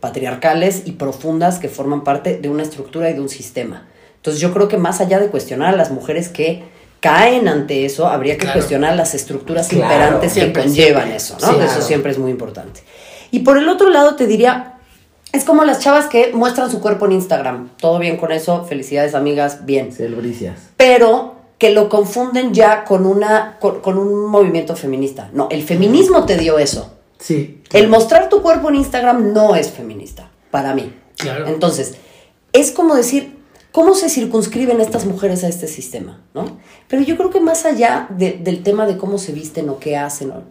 patriarcales 0.00 0.82
y 0.86 0.92
profundas 0.92 1.58
que 1.58 1.68
forman 1.68 2.04
parte 2.04 2.38
de 2.38 2.48
una 2.48 2.62
estructura 2.62 3.10
y 3.10 3.14
de 3.14 3.20
un 3.20 3.28
sistema. 3.28 3.86
Entonces 4.16 4.40
yo 4.40 4.52
creo 4.52 4.68
que 4.68 4.76
más 4.78 5.00
allá 5.00 5.18
de 5.20 5.28
cuestionar 5.28 5.74
a 5.74 5.76
las 5.76 5.90
mujeres 5.90 6.28
que 6.28 6.64
caen 7.00 7.46
ante 7.46 7.84
eso, 7.84 8.08
habría 8.08 8.34
que 8.34 8.40
Claro. 8.40 8.54
cuestionar 8.58 8.96
las 8.96 9.14
estructuras 9.14 9.68
Claro, 9.68 9.84
imperantes 9.84 10.32
siempre, 10.32 10.62
que 10.62 10.68
conllevan 10.68 11.02
siempre. 11.04 11.16
eso, 11.16 11.36
¿no? 11.40 11.52
Sí, 11.52 11.58
Eso 11.64 11.82
siempre 11.82 12.10
es 12.12 12.18
muy 12.18 12.30
importante. 12.30 12.80
Y 13.30 13.40
por 13.40 13.56
el 13.58 13.68
otro 13.68 13.88
lado 13.90 14.16
te 14.16 14.26
diría, 14.26 14.74
es 15.32 15.44
como 15.44 15.64
las 15.64 15.78
chavas 15.80 16.06
que 16.06 16.32
muestran 16.32 16.70
su 16.70 16.80
cuerpo 16.80 17.06
en 17.06 17.12
Instagram. 17.12 17.68
Todo 17.80 17.98
bien 18.00 18.16
con 18.16 18.32
eso, 18.32 18.64
felicidades 18.64 19.14
amigas, 19.14 19.64
bien 19.66 19.92
Celbricias. 19.92 20.56
pero 20.76 21.36
que 21.58 21.70
lo 21.70 21.88
confunden 21.88 22.54
ya 22.54 22.84
con, 22.84 23.04
una, 23.04 23.58
con, 23.60 23.80
con 23.80 23.98
un 23.98 24.26
movimiento 24.26 24.76
feminista. 24.76 25.30
No, 25.32 25.48
el 25.50 25.62
feminismo 25.62 26.24
te 26.24 26.36
dio 26.36 26.58
eso. 26.58 26.92
Sí. 27.18 27.62
El 27.72 27.88
mostrar 27.88 28.28
tu 28.28 28.42
cuerpo 28.42 28.68
en 28.68 28.76
Instagram 28.76 29.32
no 29.32 29.56
es 29.56 29.70
feminista, 29.70 30.30
para 30.50 30.74
mí. 30.74 30.92
Claro. 31.16 31.48
Entonces, 31.48 31.94
es 32.52 32.70
como 32.70 32.94
decir, 32.94 33.36
¿cómo 33.72 33.94
se 33.94 34.08
circunscriben 34.08 34.80
estas 34.80 35.04
mujeres 35.04 35.42
a 35.42 35.48
este 35.48 35.66
sistema? 35.66 36.22
¿no? 36.32 36.58
Pero 36.86 37.02
yo 37.02 37.16
creo 37.16 37.30
que 37.30 37.40
más 37.40 37.64
allá 37.64 38.06
de- 38.10 38.38
del 38.40 38.62
tema 38.62 38.86
de 38.86 38.96
cómo 38.96 39.18
se 39.18 39.32
visten 39.32 39.68
o 39.68 39.78
qué 39.80 39.96
hacen, 39.96 40.28
¿no? 40.28 40.42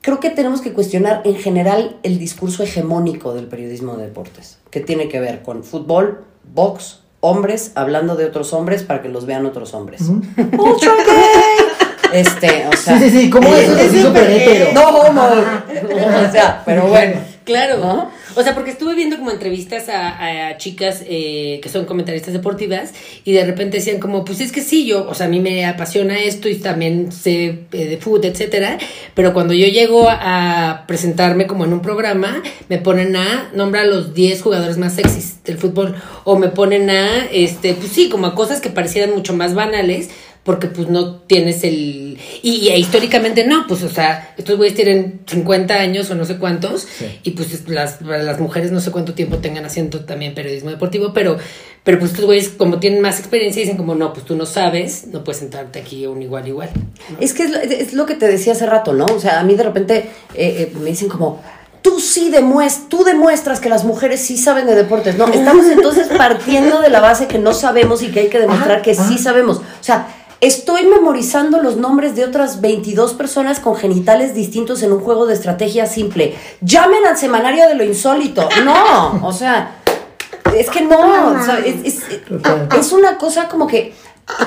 creo 0.00 0.20
que 0.20 0.30
tenemos 0.30 0.60
que 0.62 0.72
cuestionar 0.72 1.22
en 1.24 1.36
general 1.36 1.98
el 2.02 2.18
discurso 2.18 2.62
hegemónico 2.62 3.34
del 3.34 3.46
periodismo 3.46 3.96
de 3.96 4.06
deportes, 4.06 4.58
que 4.70 4.80
tiene 4.80 5.08
que 5.08 5.20
ver 5.20 5.42
con 5.42 5.64
fútbol, 5.64 6.24
box, 6.54 7.00
hombres 7.20 7.72
hablando 7.74 8.16
de 8.16 8.24
otros 8.24 8.52
hombres 8.52 8.82
para 8.82 9.02
que 9.02 9.08
los 9.08 9.26
vean 9.26 9.46
otros 9.46 9.74
hombres. 9.74 10.02
¡Ultra 10.02 10.92
gay! 11.06 11.88
Este, 12.12 12.66
o 12.66 12.76
sea. 12.76 12.98
Sí, 12.98 13.10
sí, 13.10 13.18
sí, 13.18 13.30
¿cómo 13.30 13.54
eso 13.54 13.76
es 13.76 13.88
así 13.88 14.02
súper 14.02 14.30
hetero? 14.30 14.72
No 14.72 14.88
homo. 14.88 15.22
O 16.28 16.32
sea, 16.32 16.62
pero 16.64 16.86
bueno. 16.86 17.20
Claro. 17.48 17.78
¿No? 17.78 18.10
O 18.36 18.42
sea, 18.42 18.54
porque 18.54 18.72
estuve 18.72 18.94
viendo 18.94 19.16
como 19.16 19.30
entrevistas 19.30 19.88
a, 19.88 20.48
a 20.48 20.58
chicas 20.58 21.02
eh, 21.06 21.60
que 21.62 21.70
son 21.70 21.86
comentaristas 21.86 22.34
deportivas 22.34 22.92
y 23.24 23.32
de 23.32 23.42
repente 23.46 23.78
decían 23.78 24.00
como, 24.00 24.22
pues 24.22 24.42
es 24.42 24.52
que 24.52 24.60
sí, 24.60 24.84
yo, 24.86 25.08
o 25.08 25.14
sea, 25.14 25.26
a 25.26 25.28
mí 25.30 25.40
me 25.40 25.64
apasiona 25.64 26.20
esto 26.20 26.50
y 26.50 26.56
también 26.56 27.10
sé 27.10 27.60
eh, 27.72 27.86
de 27.86 27.96
fútbol, 27.96 28.26
etcétera, 28.26 28.76
pero 29.14 29.32
cuando 29.32 29.54
yo 29.54 29.66
llego 29.66 30.08
a, 30.10 30.84
presentarme 30.86 31.46
como 31.46 31.64
en 31.64 31.72
un 31.72 31.80
programa, 31.80 32.42
me 32.68 32.76
ponen 32.76 33.16
a 33.16 33.50
nombrar 33.54 33.86
los 33.86 34.12
10 34.12 34.42
jugadores 34.42 34.76
más 34.76 34.94
sexys 34.94 35.42
del 35.44 35.56
fútbol 35.56 35.96
o 36.24 36.38
me 36.38 36.48
ponen 36.48 36.90
a, 36.90 37.24
este, 37.32 37.72
pues 37.72 37.92
sí, 37.92 38.10
como 38.10 38.26
a 38.26 38.34
cosas 38.34 38.60
que 38.60 38.68
parecieran 38.68 39.14
mucho 39.14 39.32
más 39.32 39.54
banales 39.54 40.10
porque 40.44 40.66
pues 40.68 40.88
no 40.88 41.16
tienes 41.16 41.62
el... 41.64 42.18
Y, 42.42 42.68
y 42.68 42.72
históricamente 42.72 43.44
no, 43.46 43.66
pues 43.68 43.82
o 43.82 43.88
sea, 43.90 44.34
estos 44.38 44.56
güeyes 44.56 44.74
tienen 44.74 45.20
50 45.26 45.74
años 45.74 46.10
o 46.10 46.14
no 46.14 46.24
sé 46.24 46.38
cuántos 46.38 46.82
Sí. 46.82 47.20
y 47.22 47.30
pues 47.32 47.52
es- 47.52 47.68
las, 47.68 48.00
las 48.00 48.40
mujeres 48.40 48.72
no 48.72 48.80
sé 48.80 48.90
cuánto 48.90 49.12
tiempo 49.14 49.38
tengan 49.38 49.64
haciendo 49.66 50.00
también 50.04 50.34
periodismo 50.34 50.70
deportivo, 50.70 51.12
pero, 51.12 51.36
pero 51.84 51.98
pues 51.98 52.12
estos 52.12 52.24
güeyes 52.24 52.48
como 52.48 52.78
tienen 52.80 53.00
más 53.02 53.18
experiencia 53.18 53.60
dicen 53.60 53.76
como 53.76 53.94
no, 53.94 54.12
pues 54.14 54.24
tú 54.24 54.36
no 54.36 54.46
sabes, 54.46 55.06
no 55.08 55.22
puedes 55.22 55.40
sentarte 55.40 55.80
aquí 55.80 56.06
un 56.06 56.22
igual 56.22 56.48
igual. 56.48 56.70
Es 57.20 57.34
que 57.34 57.42
es 57.44 57.50
lo, 57.50 57.58
es 57.58 57.92
lo 57.92 58.06
que 58.06 58.14
te 58.14 58.26
decía 58.26 58.52
hace 58.54 58.64
rato, 58.66 58.94
¿no? 58.94 59.04
O 59.06 59.20
sea, 59.20 59.40
a 59.40 59.44
mí 59.44 59.54
de 59.54 59.62
repente 59.64 59.96
eh, 60.34 60.70
eh, 60.72 60.72
me 60.80 60.90
dicen 60.90 61.08
como, 61.08 61.42
tú 61.82 62.00
sí 62.00 62.30
demuestras, 62.30 62.88
tú 62.88 63.04
demuestras 63.04 63.60
que 63.60 63.68
las 63.68 63.84
mujeres 63.84 64.20
sí 64.20 64.36
saben 64.38 64.66
de 64.66 64.74
deportes. 64.74 65.16
No, 65.18 65.28
estamos 65.28 65.66
entonces 65.70 66.08
partiendo 66.16 66.80
de 66.80 66.88
la 66.90 67.00
base 67.00 67.26
que 67.26 67.38
no 67.38 67.52
sabemos 67.52 68.02
y 68.02 68.08
que 68.10 68.20
hay 68.20 68.28
que 68.28 68.38
demostrar 68.40 68.80
que 68.82 68.94
sí 68.94 69.18
sabemos. 69.18 69.58
O 69.58 69.62
sea, 69.84 70.14
estoy 70.40 70.86
memorizando 70.86 71.60
los 71.62 71.76
nombres 71.76 72.14
de 72.14 72.24
otras 72.24 72.60
22 72.60 73.14
personas 73.14 73.60
con 73.60 73.76
genitales 73.76 74.34
distintos 74.34 74.82
en 74.82 74.92
un 74.92 75.00
juego 75.00 75.26
de 75.26 75.34
estrategia 75.34 75.86
simple. 75.86 76.34
Llamen 76.60 77.04
al 77.06 77.16
semanario 77.16 77.66
de 77.68 77.74
lo 77.74 77.84
insólito. 77.84 78.48
No, 78.64 79.20
o 79.26 79.32
sea, 79.32 79.76
es 80.56 80.70
que 80.70 80.80
no, 80.82 81.32
o 81.40 81.44
sea, 81.44 81.58
es- 81.58 81.84
es- 81.84 82.24
Total. 82.26 82.68
es 82.78 82.92
una 82.92 83.18
cosa 83.18 83.48
como 83.48 83.66
que. 83.66 83.94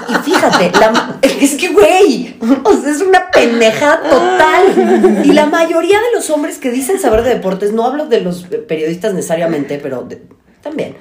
Y 0.09 0.13
fíjate, 0.23 0.71
la- 0.79 1.17
es 1.23 1.55
que, 1.55 1.69
güey, 1.69 2.37
o 2.63 2.73
sea, 2.73 2.91
es 2.91 3.01
una 3.01 3.31
pendeja 3.31 3.99
total. 4.03 5.21
Y 5.25 5.33
la 5.33 5.47
mayoría 5.47 5.99
de 5.99 6.11
los 6.13 6.29
hombres 6.29 6.59
que 6.59 6.69
dicen 6.69 6.99
saber 6.99 7.23
de 7.23 7.31
deportes, 7.35 7.73
no 7.73 7.83
hablo 7.85 8.05
de 8.05 8.21
los 8.21 8.43
periodistas 8.67 9.13
necesariamente, 9.15 9.79
pero 9.79 10.03
de- 10.03 10.21
también, 10.61 10.95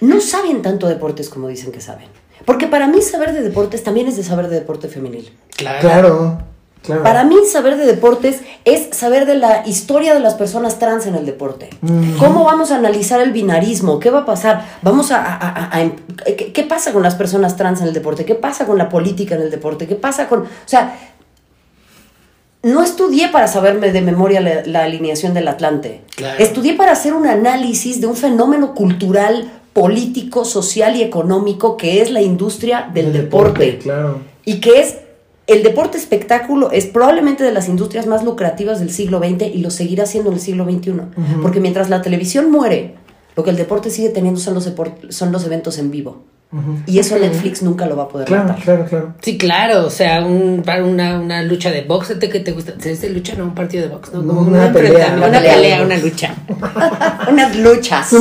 no 0.00 0.20
saben 0.22 0.62
tanto 0.62 0.88
deportes 0.88 1.28
como 1.28 1.48
dicen 1.48 1.70
que 1.70 1.82
saben. 1.82 2.08
Porque 2.44 2.66
para 2.66 2.86
mí 2.88 3.00
saber 3.02 3.32
de 3.32 3.42
deportes 3.42 3.82
también 3.82 4.06
es 4.08 4.16
de 4.16 4.22
saber 4.22 4.48
de 4.48 4.56
deporte 4.56 4.88
femenil. 4.88 5.32
Claro. 5.56 5.80
Claro, 5.80 6.38
claro. 6.82 7.02
Para 7.02 7.24
mí 7.24 7.36
saber 7.50 7.76
de 7.78 7.86
deportes 7.86 8.40
es 8.64 8.94
saber 8.96 9.24
de 9.26 9.36
la 9.36 9.66
historia 9.66 10.12
de 10.14 10.20
las 10.20 10.34
personas 10.34 10.78
trans 10.78 11.06
en 11.06 11.14
el 11.14 11.24
deporte. 11.24 11.70
¿Cómo 12.18 12.44
vamos 12.44 12.70
a 12.70 12.76
analizar 12.76 13.20
el 13.20 13.32
binarismo? 13.32 13.98
¿Qué 13.98 14.10
va 14.10 14.20
a 14.20 14.26
pasar? 14.26 14.64
Vamos 14.82 15.10
a... 15.10 15.24
a- 15.24 15.36
a- 15.48 15.80
a- 15.80 15.90
¿qué, 16.36 16.52
qué 16.52 16.62
pasa 16.64 16.92
con 16.92 17.02
las 17.02 17.14
personas 17.14 17.56
trans 17.56 17.80
en 17.80 17.86
el 17.88 17.94
deporte? 17.94 18.24
¿Qué 18.26 18.34
pasa 18.34 18.66
con 18.66 18.76
la 18.76 18.88
política 18.90 19.34
en 19.36 19.42
el 19.42 19.50
deporte? 19.50 19.86
¿Qué 19.86 19.94
pasa 19.96 20.28
con... 20.28 20.40
O 20.42 20.46
sea, 20.66 20.98
no 22.62 22.82
estudié 22.82 23.28
para 23.28 23.46
saberme 23.46 23.92
de 23.92 24.00
memoria 24.00 24.40
la, 24.40 24.62
la 24.64 24.84
alineación 24.84 25.34
del 25.34 25.48
Atlante. 25.48 26.02
Claro. 26.16 26.42
Estudié 26.42 26.74
para 26.74 26.92
hacer 26.92 27.12
un 27.12 27.26
análisis 27.26 28.00
de 28.00 28.06
un 28.06 28.16
fenómeno 28.16 28.74
cultural, 28.74 29.50
político, 29.74 30.44
social 30.46 30.96
y 30.96 31.02
económico 31.02 31.76
que 31.76 32.00
es 32.00 32.10
la 32.10 32.22
industria 32.22 32.90
del 32.94 33.06
El 33.06 33.12
deporte 33.12 33.78
Claro. 33.78 34.20
y 34.46 34.60
que 34.60 34.80
es 34.80 34.96
el 35.46 35.62
deporte 35.62 35.98
espectáculo 35.98 36.70
es 36.70 36.86
probablemente 36.86 37.44
de 37.44 37.52
las 37.52 37.68
industrias 37.68 38.06
más 38.06 38.24
lucrativas 38.24 38.80
del 38.80 38.88
siglo 38.90 39.18
XX 39.18 39.42
y 39.54 39.58
lo 39.58 39.68
seguirá 39.70 40.06
siendo 40.06 40.30
en 40.30 40.36
el 40.36 40.40
siglo 40.40 40.64
XXI. 40.64 40.92
Porque 41.42 41.60
mientras 41.60 41.90
la 41.90 42.00
televisión 42.00 42.50
muere, 42.50 42.94
lo 43.36 43.44
que 43.44 43.50
el 43.50 43.56
deporte 43.56 43.90
sigue 43.90 44.08
teniendo 44.08 44.40
son 44.40 44.54
los, 44.54 44.72
son 45.10 45.32
los 45.32 45.44
eventos 45.44 45.76
en 45.78 45.90
vivo. 45.90 46.22
Y 46.86 46.98
eso 46.98 47.18
Netflix 47.18 47.62
nunca 47.62 47.86
lo 47.86 47.96
va 47.96 48.04
a 48.04 48.08
poder 48.08 48.26
Claro, 48.28 48.44
matar. 48.44 48.62
claro, 48.62 48.84
claro. 48.86 49.14
Sí, 49.22 49.36
claro, 49.38 49.86
o 49.86 49.90
sea, 49.90 50.24
un, 50.24 50.62
para 50.64 50.84
una, 50.84 51.18
una 51.18 51.42
lucha 51.42 51.70
de 51.70 51.82
box, 51.82 52.12
¿a 52.12 52.18
ti 52.18 52.28
¿qué 52.28 52.40
te 52.40 52.52
gusta? 52.52 52.74
¿Es 52.84 53.00
de 53.00 53.10
lucha? 53.10 53.34
No, 53.36 53.44
un 53.44 53.54
partido 53.54 53.82
de 53.82 53.88
box, 53.88 54.12
¿no? 54.12 54.24
Como 54.26 54.40
Una 54.42 54.66
un 54.66 54.72
pelea, 54.72 55.14
una 55.16 55.26
una 55.28 55.38
pelea. 55.40 55.54
pelea, 55.54 55.82
una 55.82 55.96
lucha. 55.96 56.34
Unas 57.30 57.56
luchas. 57.56 58.08
Sí, 58.08 58.16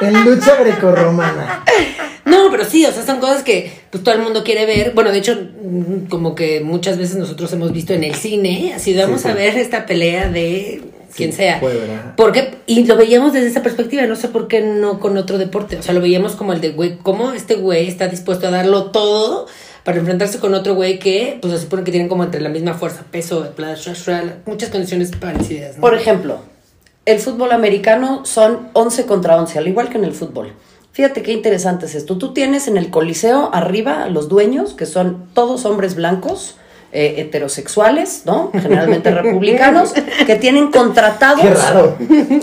en 0.00 0.24
lucha 0.24 0.56
grecorromana. 0.60 1.62
No, 2.24 2.50
pero 2.50 2.64
sí, 2.64 2.84
o 2.86 2.90
sea, 2.92 3.04
son 3.04 3.20
cosas 3.20 3.42
que 3.42 3.70
pues 3.90 4.02
todo 4.02 4.14
el 4.14 4.22
mundo 4.22 4.42
quiere 4.44 4.64
ver. 4.66 4.92
Bueno, 4.94 5.12
de 5.12 5.18
hecho, 5.18 5.36
mm, 5.62 6.06
como 6.08 6.34
que 6.34 6.60
muchas 6.60 6.96
veces 6.98 7.16
nosotros 7.16 7.52
hemos 7.52 7.70
visto 7.72 7.92
en 7.92 8.02
el 8.04 8.14
cine, 8.14 8.72
así 8.74 8.94
vamos 8.96 9.20
Sí, 9.20 9.26
sí. 9.26 9.32
a 9.32 9.34
ver 9.34 9.56
esta 9.58 9.86
pelea 9.86 10.28
de 10.28 10.82
quien 11.14 11.32
Sí, 11.32 11.38
sea. 11.38 11.60
puede 11.60 11.80
ver, 11.80 11.90
ajá. 11.90 12.14
Porque, 12.16 12.56
y 12.66 12.84
lo 12.84 12.96
veíamos 12.96 13.32
desde 13.32 13.48
esa 13.48 13.62
perspectiva, 13.62 14.04
no 14.06 14.16
sé 14.16 14.28
por 14.28 14.48
qué 14.48 14.60
no 14.60 15.00
con 15.00 15.16
otro 15.16 15.38
deporte. 15.38 15.76
O 15.78 15.82
sea, 15.82 15.94
lo 15.94 16.00
veíamos 16.00 16.34
como 16.36 16.52
el 16.52 16.60
de, 16.60 16.70
güey, 16.70 16.98
cómo 16.98 17.32
este 17.32 17.54
güey 17.56 17.88
está 17.88 18.08
dispuesto 18.08 18.48
a 18.48 18.50
darlo 18.50 18.86
todo 18.90 19.46
para 19.84 19.98
enfrentarse 19.98 20.38
con 20.38 20.54
otro 20.54 20.74
güey 20.74 20.98
que, 20.98 21.38
pues 21.40 21.52
se 21.52 21.60
supone 21.60 21.84
que 21.84 21.90
tienen 21.90 22.08
como 22.08 22.24
entre 22.24 22.40
la 22.40 22.48
misma 22.48 22.74
fuerza, 22.74 23.04
peso, 23.10 23.52
bla, 23.56 23.74
bla, 23.74 24.22
bla, 24.22 24.36
muchas 24.46 24.70
condiciones 24.70 25.12
parecidas. 25.12 25.76
¿no? 25.76 25.80
Por 25.82 25.94
ejemplo, 25.94 26.38
el 27.04 27.18
fútbol 27.18 27.52
americano 27.52 28.24
son 28.24 28.68
11 28.72 29.04
contra 29.06 29.36
11, 29.36 29.58
al 29.58 29.68
igual 29.68 29.90
que 29.90 29.98
en 29.98 30.04
el 30.04 30.12
fútbol. 30.14 30.52
Fíjate 30.92 31.22
qué 31.22 31.32
interesante 31.32 31.86
es 31.86 31.94
esto. 31.96 32.16
Tú 32.18 32.32
tienes 32.32 32.68
en 32.68 32.76
el 32.76 32.88
coliseo 32.88 33.50
arriba 33.52 34.04
a 34.04 34.08
los 34.08 34.28
dueños, 34.28 34.74
que 34.74 34.86
son 34.86 35.26
todos 35.34 35.64
hombres 35.66 35.96
blancos, 35.96 36.56
eh, 36.96 37.16
heterosexuales, 37.18 38.22
¿no? 38.24 38.52
Generalmente 38.52 39.10
republicanos, 39.22 39.92
que 40.26 40.36
tienen 40.36 40.70
contratados 40.70 41.44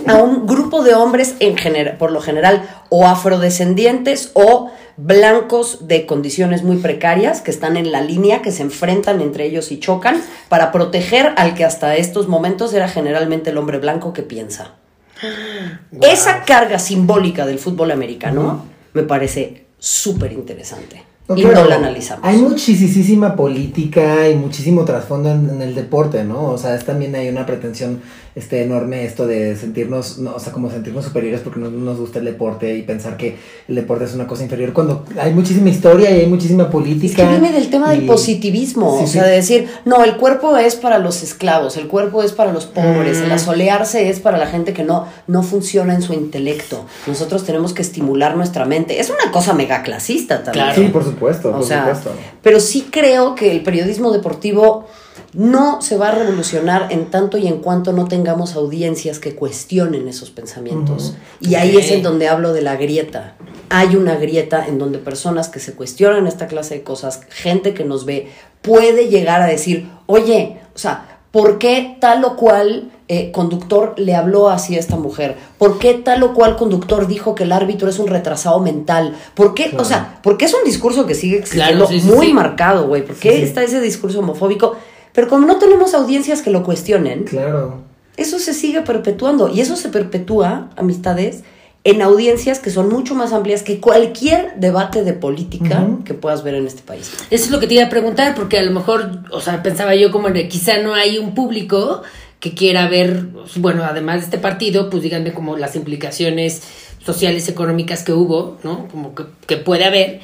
a 0.08 0.18
un 0.18 0.45
grupo 0.45 0.84
de 0.84 0.93
hombres 0.93 1.36
en 1.39 1.56
general, 1.56 1.95
por 1.95 2.12
lo 2.12 2.20
general, 2.20 2.70
o 2.89 3.08
afrodescendientes 3.08 4.32
o 4.34 4.70
blancos 4.97 5.88
de 5.88 6.06
condiciones 6.06 6.64
muy 6.64 6.76
precarias 6.76 7.39
que 7.39 7.49
están 7.49 7.78
en 7.78 7.93
la 7.93 8.02
línea, 8.02 8.41
que 8.41 8.52
se 8.52 8.62
enfrentan 8.62 9.22
entre 9.22 9.45
ellos 9.45 9.72
y 9.72 9.80
chocan 9.80 10.22
para 10.49 10.74
proteger 10.74 11.34
al 11.38 11.54
que 11.54 11.64
hasta 11.64 11.95
estos 11.95 12.28
momentos 12.28 12.74
era 12.74 12.89
generalmente 12.89 13.52
el 13.52 13.58
hombre 13.58 13.78
blanco 13.78 14.12
que 14.12 14.22
piensa. 14.22 14.74
Esa 16.02 16.43
carga 16.43 16.78
simbólica 16.78 17.45
del 17.45 17.58
fútbol 17.58 17.91
americano 17.91 18.66
me 18.91 19.04
parece 19.04 19.66
súper 19.80 20.34
interesante. 20.34 21.04
Y 21.36 21.42
claro, 21.42 21.64
no 21.64 21.70
la 21.70 21.76
analizamos. 21.76 22.26
Hay 22.26 22.38
muchísima 22.38 23.36
política 23.36 24.30
y 24.30 24.36
muchísimo 24.36 24.86
trasfondo 24.86 25.32
en, 25.32 25.50
en 25.50 25.62
el 25.62 25.76
deporte, 25.76 26.24
¿no? 26.24 26.46
O 26.46 26.58
sea, 26.58 26.76
es, 26.76 26.86
también 26.86 27.16
hay 27.16 27.30
una 27.30 27.46
pretensión 27.46 28.02
este, 28.36 28.64
enorme 28.64 29.06
esto 29.06 29.28
de 29.28 29.56
sentirnos, 29.56 30.18
no, 30.20 30.36
o 30.36 30.40
sea, 30.40 30.54
como 30.54 30.70
sentirnos 30.72 31.06
superiores 31.06 31.42
porque 31.42 31.60
no 31.60 31.70
nos 31.70 31.98
gusta 32.00 32.20
el 32.20 32.26
deporte 32.26 32.76
y 32.78 32.82
pensar 32.84 33.18
que 33.18 33.36
el 33.68 33.76
deporte 33.76 34.06
es 34.06 34.14
una 34.14 34.28
cosa 34.28 34.44
inferior 34.44 34.72
cuando 34.74 35.06
hay 35.20 35.34
muchísima 35.34 35.70
historia 35.70 36.10
y 36.12 36.22
hay 36.22 36.28
muchísima 36.28 36.70
política. 36.70 37.24
Es 37.24 37.28
que 37.30 37.40
viene 37.40 37.52
del 37.52 37.70
tema 37.70 37.92
del 37.92 38.06
positivismo, 38.06 38.98
Sí, 39.00 39.04
o 39.04 39.08
sí. 39.08 39.14
sea, 39.14 39.24
de 39.26 39.36
decir, 39.36 39.68
no, 39.86 40.04
el 40.04 40.18
cuerpo 40.18 40.56
es 40.58 40.76
para 40.76 40.98
los 41.00 41.24
esclavos, 41.24 41.78
el 41.78 41.88
cuerpo 41.88 42.24
es 42.24 42.32
para 42.32 42.54
los 42.54 42.66
pobres, 42.66 43.20
Mm. 43.20 43.24
el 43.26 43.32
asolearse 43.34 44.10
es 44.10 44.20
para 44.20 44.38
la 44.38 44.48
gente 44.48 44.74
que 44.74 44.84
no, 44.84 45.08
no 45.28 45.44
funciona 45.44 45.94
en 45.94 46.02
su 46.02 46.14
intelecto. 46.14 46.86
Nosotros 47.08 47.44
tenemos 47.44 47.74
que 47.74 47.82
estimular 47.82 48.36
nuestra 48.38 48.66
mente. 48.66 49.00
Es 49.00 49.10
una 49.10 49.32
cosa 49.32 49.54
mega 49.54 49.84
clasista 49.84 50.44
también. 50.44 50.66
Claro. 50.66 50.82
Sí, 50.82 50.88
por 50.90 51.04
supuesto, 51.04 51.50
O 51.50 51.58
por 51.58 51.66
sea, 51.66 51.82
supuesto. 51.86 52.12
pero 52.42 52.60
sí 52.60 52.88
creo 52.92 53.36
que 53.36 53.52
el 53.52 53.62
periodismo 53.64 54.12
deportivo 54.12 54.88
no 55.34 55.82
se 55.82 55.97
va 55.97 56.09
a 56.09 56.16
revolucionar 56.16 56.88
en 56.91 57.05
tanto 57.05 57.38
y 57.38 57.47
en 57.47 57.59
cuanto 57.59 57.93
no 57.93 58.07
tengamos 58.07 58.55
audiencias 58.55 59.20
que 59.20 59.36
cuestionen 59.36 60.07
esos 60.07 60.30
pensamientos. 60.30 61.16
Y 61.39 61.55
ahí 61.55 61.78
es 61.78 61.91
en 61.91 62.03
donde 62.03 62.28
hablo 62.28 62.53
de 62.53 62.62
la 62.62 62.76
grieta. 62.76 63.36
Hay 63.70 63.95
una 63.95 64.16
grieta 64.16 64.66
en 64.68 64.78
donde 64.78 64.99
personas 64.99 65.47
que 65.47 65.59
se 65.59 65.74
cuestionan 65.74 66.28
esta 66.28 66.47
clase 66.47 66.76
de 66.76 66.84
cosas, 66.84 67.22
gente 67.30 67.74
que 67.74 67.86
nos 67.86 68.05
ve, 68.05 68.30
puede 68.62 69.07
llegar 69.07 69.41
a 69.41 69.45
decir, 69.45 69.89
oye, 70.05 70.59
o 70.76 70.78
sea, 70.78 71.20
¿por 71.32 71.57
qué 71.57 71.95
tal 72.01 72.26
o 72.26 72.36
cual 72.36 72.91
eh, 73.07 73.32
conductor 73.32 73.93
le 73.97 74.16
habló 74.16 74.49
así 74.49 74.76
a 74.76 74.80
esta 74.80 74.97
mujer? 74.97 75.38
¿Por 75.57 75.80
qué 75.80 75.93
tal 75.93 76.24
o 76.24 76.34
cual 76.34 76.57
conductor 76.57 77.07
dijo 77.07 77.34
que 77.36 77.43
el 77.43 77.53
árbitro 77.53 77.89
es 77.89 77.99
un 77.99 78.07
retrasado 78.07 78.59
mental? 78.59 79.16
¿Por 79.34 79.53
qué? 79.53 79.70
Claro. 79.70 79.84
O 79.84 79.86
sea, 79.86 80.20
porque 80.22 80.45
es 80.45 80.53
un 80.53 80.66
discurso 80.66 81.05
que 81.05 81.16
sigue 81.16 81.38
existiendo 81.38 81.86
Claro, 81.86 81.88
sí, 81.88 82.01
sí, 82.01 82.07
muy 82.14 82.28
sí. 82.28 82.34
marcado, 82.34 82.88
güey. 82.88 83.05
¿Por 83.05 83.16
qué 83.16 83.41
está 83.43 83.64
ese 83.64 83.80
discurso 83.80 84.20
homofóbico? 84.20 84.76
Pero 85.14 85.28
como 85.28 85.45
no 85.45 85.57
tenemos 85.57 85.93
audiencias 85.93 86.41
que 86.41 86.49
lo 86.51 86.64
cuestionen, 86.64 87.24
Claro. 87.26 87.82
eso 88.18 88.39
se 88.39 88.53
sigue 88.53 88.82
perpetuando. 88.82 89.49
Y 89.49 89.62
eso 89.62 89.76
se 89.76 89.89
perpetúa, 89.89 90.70
amistades, 90.78 91.43
en 91.84 92.01
audiencias 92.03 92.59
que 92.59 92.70
son 92.70 92.89
mucho 92.89 93.16
más 93.16 93.34
amplias 93.34 93.64
que 93.64 93.80
cualquier 93.80 94.53
debate 94.57 95.03
de 95.03 95.14
política 95.14 95.88
que 96.05 96.14
puedas 96.14 96.43
ver 96.43 96.53
en 96.55 96.68
este 96.68 96.84
país. 96.84 97.12
Eso 97.32 97.45
es 97.45 97.51
lo 97.51 97.59
que 97.59 97.66
te 97.68 97.74
iba 97.74 97.86
a 97.86 97.89
preguntar, 97.89 98.36
porque 98.36 98.59
a 98.59 98.62
lo 98.64 98.72
mejor, 98.72 99.24
o 99.32 99.41
sea, 99.41 99.64
pensaba 99.64 99.95
yo 99.95 100.12
como 100.12 100.30
de 100.30 100.47
quizá 100.47 100.78
no 100.78 100.93
hay 100.93 101.18
un 101.18 101.34
público 101.34 102.03
que 102.39 102.53
quiera 102.53 102.88
ver, 102.88 103.26
bueno, 103.55 103.84
además 103.84 104.18
de 104.20 104.26
este 104.26 104.38
partido, 104.38 104.89
pues 104.91 105.01
díganme 105.03 105.34
como 105.34 105.57
las 105.57 105.76
implicaciones 105.76 106.62
sociales, 107.03 107.49
económicas 107.49 108.03
que 108.03 108.14
hubo, 108.14 108.57
¿no? 108.64 108.88
Como 108.88 109.16
que, 109.16 109.24
que 109.47 109.57
puede 109.57 109.86
haber, 109.86 110.22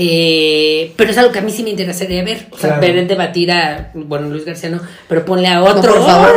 eh, 0.00 0.92
pero 0.96 1.10
es 1.10 1.18
algo 1.18 1.32
que 1.32 1.40
a 1.40 1.42
mí 1.42 1.50
sí 1.50 1.64
me 1.64 1.70
interesaría 1.70 2.22
ver, 2.22 2.46
o 2.52 2.56
sea, 2.56 2.78
Claro. 2.78 2.94
ver 2.94 3.06
debatir 3.08 3.50
a, 3.50 3.90
bueno, 3.94 4.28
Luis 4.28 4.44
García 4.44 4.70
no, 4.70 4.80
pero 5.08 5.24
ponle 5.24 5.48
a 5.48 5.60
otro. 5.62 5.92
por 5.92 6.06
favor, 6.06 6.30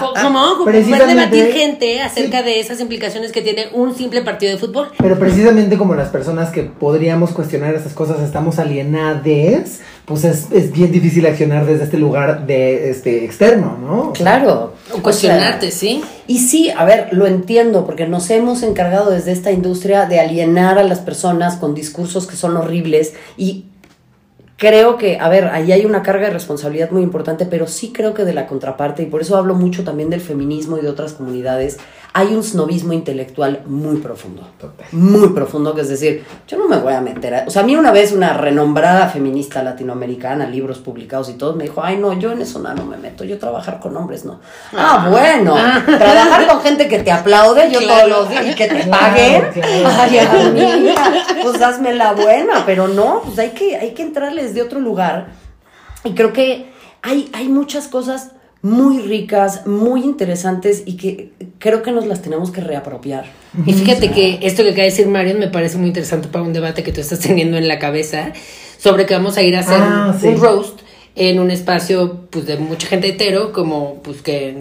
Po- 0.00 0.12
¿Cómo? 0.22 0.64
Precisamente- 0.64 1.14
debatir 1.14 1.52
gente 1.52 2.00
acerca 2.00 2.42
de 2.42 2.60
esas 2.60 2.80
implicaciones 2.80 3.32
que 3.32 3.42
tiene 3.42 3.66
un 3.72 3.94
simple 3.96 4.22
partido 4.22 4.52
de 4.52 4.58
fútbol. 4.58 4.90
Pero 4.98 5.18
precisamente 5.18 5.76
como 5.76 5.94
las 5.94 6.08
personas 6.10 6.50
que 6.50 6.62
podríamos 6.62 7.30
cuestionar 7.30 7.74
esas 7.74 7.92
cosas 7.92 8.20
estamos 8.20 8.58
alienadas, 8.58 9.80
pues 10.04 10.24
es, 10.24 10.46
es 10.52 10.72
bien 10.72 10.90
difícil 10.92 11.26
accionar 11.26 11.66
desde 11.66 11.84
este 11.84 11.98
lugar 11.98 12.46
de 12.46 12.90
este 12.90 13.24
externo, 13.24 13.76
¿no? 13.80 14.10
O 14.10 14.14
sea, 14.14 14.24
Claro. 14.24 14.74
O 14.92 15.02
cuestionarte, 15.02 15.68
O 15.68 15.70
sea, 15.70 15.78
¿sí? 15.80 16.02
Y 16.26 16.38
sí, 16.38 16.70
a 16.70 16.84
ver, 16.84 17.08
lo 17.12 17.26
entiendo, 17.26 17.84
porque 17.86 18.06
nos 18.06 18.28
hemos 18.30 18.62
encargado 18.62 19.10
desde 19.10 19.32
esta 19.32 19.50
industria 19.50 20.06
de 20.06 20.20
alienar 20.20 20.78
a 20.78 20.82
las 20.84 20.98
personas 21.00 21.47
con 21.56 21.74
discursos 21.74 22.26
que 22.26 22.36
son 22.36 22.56
horribles 22.56 23.14
y 23.36 23.66
creo 24.58 24.98
que, 24.98 25.18
a 25.18 25.28
ver, 25.28 25.46
ahí 25.46 25.72
hay 25.72 25.86
una 25.86 26.02
carga 26.02 26.26
de 26.26 26.32
responsabilidad 26.32 26.90
muy 26.90 27.02
importante, 27.02 27.46
pero 27.46 27.66
sí 27.66 27.92
creo 27.92 28.12
que 28.12 28.24
de 28.24 28.34
la 28.34 28.46
contraparte, 28.46 29.04
y 29.04 29.06
por 29.06 29.22
eso 29.22 29.36
hablo 29.36 29.54
mucho 29.54 29.84
también 29.84 30.10
del 30.10 30.20
feminismo 30.20 30.76
y 30.76 30.82
de 30.82 30.88
otras 30.88 31.12
comunidades, 31.12 31.78
hay 32.12 32.34
un 32.34 32.42
snobismo 32.42 32.92
intelectual 32.92 33.62
muy 33.66 33.98
profundo. 33.98 34.48
Total. 34.58 34.86
Muy 34.92 35.28
profundo, 35.28 35.74
que 35.74 35.82
es 35.82 35.88
decir, 35.88 36.24
yo 36.46 36.58
no 36.58 36.66
me 36.66 36.78
voy 36.78 36.94
a 36.94 37.00
meter 37.00 37.34
a... 37.34 37.44
O 37.46 37.50
sea, 37.50 37.62
a 37.62 37.64
mí 37.64 37.76
una 37.76 37.92
vez 37.92 38.12
una 38.12 38.32
renombrada 38.32 39.08
feminista 39.08 39.62
latinoamericana, 39.62 40.48
libros 40.48 40.78
publicados 40.78 41.28
y 41.28 41.34
todo, 41.34 41.54
me 41.54 41.64
dijo, 41.64 41.82
ay 41.82 41.96
no, 41.96 42.12
yo 42.18 42.32
en 42.32 42.40
eso 42.42 42.58
no, 42.58 42.74
no 42.74 42.84
me 42.84 42.96
meto, 42.96 43.24
yo 43.24 43.38
trabajar 43.38 43.78
con 43.78 43.96
hombres 43.96 44.24
no. 44.24 44.40
Ah, 44.76 45.08
bueno, 45.10 45.54
trabajar 45.84 46.46
con 46.46 46.60
gente 46.62 46.88
que 46.88 47.00
te 47.00 47.10
aplaude, 47.10 47.70
yo 47.70 47.78
Claro. 47.78 48.08
todos 48.08 48.20
los 48.20 48.30
días, 48.30 48.46
y 48.46 48.54
que 48.54 48.66
te 48.66 48.86
paguen, 48.86 49.50
claro, 49.52 49.88
ay, 50.00 50.18
amiga, 50.18 51.12
pues 51.42 51.62
hazme 51.62 51.94
la 51.94 52.12
buena, 52.12 52.64
pero 52.66 52.88
no, 52.88 53.22
pues 53.24 53.38
hay 53.38 53.50
que, 53.50 53.76
hay 53.76 53.92
que 53.92 54.02
entrarles 54.02 54.54
de 54.54 54.62
otro 54.62 54.80
lugar. 54.80 55.28
Y 56.04 56.14
creo 56.14 56.32
que 56.32 56.70
hay, 57.02 57.30
hay 57.32 57.48
muchas 57.48 57.88
cosas 57.88 58.32
muy 58.62 58.98
ricas, 59.00 59.66
muy 59.66 60.02
interesantes 60.02 60.82
y 60.84 60.96
que 60.96 61.32
creo 61.58 61.82
que 61.82 61.90
nos 61.92 62.06
las 62.06 62.22
tenemos 62.22 62.50
que 62.50 62.60
reapropiar. 62.60 63.26
Y 63.66 63.72
fíjate 63.72 64.10
que 64.10 64.38
esto 64.42 64.62
que 64.62 64.68
acaba 64.70 64.84
de 64.84 64.90
decir 64.90 65.06
Marion 65.08 65.38
me 65.38 65.48
parece 65.48 65.76
muy 65.78 65.88
interesante 65.88 66.28
para 66.28 66.44
un 66.44 66.52
debate 66.52 66.82
que 66.82 66.92
tú 66.92 67.00
estás 67.00 67.18
teniendo 67.20 67.56
en 67.56 67.66
la 67.68 67.78
cabeza 67.78 68.32
sobre 68.78 69.06
que 69.06 69.14
vamos 69.14 69.36
a 69.36 69.42
ir 69.42 69.56
a 69.56 69.60
hacer 69.60 69.78
Ah, 69.80 70.12
un, 70.14 70.20
sí. 70.20 70.26
un 70.28 70.40
roast 70.40 70.80
en 71.18 71.40
un 71.40 71.50
espacio 71.50 72.22
pues 72.30 72.46
de 72.46 72.56
mucha 72.58 72.86
gente 72.86 73.08
hetero 73.08 73.52
como 73.52 73.96
pues 74.02 74.22
que 74.22 74.56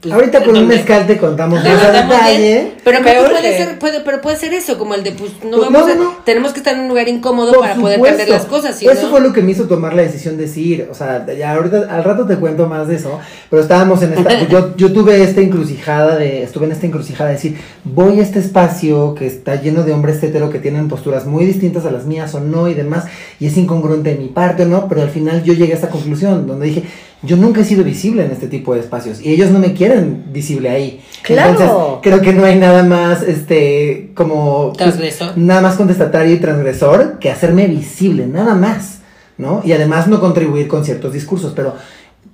pues, 0.00 0.14
Ahorita 0.14 0.44
con 0.44 0.56
un 0.56 0.68
mezcal 0.68 1.06
te 1.08 1.18
contamos 1.18 1.62
más 1.62 1.84
a 1.84 1.90
detalle. 1.90 2.72
pero 2.84 3.00
puede 3.02 3.56
ser 3.56 3.78
puede 3.80 4.00
pero 4.00 4.20
puede 4.20 4.36
ser 4.36 4.54
eso 4.54 4.78
como 4.78 4.94
el 4.94 5.02
de 5.02 5.10
pues 5.12 5.32
no 5.44 5.58
Pues, 5.58 5.70
vamos 5.72 5.86
no, 5.88 5.92
a- 5.92 5.96
no, 5.96 6.16
tenemos 6.24 6.52
que 6.52 6.58
estar 6.60 6.74
en 6.74 6.82
un 6.82 6.88
lugar 6.88 7.08
incómodo 7.08 7.52
Por 7.52 7.62
para 7.62 7.74
poder 7.74 8.00
cambiar 8.00 8.28
las 8.28 8.44
cosas 8.44 8.76
¿sí, 8.76 8.86
Eso 8.86 9.02
no? 9.04 9.10
fue 9.10 9.20
lo 9.20 9.32
que 9.32 9.42
me 9.42 9.50
hizo 9.52 9.64
tomar 9.66 9.94
la 9.94 10.02
decisión 10.02 10.36
de 10.36 10.46
ir. 10.58 10.88
O 10.90 10.94
sea, 10.94 11.26
ya 11.36 11.52
ahorita 11.54 11.88
al 11.90 12.04
rato 12.04 12.26
te 12.26 12.36
cuento 12.36 12.66
más 12.68 12.88
de 12.88 12.96
eso. 12.96 13.18
Pero 13.50 13.60
estábamos 13.62 14.02
en 14.02 14.14
esta. 14.14 14.46
yo, 14.48 14.76
yo 14.76 14.92
tuve 14.92 15.22
esta 15.22 15.40
encrucijada 15.40 16.16
de. 16.16 16.42
Estuve 16.42 16.66
en 16.66 16.72
esta 16.72 16.86
encrucijada 16.86 17.28
de 17.30 17.36
decir, 17.36 17.56
voy 17.84 18.18
a 18.20 18.22
este 18.22 18.38
espacio 18.38 19.14
que 19.14 19.26
está 19.26 19.60
lleno 19.60 19.82
de 19.84 19.92
hombres 19.92 20.22
hetero 20.22 20.50
que 20.50 20.58
tienen 20.58 20.88
posturas 20.88 21.26
muy 21.26 21.44
distintas 21.44 21.84
a 21.86 21.90
las 21.90 22.04
mías 22.06 22.34
o 22.34 22.40
no 22.40 22.68
y 22.68 22.74
demás. 22.74 23.04
Y 23.40 23.46
es 23.46 23.56
incongruente 23.56 24.10
de 24.10 24.16
mi 24.16 24.28
parte 24.28 24.62
o 24.64 24.66
no. 24.66 24.88
Pero 24.88 25.02
al 25.02 25.10
final 25.10 25.42
yo 25.44 25.52
llegué 25.54 25.72
a 25.72 25.76
esta 25.76 25.88
conclusión 25.98 26.46
donde 26.46 26.66
dije. 26.66 26.84
Yo 27.22 27.36
nunca 27.36 27.62
he 27.62 27.64
sido 27.64 27.82
visible 27.82 28.24
en 28.24 28.30
este 28.30 28.46
tipo 28.46 28.74
de 28.74 28.80
espacios 28.80 29.20
y 29.20 29.32
ellos 29.32 29.50
no 29.50 29.58
me 29.58 29.72
quieren 29.74 30.26
visible 30.32 30.70
ahí. 30.70 31.00
Claro. 31.22 31.50
Entonces, 31.50 31.76
creo 32.02 32.20
que 32.20 32.32
no 32.32 32.44
hay 32.44 32.56
nada 32.56 32.84
más, 32.84 33.22
este, 33.22 34.12
como... 34.14 34.72
Transgresor. 34.76 35.36
Nada 35.36 35.60
más 35.60 35.74
contestatario 35.74 36.32
y 36.32 36.38
transgresor 36.38 37.18
que 37.18 37.30
hacerme 37.30 37.66
visible, 37.66 38.28
nada 38.28 38.54
más, 38.54 39.00
¿no? 39.36 39.62
Y 39.64 39.72
además 39.72 40.06
no 40.06 40.20
contribuir 40.20 40.68
con 40.68 40.84
ciertos 40.84 41.12
discursos, 41.12 41.52
pero, 41.56 41.74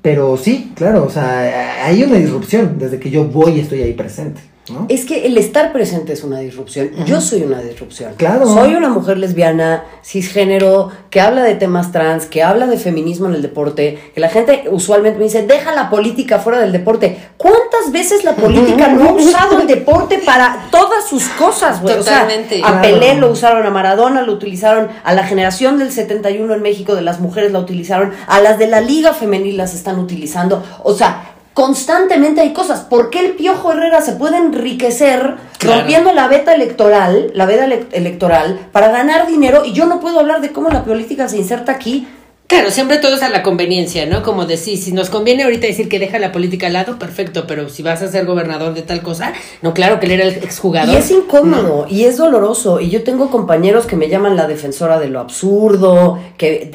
pero 0.02 0.36
sí, 0.36 0.72
claro, 0.74 1.04
o 1.04 1.10
sea, 1.10 1.86
hay 1.86 2.02
una 2.02 2.16
disrupción 2.16 2.76
desde 2.78 3.00
que 3.00 3.08
yo 3.08 3.24
voy 3.24 3.52
y 3.52 3.60
estoy 3.60 3.80
ahí 3.80 3.94
presente. 3.94 4.42
¿No? 4.68 4.86
Es 4.88 5.04
que 5.04 5.26
el 5.26 5.36
estar 5.36 5.72
presente 5.72 6.12
es 6.12 6.24
una 6.24 6.38
disrupción. 6.38 6.90
Yo 7.06 7.20
soy 7.20 7.42
una 7.42 7.60
disrupción. 7.60 8.14
Claro. 8.16 8.46
Soy 8.46 8.74
una 8.74 8.88
mujer 8.88 9.18
lesbiana, 9.18 9.84
cisgénero, 10.04 10.90
que 11.10 11.20
habla 11.20 11.42
de 11.42 11.54
temas 11.54 11.92
trans, 11.92 12.26
que 12.26 12.42
habla 12.42 12.66
de 12.66 12.76
feminismo 12.76 13.26
en 13.26 13.34
el 13.34 13.42
deporte, 13.42 14.12
que 14.14 14.20
la 14.20 14.28
gente 14.28 14.64
usualmente 14.70 15.18
me 15.18 15.24
dice, 15.24 15.46
deja 15.46 15.74
la 15.74 15.90
política 15.90 16.38
fuera 16.38 16.60
del 16.60 16.72
deporte. 16.72 17.18
¿Cuántas 17.36 17.92
veces 17.92 18.24
la 18.24 18.34
política 18.34 18.88
no 18.88 19.10
ha 19.10 19.12
usado 19.12 19.60
el 19.60 19.66
deporte 19.66 20.18
para 20.24 20.66
todas 20.70 21.06
sus 21.08 21.24
cosas, 21.28 21.82
güey? 21.82 21.98
O 21.98 22.02
sea, 22.02 22.22
Totalmente. 22.22 22.60
a 22.62 22.66
Claro. 22.66 22.82
Pelé 22.82 23.14
lo 23.16 23.30
usaron, 23.30 23.66
a 23.66 23.70
Maradona 23.70 24.22
lo 24.22 24.32
utilizaron, 24.32 24.88
a 25.04 25.14
la 25.14 25.24
generación 25.24 25.78
del 25.78 25.92
71 25.92 26.54
en 26.54 26.62
México 26.62 26.94
de 26.94 27.02
las 27.02 27.20
mujeres 27.20 27.52
la 27.52 27.58
utilizaron, 27.58 28.12
a 28.26 28.40
las 28.40 28.58
de 28.58 28.66
la 28.66 28.80
liga 28.80 29.12
femenil 29.12 29.56
las 29.56 29.74
están 29.74 29.98
utilizando. 29.98 30.62
O 30.82 30.94
sea, 30.94 31.33
constantemente 31.54 32.40
hay 32.40 32.52
cosas. 32.52 32.80
¿Por 32.80 33.10
qué 33.10 33.20
el 33.20 33.32
Piojo 33.36 33.72
Herrera 33.72 34.00
se 34.02 34.12
puede 34.12 34.36
enriquecer 34.36 35.36
Claro. 35.58 35.78
rompiendo 35.80 36.12
la 36.12 36.28
veta 36.28 36.52
electoral, 36.54 37.30
la 37.34 37.46
veda 37.46 37.64
ele- 37.64 37.86
electoral, 37.92 38.58
para 38.72 38.88
ganar 38.90 39.26
dinero 39.26 39.64
y 39.64 39.72
yo 39.72 39.86
no 39.86 40.00
puedo 40.00 40.20
hablar 40.20 40.40
de 40.42 40.52
cómo 40.52 40.68
la 40.68 40.84
política 40.84 41.28
se 41.28 41.38
inserta 41.38 41.72
aquí? 41.72 42.06
Claro, 42.46 42.70
siempre 42.70 42.98
todo 42.98 43.14
es 43.16 43.22
a 43.22 43.30
la 43.30 43.42
conveniencia, 43.42 44.04
¿no? 44.04 44.22
Como 44.22 44.44
decir, 44.44 44.76
si 44.76 44.92
nos 44.92 45.08
conviene 45.08 45.44
ahorita 45.44 45.66
decir 45.66 45.88
que 45.88 45.98
deja 45.98 46.18
la 46.18 46.30
política 46.30 46.66
al 46.66 46.74
lado, 46.74 46.98
perfecto, 46.98 47.46
pero 47.48 47.70
si 47.70 47.82
vas 47.82 48.02
a 48.02 48.08
ser 48.08 48.26
gobernador 48.26 48.74
de 48.74 48.82
tal 48.82 49.00
cosa, 49.02 49.32
no, 49.62 49.72
claro 49.72 49.98
que 49.98 50.06
él 50.06 50.12
era 50.12 50.24
el 50.24 50.34
exjugador. 50.34 50.94
Y 50.94 50.98
es 50.98 51.10
incómodo 51.10 51.86
y 51.88 52.04
es 52.04 52.18
doloroso. 52.18 52.80
Y 52.80 52.90
yo 52.90 53.02
tengo 53.02 53.30
compañeros 53.30 53.86
que 53.86 53.96
me 53.96 54.08
llaman 54.10 54.36
la 54.36 54.46
defensora 54.46 54.98
de 55.00 55.08
lo 55.08 55.20
absurdo, 55.20 56.18
que 56.36 56.70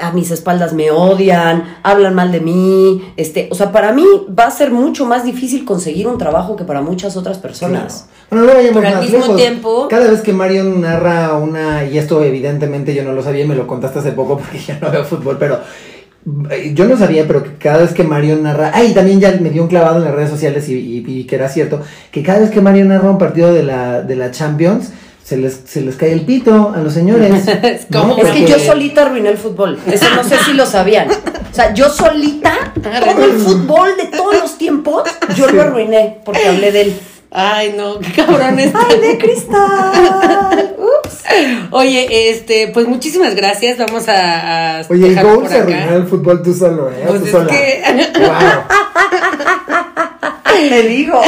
a 0.00 0.10
mis 0.10 0.32
espaldas 0.32 0.72
me 0.72 0.90
odian, 0.90 1.78
hablan 1.84 2.14
mal 2.16 2.32
de 2.32 2.40
mí. 2.40 3.00
Este, 3.16 3.48
o 3.52 3.54
sea, 3.54 3.70
para 3.70 3.92
mí 3.92 4.04
va 4.36 4.46
a 4.46 4.50
ser 4.50 4.72
mucho 4.72 5.06
más 5.06 5.24
difícil 5.24 5.64
conseguir 5.64 6.08
un 6.08 6.18
trabajo 6.18 6.56
que 6.56 6.64
para 6.64 6.80
muchas 6.80 7.16
otras 7.16 7.38
personas. 7.38 8.08
Bueno, 8.30 8.46
no 8.46 8.52
Pero 8.80 8.88
al 8.88 9.00
mismo 9.00 9.18
lejos. 9.18 9.36
tiempo- 9.36 9.86
Cada 9.88 10.10
vez 10.10 10.22
que 10.22 10.32
Marion 10.32 10.80
narra 10.80 11.34
una, 11.34 11.84
y 11.84 11.98
esto 11.98 12.22
evidentemente 12.24 12.94
yo 12.94 13.04
no 13.04 13.12
lo 13.12 13.22
sabía, 13.22 13.44
y 13.44 13.46
me 13.48 13.54
lo 13.54 13.68
contaste 13.68 14.00
hace 14.00 14.10
poco 14.10 14.38
porque 14.38 14.58
ya 14.66 14.78
no 14.80 14.90
veo 14.90 15.03
fútbol, 15.04 15.36
pero 15.38 15.60
eh, 16.50 16.72
yo 16.74 16.86
no 16.86 16.96
sabía, 16.96 17.26
pero 17.26 17.42
que 17.42 17.54
cada 17.56 17.78
vez 17.78 17.92
que 17.92 18.02
Marion 18.02 18.42
narra, 18.42 18.70
ay, 18.74 18.92
también 18.94 19.20
ya 19.20 19.32
me 19.40 19.50
dio 19.50 19.62
un 19.62 19.68
clavado 19.68 19.98
en 19.98 20.04
las 20.04 20.14
redes 20.14 20.30
sociales 20.30 20.68
y, 20.68 20.74
y- 20.74 21.04
y 21.06 21.24
que 21.24 21.36
era 21.36 21.48
cierto, 21.48 21.82
que 22.10 22.22
cada 22.22 22.40
vez 22.40 22.50
que 22.50 22.60
Marion 22.60 22.88
narra 22.88 23.10
un 23.10 23.18
partido 23.18 23.52
de 23.52 23.62
la, 23.62 24.02
de 24.02 24.16
la 24.16 24.30
Champions, 24.30 24.90
se 25.22 25.38
les, 25.38 25.62
se 25.66 25.80
les 25.80 25.96
cae 25.96 26.12
el 26.12 26.22
pito 26.22 26.72
a 26.74 26.80
los 26.80 26.92
señores. 26.92 27.30
Es 27.62 27.86
Es 27.88 28.30
que 28.30 28.44
yo 28.46 28.58
solita 28.58 29.02
arruiné 29.06 29.30
el 29.30 29.38
fútbol. 29.38 29.78
Eso 29.90 30.04
no 30.14 30.22
sé 30.24 30.36
si 30.44 30.52
lo 30.52 30.66
sabían. 30.66 31.08
O 31.10 31.54
sea, 31.54 31.72
yo 31.72 31.88
solita, 31.88 32.72
todo 32.74 33.24
el 33.24 33.32
fútbol 33.32 33.90
de 33.96 34.06
todos 34.16 34.34
los 34.40 34.58
tiempos, 34.58 35.04
yo 35.36 35.48
Sí. 35.48 35.54
lo 35.56 35.62
arruiné 35.62 36.18
porque 36.24 36.46
hablé 36.46 36.72
de 36.72 36.80
él. 36.82 36.94
Ay, 37.30 37.74
no, 37.76 37.98
qué 38.00 38.12
cabrón 38.12 38.58
este. 38.58 38.78
¡Ay, 38.78 39.00
de 39.00 39.18
cristal! 39.18 40.63
Oye, 41.70 42.30
este, 42.30 42.68
pues 42.68 42.86
muchísimas 42.86 43.34
gracias. 43.34 43.78
Vamos 43.78 44.08
a, 44.08 44.78
a 44.80 44.82
Oye, 44.88 45.08
y 45.12 45.16
por 45.16 45.48
se 45.48 45.58
arruinó 45.58 45.96
el 45.96 46.06
fútbol 46.06 46.42
tú 46.42 46.52
solo, 46.54 46.90
¿eh? 46.90 47.04
Pues 47.06 47.20
tú 47.20 47.26
es 47.26 47.32
sola. 47.32 47.50
que- 47.50 47.82
Wow. 48.18 48.28
Te 50.68 50.82
digo. 50.88 51.20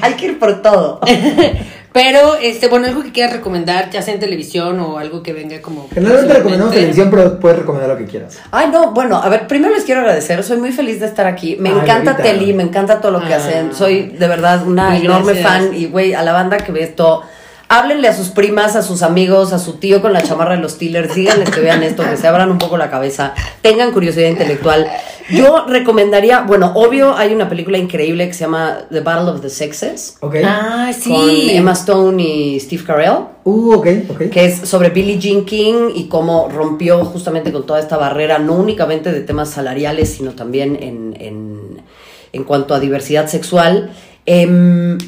Hay 0.00 0.14
que 0.14 0.26
ir 0.26 0.38
por 0.38 0.62
todo. 0.62 1.00
Pero, 1.92 2.34
este, 2.34 2.66
bueno, 2.66 2.88
algo 2.88 3.04
que 3.04 3.12
quieras 3.12 3.34
recomendar, 3.34 3.88
ya 3.90 4.02
sea 4.02 4.14
en 4.14 4.18
televisión 4.18 4.80
o 4.80 4.98
algo 4.98 5.22
que 5.22 5.32
venga 5.32 5.62
como. 5.62 5.88
Generalmente 5.94 6.34
recomendamos 6.34 6.74
televisión, 6.74 7.08
pero 7.08 7.38
puedes 7.38 7.60
recomendar 7.60 7.88
lo 7.90 7.96
que 7.96 8.06
quieras. 8.06 8.40
Ay, 8.50 8.66
no, 8.72 8.90
bueno, 8.90 9.16
a 9.22 9.28
ver, 9.28 9.46
primero 9.46 9.72
les 9.72 9.84
quiero 9.84 10.00
agradecer. 10.00 10.42
Soy 10.42 10.56
muy 10.56 10.72
feliz 10.72 10.98
de 10.98 11.06
estar 11.06 11.24
aquí. 11.28 11.56
Me 11.60 11.68
Ay, 11.68 11.76
encanta. 11.82 12.16
Teli, 12.16 12.52
me 12.52 12.64
encanta 12.64 13.00
todo 13.00 13.12
lo 13.12 13.24
que 13.24 13.32
Ah. 13.32 13.36
hacen. 13.36 13.72
Soy 13.72 14.06
de 14.08 14.26
verdad 14.26 14.66
una 14.66 14.96
enorme 14.98 15.34
gracias. 15.34 15.46
fan. 15.68 15.72
Y, 15.76 15.86
güey, 15.86 16.14
a 16.14 16.22
la 16.24 16.32
banda 16.32 16.56
que 16.56 16.72
ve 16.72 16.82
esto, 16.82 17.22
háblenle 17.68 18.08
a 18.08 18.14
sus 18.14 18.28
primas, 18.28 18.76
a 18.76 18.82
sus 18.82 19.02
amigos, 19.02 19.52
a 19.52 19.58
su 19.58 19.74
tío 19.74 20.02
con 20.02 20.12
la 20.12 20.22
chamarra 20.22 20.56
de 20.56 20.62
los 20.62 20.72
Steelers. 20.72 21.14
Díganles 21.14 21.50
que 21.50 21.60
vean 21.60 21.82
esto, 21.82 22.02
que 22.02 22.16
se 22.16 22.26
abran 22.26 22.50
un 22.50 22.58
poco 22.58 22.76
la 22.76 22.90
cabeza, 22.90 23.34
tengan 23.62 23.92
curiosidad 23.92 24.28
intelectual. 24.28 24.86
Yo 25.30 25.64
recomendaría, 25.66 26.40
bueno, 26.42 26.72
obvio, 26.74 27.16
hay 27.16 27.32
una 27.32 27.48
película 27.48 27.78
increíble 27.78 28.26
que 28.26 28.34
se 28.34 28.40
llama 28.40 28.80
The 28.90 29.00
Battle 29.00 29.30
of 29.30 29.40
the 29.40 29.48
Sexes. 29.48 30.18
¿Ok? 30.20 30.36
Ah, 30.44 30.92
sí. 30.92 31.08
Con 31.08 31.30
Emma 31.30 31.72
Stone 31.72 32.22
y 32.22 32.60
Steve 32.60 32.84
Carell. 32.84 33.28
Uh, 33.44 33.74
ok, 33.74 33.86
ok. 34.10 34.18
que 34.30 34.44
es 34.44 34.68
sobre 34.68 34.90
Billie 34.90 35.18
Jean 35.18 35.44
King 35.44 35.90
y 35.94 36.08
cómo 36.08 36.48
rompió 36.50 37.04
justamente 37.06 37.52
con 37.52 37.64
toda 37.64 37.80
esta 37.80 37.96
barrera, 37.96 38.38
no 38.38 38.54
únicamente 38.54 39.12
de 39.12 39.20
temas 39.20 39.50
salariales, 39.50 40.10
sino 40.10 40.32
también 40.32 40.76
en, 40.82 41.16
en, 41.18 41.82
en 42.32 42.44
cuanto 42.44 42.74
a 42.74 42.80
diversidad 42.80 43.26
sexual. 43.26 43.92
Em, 44.26 44.98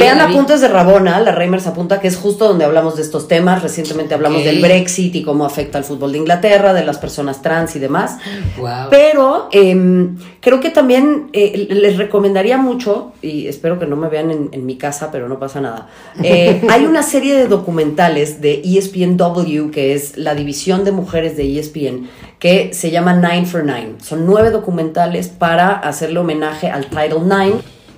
vean. 0.00 0.20
Apuntes 0.20 0.60
de 0.60 0.68
Rabona, 0.68 1.20
la 1.20 1.32
Reimers 1.32 1.66
apunta, 1.66 2.00
que 2.00 2.08
es 2.08 2.16
justo 2.16 2.48
donde 2.48 2.64
hablamos 2.64 2.96
de 2.96 3.02
estos 3.02 3.28
temas. 3.28 3.62
Recientemente 3.62 4.14
hablamos 4.14 4.44
del 4.44 4.60
Brexit 4.60 5.14
y 5.14 5.22
cómo 5.22 5.44
afecta 5.44 5.78
al 5.78 5.84
fútbol 5.84 6.12
de 6.12 6.18
Inglaterra, 6.18 6.72
de 6.72 6.84
las 6.84 6.98
personas 6.98 7.42
trans 7.42 7.76
y 7.76 7.78
demás. 7.78 8.18
Wow. 8.58 8.88
Pero 8.90 9.48
em, 9.52 10.16
creo 10.40 10.60
que 10.60 10.70
también 10.70 11.28
eh, 11.32 11.66
les 11.70 11.96
recomendaría 11.96 12.56
mucho, 12.58 13.12
y 13.22 13.46
espero 13.48 13.78
que 13.78 13.86
no 13.86 13.96
me 13.96 14.08
vean 14.08 14.30
en, 14.30 14.48
en 14.52 14.66
mi 14.66 14.76
casa, 14.76 15.10
pero 15.10 15.28
no 15.28 15.38
pasa 15.38 15.60
nada. 15.60 15.88
eh, 16.22 16.62
hay 16.70 16.84
una 16.84 17.02
serie 17.02 17.34
de 17.36 17.48
documentales 17.48 18.40
de 18.40 18.62
ESPNW, 18.64 19.70
que 19.70 19.94
es 19.94 20.16
la 20.16 20.34
división 20.34 20.84
de 20.84 20.92
mujeres 20.92 21.36
de 21.36 21.58
ESPN, 21.58 22.08
que 22.38 22.72
se 22.74 22.90
llama 22.90 23.14
Nine 23.14 23.46
for 23.46 23.64
Nine. 23.64 23.94
Son 24.02 24.26
nueve 24.26 24.50
documentales 24.50 25.28
para 25.28 25.72
hacerle 25.72 26.18
homenaje 26.20 26.68
al 26.70 26.86
Title 26.86 27.20
Nine. 27.22 27.54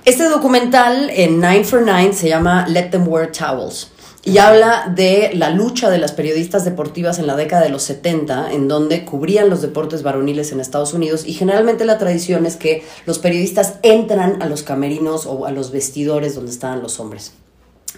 Este 0.09 0.25
documental 0.25 1.11
en 1.11 1.39
Nine 1.39 1.65
for 1.65 1.83
Nine 1.83 2.15
se 2.15 2.31
llama 2.31 2.67
Let 2.67 2.89
Them 2.89 3.07
Wear 3.07 3.31
Towels. 3.31 3.89
Y 4.25 4.39
habla 4.39 4.91
de 4.97 5.33
la 5.35 5.51
lucha 5.51 5.91
de 5.91 5.99
las 5.99 6.13
periodistas 6.13 6.65
deportivas 6.65 7.19
en 7.19 7.27
la 7.27 7.37
década 7.37 7.65
de 7.65 7.69
los 7.69 7.83
70, 7.83 8.53
en 8.53 8.69
donde 8.69 9.05
cubrían 9.05 9.51
los 9.51 9.61
deportes 9.61 10.03
varoniles 10.03 10.51
en 10.51 10.61
Estados 10.61 10.95
Unidos. 10.95 11.27
Y 11.27 11.35
generalmente 11.35 11.85
la 11.85 11.99
tradición 11.99 12.47
es 12.47 12.57
que 12.57 12.87
los 13.05 13.19
periodistas 13.19 13.75
entran 13.83 14.41
a 14.41 14.47
los 14.47 14.63
camerinos 14.63 15.27
o 15.27 15.45
a 15.45 15.51
los 15.51 15.73
vestidores 15.73 16.35
donde 16.35 16.53
estaban 16.53 16.81
los 16.81 17.01
hombres. 17.01 17.35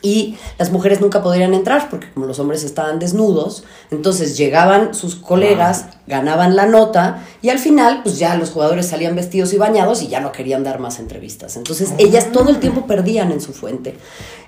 Y 0.02 0.38
las 0.58 0.70
mujeres 0.70 1.00
nunca 1.00 1.22
podrían 1.22 1.54
entrar 1.54 1.88
porque 1.90 2.10
como 2.12 2.26
los 2.26 2.38
hombres 2.38 2.64
estaban 2.64 2.98
desnudos, 2.98 3.64
entonces 3.90 4.36
llegaban 4.36 4.94
sus 4.94 5.14
colegas, 5.14 5.86
ganaban 6.06 6.56
la 6.56 6.66
nota 6.66 7.22
y 7.42 7.50
al 7.50 7.58
final 7.58 8.00
pues 8.02 8.18
ya 8.18 8.34
los 8.36 8.50
jugadores 8.50 8.86
salían 8.86 9.14
vestidos 9.14 9.52
y 9.52 9.58
bañados 9.58 10.02
y 10.02 10.08
ya 10.08 10.20
no 10.20 10.32
querían 10.32 10.64
dar 10.64 10.78
más 10.78 10.98
entrevistas. 10.98 11.56
Entonces 11.56 11.92
ellas 11.98 12.32
todo 12.32 12.50
el 12.50 12.60
tiempo 12.60 12.86
perdían 12.86 13.30
en 13.32 13.40
su 13.40 13.52
fuente. 13.52 13.96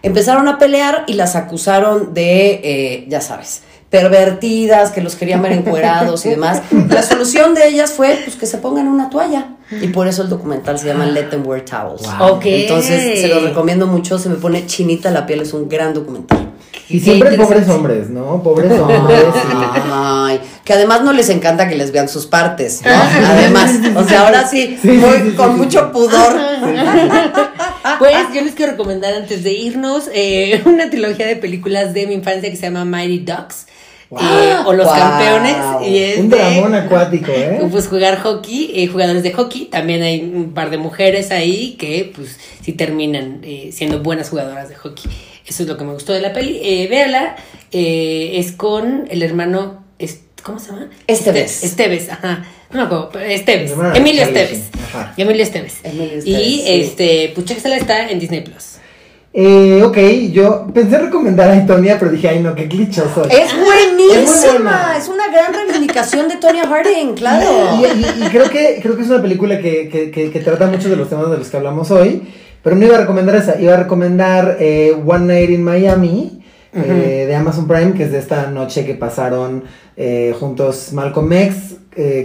Empezaron 0.03 0.49
a 0.49 0.59
pelear 0.59 1.05
y 1.07 1.15
las 1.15 1.37
acusaron 1.37 2.15
de, 2.15 2.61
eh, 2.65 3.07
ya 3.09 3.21
sabes, 3.21 3.63
pervertidas, 3.91 4.91
que 4.91 5.03
los 5.03 5.17
querían 5.17 5.43
ver 5.43 5.53
encuerados 5.53 6.25
y 6.25 6.31
demás. 6.31 6.63
La 6.89 7.03
solución 7.03 7.55
de 7.55 7.69
ellas 7.69 7.93
fue 7.93 8.19
pues 8.25 8.37
que 8.37 8.47
se 8.47 8.57
pongan 8.59 8.89
una 8.89 9.11
toalla. 9.11 9.57
Y 9.81 9.89
por 9.89 10.07
eso 10.09 10.23
el 10.23 10.29
documental 10.29 10.79
se 10.79 10.87
llama 10.87 11.07
Let 11.07 11.25
Them 11.31 11.47
Wear 11.47 11.65
Towels. 11.65 12.03
Wow. 12.19 12.41
Entonces 12.45 13.21
se 13.21 13.29
los 13.29 13.43
recomiendo 13.43 13.87
mucho, 13.87 14.19
se 14.19 14.29
me 14.29 14.37
pone 14.37 14.67
chinita 14.67 15.11
la 15.11 15.27
piel, 15.27 15.41
es 15.41 15.53
un 15.53 15.69
gran 15.69 15.95
documental. 15.95 16.51
Y 16.89 17.01
siempre 17.01 17.37
pobres 17.39 17.69
hombres, 17.71 18.11
¿no? 18.11 18.43
Pobres 18.43 18.71
hombres. 18.81 19.21
y- 19.23 19.81
Ay, 19.91 20.41
que 20.65 20.73
además 20.75 21.03
no 21.03 21.13
les 21.13 21.31
encanta 21.31 21.67
que 21.69 21.75
les 21.77 21.91
vean 21.91 22.09
sus 22.09 22.27
partes, 22.27 22.83
¿no? 22.85 22.91
Además, 23.31 23.71
o 23.97 24.05
sea, 24.05 24.27
ahora 24.27 24.47
sí, 24.47 24.77
Sí, 24.83 24.91
sí, 24.91 24.97
muy- 24.99 25.17
sí, 25.19 25.31
sí, 25.31 25.37
con 25.37 25.53
sí, 25.55 25.57
mucho 25.59 25.79
sí. 25.81 25.85
pudor. 25.93 26.37
Pues 27.99 28.15
yo 28.35 28.41
les 28.43 28.55
quiero 28.55 28.73
recomendar 28.73 29.15
antes 29.15 29.43
de 29.45 29.53
irnos 29.53 30.09
eh, 30.13 30.61
una 30.65 30.89
trilogía 30.91 31.27
de 31.27 31.37
películas 31.37 31.95
de 31.95 32.07
mi 32.07 32.15
infancia 32.15 32.51
que 32.51 32.57
se 32.57 32.63
llama 32.63 32.85
Mighty 32.85 33.19
Ducks. 33.21 33.67
Eh, 34.21 34.57
o 34.67 34.73
Los 34.73 34.87
Wow. 34.87 34.97
Campeones. 34.97 35.57
Y 35.89 35.99
es 35.99 36.19
Un 36.19 36.29
de- 36.29 36.37
dramón 36.37 36.75
acuático, 36.75 37.31
¿eh? 37.33 37.61
Pues 37.71 37.89
jugar 37.89 38.21
hockey, 38.21 38.71
eh, 38.75 38.87
jugadores 38.87 39.23
de 39.23 39.33
hockey, 39.33 39.67
también 39.67 40.03
hay 40.03 40.21
un 40.23 40.53
par 40.55 40.71
de 40.71 40.77
mujeres 40.79 41.31
ahí 41.31 41.77
que 41.79 42.13
pues 42.15 42.39
sí 42.63 42.73
terminan 42.73 43.41
eh, 43.43 43.71
siendo 43.73 44.01
buenas 44.01 44.31
jugadoras 44.31 44.69
de 44.69 44.75
hockey. 44.77 45.11
Eso 45.47 45.63
es 45.65 45.69
lo 45.69 45.77
que 45.77 45.85
me 45.85 45.93
gustó 45.93 46.13
de 46.13 46.21
la 46.21 46.33
peli. 46.33 46.61
Eh, 46.63 46.87
véala, 46.89 47.37
eh, 47.73 48.33
es 48.37 48.53
con 48.53 49.07
el 49.11 49.23
hermano, 49.23 49.85
¿cómo 50.43 50.59
se 50.59 50.69
llama? 50.71 50.89
Esteves. 51.07 51.55
Este- 51.65 51.67
Esteves, 51.67 52.11
ajá. 52.11 52.45
No 52.71 52.79
me 52.79 52.85
acuerdo, 52.97 53.19
Esteves. 53.21 53.73
Emilio 53.95 54.23
Esteves. 54.23 54.61
Emilio 55.17 55.43
Esteves. 55.43 55.75
Emilio 55.85 56.05
Esteves, 56.19 56.27
Y 56.27 56.35
sí. 56.35 56.63
este, 56.67 57.35
chéquesela, 57.45 57.77
está 57.77 58.09
en 58.09 58.19
Disney 58.19 58.41
Plus. 58.41 58.72
Eh, 59.35 59.83
ok, 59.83 59.97
yo 60.31 60.67
pensé 60.75 60.99
recomendar 60.99 61.49
a 61.49 61.55
Antonia, 61.55 61.97
pero 61.99 62.11
dije, 62.11 62.29
ay 62.29 62.41
no, 62.43 62.55
qué 62.55 62.69
clichoso. 62.69 63.25
Es 63.25 63.51
Es 63.51 63.53
buenísima, 63.59 64.53
buena. 64.59 64.97
es 64.99 65.09
una 65.09 65.29
gran 65.33 65.55
reivindicación 65.55 66.29
de 66.29 66.37
Tonya 66.37 66.67
Harding, 66.67 67.15
claro. 67.15 67.47
Y, 67.81 67.85
y- 67.85 68.27
y 68.27 68.29
creo 68.29 68.51
que 68.51 68.79
creo 68.83 68.95
que 68.95 69.03
es 69.03 69.09
una 69.09 69.23
película 69.23 69.59
que, 69.59 69.89
que, 69.89 70.11
que- 70.11 70.31
que 70.31 70.41
trata 70.41 70.67
muchos 70.67 70.91
de 70.91 70.97
los 70.97 71.09
temas 71.09 71.31
de 71.31 71.39
los 71.39 71.49
que 71.49 71.57
hablamos 71.57 71.91
hoy, 71.91 72.23
pero 72.63 72.77
no 72.77 72.85
iba 72.85 72.97
a 72.97 73.01
recomendar 73.01 73.37
esa, 73.37 73.59
iba 73.59 73.73
a 73.73 73.79
recomendar 73.79 74.59
eh, 74.61 74.95
One 75.07 75.27
Night 75.33 75.51
in 75.51 75.65
Miami 75.65 76.43
eh, 76.75 77.25
de 77.27 77.35
Amazon 77.35 77.67
Prime, 77.67 77.95
que 77.95 78.05
es 78.05 78.13
de 78.13 78.19
esta 78.19 78.47
noche 78.51 78.85
que 78.85 78.95
pasaron 78.95 79.65
eh, 79.97 80.35
juntos 80.39 80.91
Malcolm 80.93 81.33
X, 81.33 81.77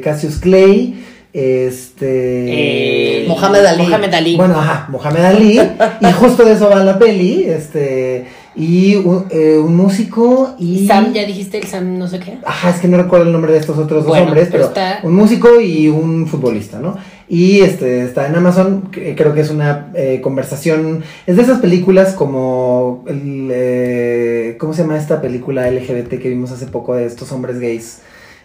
Cassius 0.04 0.40
Clay 0.40 1.06
este... 1.38 3.24
Eh, 3.24 3.28
Mohamed 3.28 3.66
Ali. 3.66 3.84
Mohamed 3.84 4.14
Ali. 4.14 4.36
Bueno, 4.38 4.60
ajá, 4.60 4.88
Mohamed 4.90 5.24
Ali. 5.24 5.60
y 6.02 6.12
justo 6.14 6.44
de 6.44 6.54
eso 6.54 6.70
va 6.70 6.84
la 6.84 6.98
peli. 6.98 7.44
Este. 7.44 8.26
Y 8.56 8.96
un, 8.96 9.28
eh, 9.30 9.58
un 9.58 9.76
músico 9.76 10.56
y. 10.58 10.88
Sam, 10.88 11.14
ya 11.14 11.26
dijiste 11.26 11.60
el 11.60 11.66
Sam 11.68 12.00
no 12.00 12.08
sé 12.08 12.20
qué. 12.20 12.40
Ajá, 12.44 12.72
es 12.72 12.78
que 12.78 12.88
no 12.88 12.98
recuerdo 12.98 13.28
el 13.28 13.32
nombre 13.32 13.52
de 13.54 13.60
estos 13.60 13.78
otros 13.78 14.04
dos 14.04 14.18
hombres, 14.18 14.48
pero 14.52 14.72
pero 14.72 14.90
está- 14.96 15.00
un 15.08 15.14
músico 15.14 15.62
y 15.62 15.90
un 15.90 16.26
futbolista, 16.26 16.80
¿no? 16.80 16.98
Y 17.30 17.60
este 17.60 18.04
está 18.04 18.26
en 18.26 18.36
Amazon, 18.36 18.90
creo 18.92 19.34
que 19.36 19.42
es 19.42 19.52
una 19.52 19.92
eh, 19.94 20.22
conversación, 20.24 21.04
es 21.28 21.36
de 21.36 21.42
esas 21.44 21.60
películas 21.60 22.14
como, 22.14 23.04
el, 23.08 23.50
eh, 23.52 24.56
¿cómo 24.60 24.74
se 24.74 24.82
llama 24.82 24.98
esta 24.98 25.22
película 25.22 25.70
LGBT 25.70 26.20
que 26.20 26.30
vimos 26.30 26.52
hace 26.52 26.66
poco 26.68 26.96
de 26.96 27.06
estos 27.06 27.32
hombres 27.34 27.60
gays? 27.60 28.00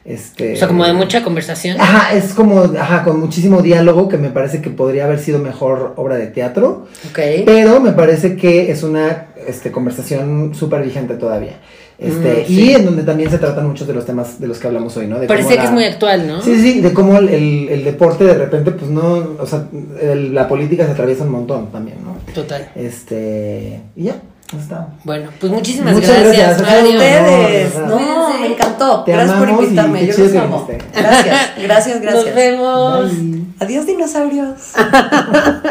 Este, 0.05 0.55
O 0.55 0.57
sea, 0.57 0.67
como 0.69 0.85
de 0.85 0.93
mucha 0.95 1.23
conversación. 1.23 1.81
Ajá, 1.81 2.13
es 2.15 2.35
como, 2.35 2.61
ajá, 2.79 3.05
con 3.05 3.21
muchísimo 3.21 3.63
diálogo 3.63 4.09
que 4.09 4.19
me 4.19 4.31
parece 4.31 4.61
que 4.61 4.69
podría 4.71 5.05
haber 5.05 5.21
sido 5.21 5.39
mejor 5.39 5.95
obra 5.97 6.17
de 6.17 6.27
teatro. 6.27 6.87
Ok. 7.09 7.19
Pero 7.47 7.79
me 7.81 7.93
parece 7.93 8.37
que 8.37 8.71
es 8.73 8.83
una 8.83 9.27
este, 9.47 9.71
conversación 9.71 10.55
súper 10.55 10.83
vigente 10.83 11.15
todavía. 11.15 11.53
Este, 11.99 12.47
Mm, 12.49 12.53
y 12.53 12.71
en 12.73 12.85
donde 12.85 13.05
también 13.05 13.31
se 13.31 13.39
tratan 13.39 13.69
muchos 13.69 13.87
de 13.87 13.95
los 13.95 14.05
temas 14.05 14.41
de 14.41 14.49
los 14.49 14.59
que 14.59 14.67
hablamos 14.67 14.97
hoy, 14.97 15.07
¿no? 15.07 15.21
De 15.21 15.29
Parece 15.29 15.51
cómo 15.51 15.61
que 15.61 15.65
es 15.67 15.71
muy 15.73 15.85
actual, 15.85 16.27
¿no? 16.27 16.43
Sí, 16.43 16.57
sí, 16.61 16.81
de 16.81 16.93
cómo 16.93 17.17
el, 17.19 17.29
el- 17.29 17.69
el 17.69 17.85
deporte 17.85 18.25
de 18.25 18.35
repente, 18.35 18.73
pues 18.73 18.91
no, 18.91 19.35
o 19.39 19.47
sea, 19.47 19.67
el- 20.01 20.35
la 20.35 20.49
política 20.49 20.85
se 20.85 20.93
atraviesa 20.93 21.23
un 21.23 21.31
montón 21.31 21.71
también, 21.71 21.99
¿no? 22.05 22.17
Total. 22.35 22.69
Este, 22.75 23.81
y 23.95 24.05
ya, 24.05 24.17
está. 24.59 24.89
Bueno, 25.05 25.31
pues 25.41 25.53
muchísimas 25.53 25.95
Muchas 25.95 26.21
gracias, 26.21 26.59
gracias. 26.59 26.63
Mario. 26.63 26.93
Ustedes, 26.99 27.75
No, 27.79 28.39
me 28.41 28.47
encantó. 28.47 29.05
Te 29.05 29.13
gracias 29.13 29.39
por 29.39 29.49
invitarme. 29.49 30.07
Yo 30.07 30.19
los 30.19 30.31
que 30.33 30.39
amo. 30.39 30.69
Gracias, 30.93 31.51
gracias, 31.63 32.01
gracias. 32.01 32.27
Nos 32.27 32.35
vemos. 32.35 33.11
Bye. 33.21 33.45
Adiós, 33.61 33.87
dinosaurios. 33.87 34.73